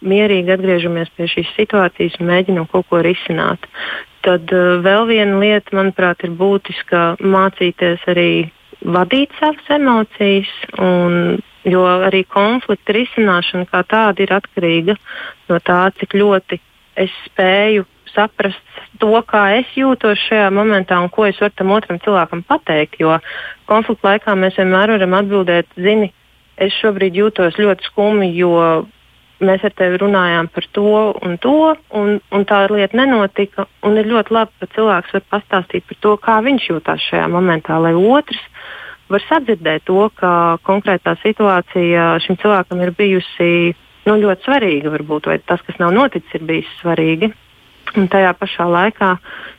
mierīgi 0.00 0.54
atgriežamies 0.54 1.10
pie 1.16 1.28
šīs 1.28 1.52
situācijas 1.56 2.16
un 2.20 2.30
mēģinām 2.30 2.68
kaut 2.70 2.88
ko 2.88 3.02
risināt. 3.04 3.66
Tad 4.28 4.52
uh, 4.52 4.78
vēl 4.84 5.08
viena 5.08 5.40
lieta, 5.40 5.72
manuprāt, 5.78 6.20
ir 6.26 6.34
būtiska 6.36 7.04
mācīties 7.24 8.02
arī 8.12 8.30
vadīt 8.84 9.32
savas 9.40 9.70
emocijas, 9.72 10.50
un, 10.78 11.38
jo 11.64 11.84
arī 11.88 12.22
konflikta 12.28 12.94
risināšana 12.96 13.68
kā 13.70 13.82
tāda 13.88 14.24
ir 14.24 14.34
atkarīga 14.36 14.98
no 15.48 15.60
tā, 15.64 15.86
cik 15.98 16.18
ļoti 16.20 16.60
es 16.98 17.14
spēju 17.24 17.86
saprast 18.12 18.60
to, 19.00 19.12
kā 19.28 19.42
es 19.58 19.72
jūtos 19.76 20.20
šajā 20.28 20.48
momentā 20.54 20.98
un 21.02 21.10
ko 21.12 21.26
es 21.28 21.38
varu 21.40 21.54
tam 21.56 21.72
otram 21.76 22.00
cilvēkam 22.02 22.44
pateikt. 22.48 22.98
Jo 23.00 23.18
konflikta 23.70 24.12
laikā 24.14 24.36
mēs 24.38 24.58
vienmēr 24.58 24.94
varam 24.96 25.16
atbildēt, 25.20 25.68
zini, 25.76 26.12
es 26.58 26.74
šobrīd 26.82 27.18
jūtos 27.18 27.58
ļoti 27.60 27.90
skumji, 27.90 28.32
jo 28.40 28.52
mēs 29.44 29.64
ar 29.66 29.74
tevi 29.78 30.00
runājām 30.02 30.48
par 30.52 30.66
to 30.74 30.92
un 31.24 31.36
to, 31.42 31.74
un, 31.94 32.18
un 32.34 32.46
tā 32.48 32.64
lieta 32.72 32.98
nenotika. 32.98 33.66
Ir 33.86 34.10
ļoti 34.10 34.34
labi, 34.34 34.54
ka 34.60 34.70
cilvēks 34.74 35.14
var 35.16 35.26
pastāstīt 35.34 35.86
par 35.88 36.00
to, 36.04 36.14
kā 36.22 36.38
viņš 36.46 36.70
jūtas 36.72 37.08
šajā 37.10 37.26
momentā, 37.32 37.78
lai 37.82 37.94
otrs 37.94 38.40
var 39.08 39.24
sadzirdēt 39.24 39.86
to, 39.88 40.08
ka 40.20 40.30
konkrētā 40.66 41.14
situācija 41.22 42.16
šim 42.24 42.36
cilvēkam 42.42 42.82
ir 42.84 42.92
bijusi 42.96 43.50
nu, 44.08 44.16
ļoti 44.20 44.44
svarīga, 44.44 44.92
varbūt, 44.92 45.28
vai 45.30 45.38
tas, 45.44 45.62
kas 45.66 45.78
nav 45.80 45.94
noticis, 45.96 46.34
ir 46.36 46.44
bijis 46.48 46.68
svarīgi. 46.82 47.32
Un 47.96 48.08
tajā 48.12 48.34
pašā 48.36 48.66
laikā 48.68 49.14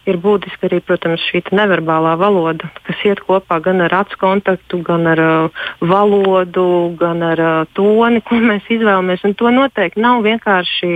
ir 0.09 0.17
būtiski 0.21 0.67
arī, 0.69 0.79
protams, 0.85 1.23
šī 1.29 1.41
neverbālā 1.55 2.15
valoda, 2.19 2.69
kas 2.85 3.01
iet 3.07 3.21
kopā 3.25 3.59
gan 3.65 3.81
ar 3.85 3.95
acu 4.01 4.19
kontaktu, 4.21 4.81
gan 4.85 5.07
ar 5.09 5.21
uh, 5.23 5.63
valodu, 5.81 6.65
gan 6.99 7.23
ar 7.25 7.41
uh, 7.41 7.63
toni, 7.73 8.21
ko 8.25 8.37
mēs 8.41 8.69
izvēlamies. 8.69 9.25
Un 9.25 9.35
to 9.39 9.51
noteikti 9.53 10.03
nav 10.03 10.21
vienkārši 10.25 10.91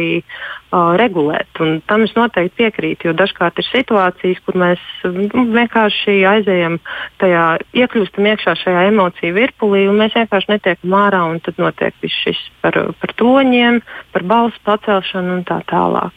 uh, 0.74 0.94
regulēt. 0.98 1.50
Un 1.62 1.78
tam 1.88 2.06
es 2.08 2.14
noteikti 2.18 2.64
piekrītu, 2.64 3.10
jo 3.10 3.14
dažkārt 3.18 3.60
ir 3.62 3.68
situācijas, 3.68 4.42
kur 4.46 4.58
mēs 4.60 4.82
nu, 5.06 5.46
vienkārši 5.54 6.18
aizējam 6.30 6.80
tajā, 7.22 7.46
iekļūstam 7.84 8.30
iekšā 8.32 8.56
šajā 8.64 8.88
emociju 8.90 9.38
virpulī, 9.38 9.86
un 9.90 10.02
mēs 10.02 10.18
vienkārši 10.18 10.54
netiekam 10.56 10.98
ārā, 10.98 11.22
un 11.30 11.40
tad 11.46 11.62
notiek 11.62 11.96
viss 12.02 12.26
šis 12.26 12.42
par, 12.66 12.80
par 13.00 13.16
toņiem, 13.22 13.82
par 14.16 14.28
balsu 14.34 14.66
pacelšanu 14.66 15.38
un 15.40 15.46
tā 15.48 15.62
tālāk. 15.70 16.16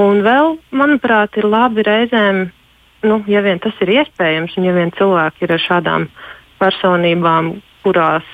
Un 0.00 0.20
vēl, 0.26 0.58
manuprāt, 0.76 1.38
ir 1.40 1.48
labi 1.48 1.86
reizēm, 1.86 2.46
nu, 3.08 3.22
ja 3.30 3.40
vien 3.44 3.62
tas 3.62 3.76
ir 3.80 3.94
iespējams, 4.02 4.58
un 4.58 4.68
ja 4.68 4.76
vien 4.76 4.92
cilvēki 4.98 5.46
ir 5.46 5.56
ar 5.56 5.64
šādām 5.64 6.10
personībām, 6.60 7.56
kurās, 7.86 8.26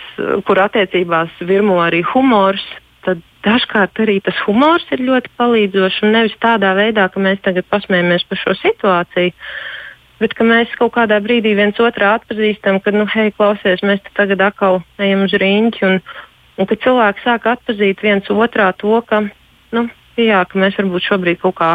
kur 0.49 0.59
attiecībās 0.65 1.43
virmo 1.45 1.77
arī 1.85 2.01
humors, 2.15 2.65
tad 3.07 3.21
dažkārt 3.45 4.01
arī 4.03 4.19
tas 4.25 4.39
humors 4.47 4.85
ir 4.95 5.03
ļoti 5.05 5.31
palīdzošs. 5.39 6.03
Nevis 6.15 6.35
tādā 6.43 6.73
veidā, 6.79 7.09
ka 7.13 7.23
mēs 7.23 7.43
tagad 7.45 7.67
pasmējamies 7.73 8.27
par 8.29 8.41
šo 8.41 8.55
situāciju, 8.61 9.35
bet 10.23 10.37
ka 10.39 10.47
mēs 10.47 10.75
kaut 10.79 10.95
kādā 10.97 11.19
brīdī 11.23 11.55
viens 11.59 11.79
otrā 11.83 12.15
atpazīstam, 12.19 12.79
ka, 12.85 12.95
nu, 12.95 13.07
hei, 13.11 13.33
klausies, 13.35 13.83
mēs 13.87 14.05
tagad 14.17 14.45
atkal 14.47 14.81
ejam 15.03 15.27
uz 15.27 15.35
rīņķi. 15.43 15.85
Un, 15.89 15.99
un 16.59 16.71
ka 16.71 16.79
cilvēki 16.85 17.27
sāk 17.27 17.49
atpazīt 17.51 18.05
viens 18.07 18.31
otrā 18.31 18.71
to, 18.79 19.01
ka, 19.09 19.25
nu, 19.75 19.89
jā, 20.21 20.45
ka 20.47 20.63
mēs 20.63 20.79
varbūt 20.79 21.09
šobrīd 21.09 21.43
kaut 21.43 21.59
kā, 21.59 21.73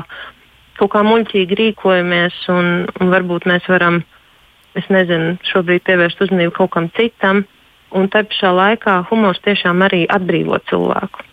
kaut 0.79 0.93
kā 0.93 1.03
muļķīgi 1.03 1.59
rīkojamies, 1.59 2.39
un, 2.53 2.87
un 3.01 3.11
varbūt 3.11 3.49
mēs 3.49 3.67
varam, 3.67 4.01
es 4.77 4.87
nezinu, 4.93 5.35
šobrīd 5.51 5.83
pievērst 5.89 6.23
uzmanību 6.27 6.55
kaut 6.61 6.75
kam 6.77 6.91
citam 6.95 7.43
un 7.95 8.09
te 8.11 8.23
pašā 8.27 8.51
laikā 8.55 8.99
humors 9.11 9.39
tiešām 9.45 9.85
arī 9.87 10.05
atbrīvo 10.09 10.59
cilvēku. 10.69 11.25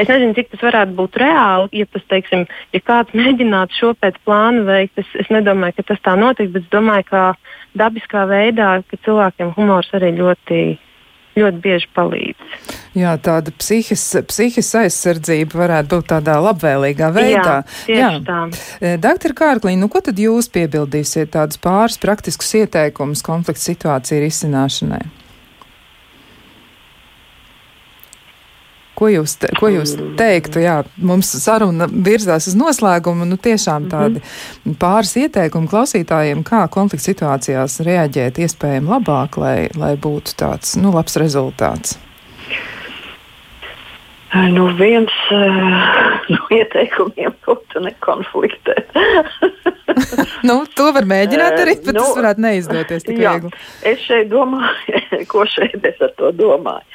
Es 0.00 0.08
nezinu, 0.08 0.32
cik 0.36 0.54
tas 0.54 0.62
varētu 0.64 0.94
būt 0.96 1.18
reāli, 1.20 1.82
ja, 1.82 1.86
tas, 1.92 2.04
teiksim, 2.08 2.46
ja 2.72 2.80
kāds 2.80 3.12
mēģinātu 3.16 3.76
šo 3.76 3.90
pēc 4.00 4.16
plāna 4.24 4.64
veikt. 4.64 4.96
Es, 5.02 5.10
es 5.20 5.28
nedomāju, 5.32 5.76
ka 5.76 5.90
tas 5.92 6.00
tā 6.04 6.14
notiks, 6.16 6.52
bet 6.54 6.64
es 6.64 6.72
domāju, 6.72 7.04
ka 7.10 7.24
dabiskā 7.76 8.24
veidā, 8.30 8.78
ka 8.88 9.00
cilvēkiem 9.04 9.52
humors 9.58 9.92
arī 9.96 10.14
ļoti 10.16 10.62
ļoti 11.32 11.60
bieži 11.64 11.88
palīdz. 11.96 12.56
Jā, 12.98 13.14
tāda 13.24 13.54
psihis, 13.56 14.02
psihis 14.28 14.68
aizsardzība 14.82 15.62
varētu 15.62 15.96
būt 15.96 16.10
tādā 16.12 16.36
labvēlīgā 16.44 17.08
veidā. 17.14 17.54
Jā, 17.88 17.96
Jā. 17.96 18.10
tā. 18.26 18.40
E, 18.80 18.94
Doktor 19.00 19.32
Kārklīna, 19.38 19.80
nu 19.80 19.88
ko 19.92 20.02
tad 20.04 20.20
jūs 20.20 20.50
piebildīsiet 20.52 21.32
tādus 21.32 21.60
pāris 21.62 21.96
praktiskus 22.02 22.52
ieteikumus 22.60 23.24
konflikta 23.24 23.64
situāciju 23.64 24.20
risināšanai? 24.26 25.02
Ko 29.02 29.08
jūs, 29.10 29.32
te, 29.42 29.48
ko 29.58 29.66
jūs 29.66 29.96
teiktu? 30.18 30.60
Jā, 30.62 30.76
mums 31.02 31.32
saruna 31.42 31.88
virzās 31.90 32.46
uz 32.46 32.54
noslēgumu. 32.54 33.26
Nu, 33.26 33.34
tiešām 33.34 33.88
tādi 33.90 34.20
mm 34.20 34.22
-hmm. 34.22 34.76
pāris 34.78 35.16
ieteikumi 35.18 35.66
klausītājiem, 35.72 36.44
kā 36.46 36.62
konflikta 36.70 37.08
situācijās 37.10 37.80
reaģēt 37.82 38.38
iespējami 38.46 38.94
labāk, 38.94 39.40
lai, 39.42 39.68
lai 39.74 39.96
būtu 39.96 40.38
tāds 40.38 40.76
nu, 40.78 40.94
labs 40.94 41.18
rezultāts. 41.18 41.98
Nu, 44.32 44.66
viens 44.78 45.12
uh, 45.28 46.28
no 46.32 46.38
ieteikumiem 46.56 47.34
būtu 47.44 47.82
nekonfliktēt. 47.84 48.94
nu, 50.48 50.62
to 50.76 50.88
var 50.96 51.04
mēģināt 51.08 51.58
arī, 51.60 51.74
bet 51.84 51.92
nu, 51.92 52.00
tas 52.00 52.16
varētu 52.16 52.44
neizdoties 52.46 53.04
tik 53.08 53.20
jā, 53.20 53.34
viegli. 53.34 53.52
Es 53.92 54.00
šeit 54.06 54.30
domāju, 54.32 55.02
ko 55.32 55.44
šeit 55.50 55.84
es 55.88 56.00
ar 56.00 56.14
to 56.16 56.32
domāju. 56.38 56.86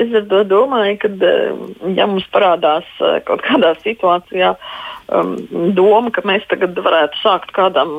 Es 0.00 0.12
ar 0.16 0.24
to 0.30 0.42
domāju, 0.48 0.96
ka, 1.02 1.10
eh, 1.28 1.90
ja 1.98 2.06
mums 2.08 2.26
parādās 2.32 2.86
eh, 3.04 3.18
kaut 3.26 3.42
kādā 3.44 3.74
situācijā 3.82 4.54
um, 5.12 5.34
doma, 5.76 6.12
ka 6.14 6.24
mēs 6.24 6.46
tagad 6.48 6.78
varētu 6.78 7.20
sākt 7.20 7.52
kādam 7.56 7.90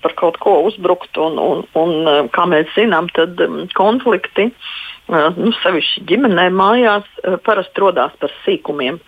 par 0.00 0.14
kaut 0.16 0.38
ko 0.40 0.60
uzbrukt, 0.70 1.12
un, 1.20 1.36
un, 1.42 1.66
un 1.76 1.92
eh, 2.08 2.22
kā 2.32 2.46
mēs 2.48 2.70
zinām, 2.78 3.10
tad 3.16 3.40
um, 3.44 3.66
konflikti. 3.76 4.50
Nu, 5.10 5.50
sevišķi 5.62 6.04
ģimenē, 6.06 6.46
mājās 6.54 7.06
parasti 7.46 7.82
radās 7.82 8.14
par 8.20 8.30
sīkumiem. 8.44 9.00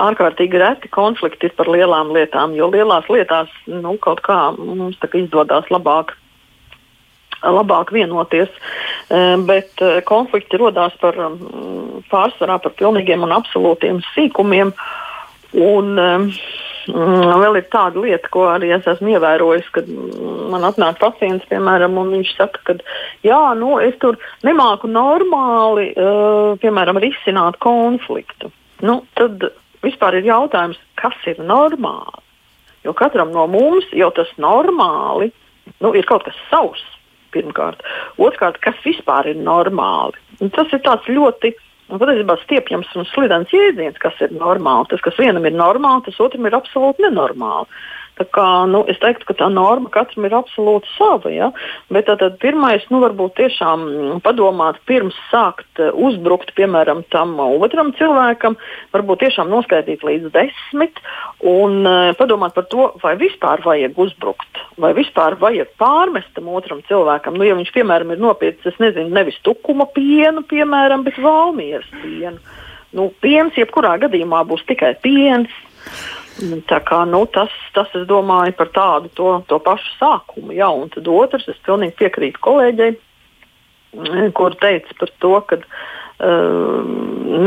Ārkārtīgi 0.00 0.60
reti 0.62 0.88
konflikti 0.92 1.50
ir 1.50 1.56
par 1.58 1.68
lielām 1.68 2.14
lietām, 2.16 2.54
jo 2.56 2.70
lielās 2.72 3.08
lietās 3.12 3.52
nu, 3.68 3.96
kaut 4.00 4.22
kā 4.24 4.38
mums 4.56 4.96
izdodas 5.12 5.68
labāk 5.72 6.16
labāk 7.40 7.92
vienoties. 7.92 8.50
Bet 9.48 9.80
konflikti 10.08 10.60
radās 10.60 10.96
par 11.00 11.16
pārsvarā 12.12 12.58
par 12.60 12.74
pilnīgiem 12.76 13.24
un 13.24 13.36
absolūtiem 13.36 14.02
sīkumiem. 14.12 14.74
Un, 15.60 15.96
Mm, 16.00 16.32
vēl 16.92 17.58
ir 17.60 17.66
tāda 17.72 18.02
lieta, 18.02 18.30
ko 18.32 18.46
arī 18.50 18.72
es 18.76 18.86
esmu 18.90 19.14
ievērojis, 19.14 19.68
kad 19.74 19.88
man 20.52 20.66
atnāk 20.68 21.00
pacients, 21.00 21.46
piemēram, 21.50 21.98
un 22.00 22.14
viņš 22.16 22.34
saka, 22.36 22.62
ka 22.66 22.76
jā, 23.26 23.40
nu, 23.58 23.76
es 23.82 23.96
tur 24.02 24.18
nemāku 24.46 24.90
normāli, 24.90 25.90
uh, 25.94 26.56
piemēram, 26.62 27.00
risināt 27.02 27.60
konfliktu. 27.62 28.52
Nu, 28.86 29.02
tad 29.18 29.44
vispār 29.84 30.20
ir 30.20 30.30
jautājums, 30.30 30.80
kas 31.00 31.16
ir 31.30 31.40
normāli? 31.42 32.24
Jo 32.84 32.94
katram 32.96 33.32
no 33.34 33.44
mums 33.50 33.90
jau 33.92 34.08
tas 34.16 34.30
normāli 34.40 35.28
nu, 35.84 35.92
ir 35.92 36.06
kaut 36.08 36.24
kas 36.24 36.38
savs 36.48 36.82
pirmkārt. 37.34 37.82
Otrkārt, 38.18 38.58
kas 38.64 38.78
vispār 38.84 39.28
ir 39.30 39.38
normāli. 39.38 40.18
Un 40.40 40.50
tas 40.54 40.70
ir 40.72 40.82
tāds 40.86 41.06
ļoti 41.10 41.52
nu, 41.90 41.98
patiesībā 42.00 42.36
stiepjams 42.44 42.90
un 42.98 43.08
slidens 43.10 43.52
jēdziens, 43.54 43.98
kas 44.02 44.18
ir 44.24 44.34
normāli. 44.36 44.88
Tas, 44.92 45.02
kas 45.04 45.18
vienam 45.20 45.46
ir 45.48 45.56
normāli, 45.56 46.06
tas 46.06 46.20
otram 46.22 46.46
ir 46.48 46.56
absolūti 46.58 47.06
nenormāli. 47.06 47.68
Kā, 48.20 48.46
nu, 48.68 48.82
es 48.90 48.98
teiktu, 49.00 49.24
ka 49.30 49.34
tā 49.38 49.46
norma 49.52 49.88
katram 49.92 50.26
ir 50.28 50.34
absolūti 50.36 50.90
sava. 50.96 51.30
Ja? 51.32 51.50
Bet 51.92 52.10
tad 52.10 52.22
pirmais, 52.42 52.84
nu, 52.92 53.00
varbūt 53.00 53.38
tiešām 53.38 53.86
padomāt, 54.24 54.80
pirms 54.88 55.16
sākt 55.30 55.80
eh, 55.80 55.88
uzbrukt, 55.94 56.52
piemēram, 56.58 57.02
tam 57.14 57.38
otram 57.40 57.94
cilvēkam, 57.96 58.58
varbūt 58.92 59.24
tiešām 59.24 59.48
noskaidrot 59.52 60.04
līdz 60.06 60.32
desmit 60.34 61.00
un 61.46 61.80
uh, 61.88 62.10
padomāt 62.18 62.52
par 62.56 62.66
to, 62.68 62.90
vai 63.00 63.14
vispār 63.20 63.62
vajag 63.64 63.96
uzbrukt, 64.04 64.60
vai 64.80 64.92
vispār 64.96 65.38
vajag 65.40 65.72
pārmest 65.80 66.32
tam 66.36 66.50
otram 66.52 66.82
cilvēkam. 66.88 67.38
Nu, 67.38 67.46
ja 67.48 67.56
viņš, 67.56 67.72
piemēram, 67.74 68.12
ir 68.12 68.20
nopircis, 68.20 68.74
es 68.74 68.80
nezinu, 68.82 69.08
nevis 69.14 69.40
tukuma 69.46 69.88
pienu, 69.94 70.44
piemēram, 70.50 71.06
bet 71.06 71.18
valmieras 71.22 71.88
pienu. 72.02 72.38
Nu, 72.96 73.08
piens 73.22 73.56
jebkurā 73.58 73.96
gadījumā 74.02 74.42
būs 74.50 74.66
tikai 74.68 74.96
piens. 75.02 75.52
Tā 76.70 76.78
kā, 76.86 77.02
nu, 77.08 77.24
tas, 77.32 77.52
tas, 77.74 77.90
es 77.98 78.06
domāju, 78.08 78.54
par 78.56 78.70
tādu 78.72 79.10
to, 79.18 79.32
to 79.50 79.58
pašu 79.60 79.92
sākumu. 79.98 80.54
Jā, 80.56 80.70
un 80.72 80.88
tad 80.92 81.08
otrs, 81.10 81.48
es 81.50 81.58
pilnīgi 81.66 81.98
piekrītu 81.98 82.40
kolēģei, 82.46 82.90
kur 84.38 84.56
teica 84.62 84.96
par 85.00 85.12
to, 85.20 85.32
ka 85.50 85.58
uh, 85.60 86.92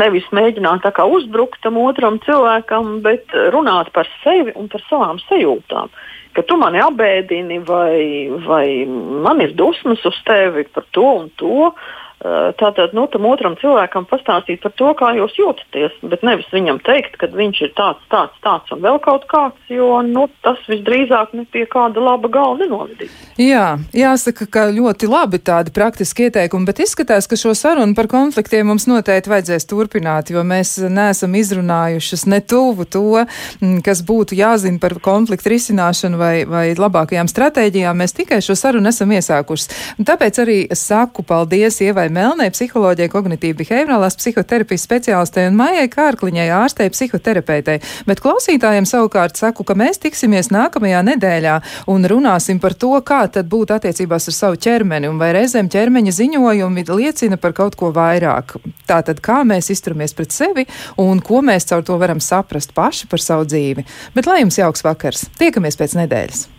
nevis 0.03 0.27
mēģināt 0.35 0.85
uzbrukt 1.07 1.61
tam 1.63 1.79
otram 1.81 2.19
cilvēkam, 2.25 2.99
bet 3.05 3.33
runāt 3.55 3.93
par 3.95 4.09
sevi 4.21 4.53
un 4.59 4.69
par 4.69 4.83
savām 4.89 5.21
sajūtām. 5.29 5.89
ka 6.33 6.41
tu 6.41 6.57
mani 6.57 6.81
apbēdini 6.81 7.59
vai, 7.65 8.29
vai 8.45 8.85
man 8.87 9.41
ir 9.41 9.53
dusmas 9.53 10.01
uz 10.05 10.17
tevi 10.25 10.65
par 10.65 10.85
to 10.91 11.05
un 11.21 11.29
to. 11.37 11.69
Eh, 11.69 12.02
tātad 12.23 12.93
nu, 12.95 13.03
tam 13.11 13.25
otram 13.27 13.55
cilvēkam 13.59 14.05
pastāstīt 14.07 14.61
par 14.63 14.71
to, 14.79 14.91
kā 14.99 15.11
jūs 15.17 15.35
jūtaties, 15.35 15.97
bet 16.07 16.23
nevis 16.23 16.47
viņam 16.53 16.79
teikt, 16.85 17.17
ka 17.19 17.27
viņš 17.33 17.61
ir 17.65 17.73
tāds, 17.75 18.03
tāds, 18.13 18.37
tāds 18.45 18.71
un 18.71 18.79
vēl 18.83 18.99
kaut 19.03 19.25
kāds, 19.31 19.59
jo 19.71 19.97
nu, 20.07 20.29
tas 20.45 20.61
visdrīzāk 20.71 21.33
ne 21.35 21.43
pie 21.51 21.65
kāda 21.67 21.99
laba 22.03 22.31
gala 22.31 22.61
nenovedīs. 22.61 23.11
Jā, 23.39 23.75
jāsaka, 23.97 24.47
ka 24.47 24.67
ļoti 24.71 25.09
labi 25.11 25.41
tādi 25.43 25.73
praktiski 25.75 26.29
ieteikumi, 26.29 26.67
bet 26.69 26.79
izskatās, 26.85 27.27
ka 27.27 27.39
šo 27.39 27.51
sarunu 27.57 27.97
par 27.97 28.07
konfliktiem 28.11 28.71
mums 28.71 28.87
noteikti 28.87 29.31
vajadzēs 29.33 29.67
turpināt, 29.67 30.31
jo 30.31 30.45
mēs 30.47 30.77
neesam 30.87 31.35
izrunājušas 31.35 32.25
ne 32.31 32.39
tuvu 32.39 32.87
to, 32.87 33.03
mm, 33.59 33.81
kas 33.83 34.03
būtu 34.05 34.37
jāzina 34.39 34.79
par 34.79 34.95
konfliktu 35.03 35.51
risināšanu 35.57 36.21
vai, 36.21 36.33
vai 36.47 36.65
labākajām 36.77 37.27
stratēģijām. 37.27 37.99
Mēs 37.99 38.15
tikai 38.15 38.39
šo 38.45 38.55
sarunu 38.59 38.93
esam 38.93 39.11
iesākuši. 39.11 39.69
Tāpēc 40.07 40.41
arī 40.45 40.59
saku 40.71 41.25
paldies 41.27 41.81
Ievai 41.83 42.12
Melnē, 42.13 42.49
psiholoģijai, 42.53 43.09
kognitīvi 43.09 43.63
behaviorālās 43.63 44.17
psihoterapijas 44.19 44.85
speciālistei 44.85 45.47
un 45.49 45.57
Maijai 45.57 45.87
Kārkliņai, 45.91 46.45
ārstei 46.53 46.91
psihoterapeitei. 46.93 47.79
Bet 48.09 48.21
klausītājiem 48.23 48.85
savukārt 48.89 49.39
saku, 49.39 49.65
ka 49.65 49.75
mēs 49.79 50.01
tiksimies 50.03 50.51
nākamajā 50.53 51.01
nedēļā 51.09 51.57
un 51.93 52.07
runāsim 52.09 52.61
par 52.61 52.77
to, 52.77 52.93
kā 53.05 53.23
tad 53.33 53.49
būt 53.49 53.73
attiecībās 53.79 54.29
ar 54.29 54.37
savu 54.37 54.61
ķermeni 54.61 55.09
un 55.09 55.21
vai 55.21 55.33
reizēm 55.39 55.71
ķermeņa 55.73 56.15
ziņojumi 56.19 56.87
liecina 56.93 57.41
par 57.41 57.57
kaut 57.57 57.77
ko 57.79 57.89
vairāk. 57.95 58.57
Tātad, 58.89 59.21
kā 59.23 59.41
mēs 59.47 59.71
izturamies 59.73 60.13
pret 60.13 60.35
sevi 60.35 60.67
un 61.01 61.23
ko 61.23 61.41
mēs 61.41 61.71
caur 61.71 61.85
to 61.87 61.97
varam 61.97 62.21
saprast 62.21 62.75
paši 62.77 63.09
par 63.09 63.23
savu 63.23 63.49
dzīvi. 63.49 63.87
Bet 64.13 64.29
lai 64.29 64.43
jums 64.43 64.61
jauks 64.61 64.85
vakars! 64.85 65.29
Tiekamies 65.39 65.79
pēc 65.79 65.97
nedēļas! 66.03 66.52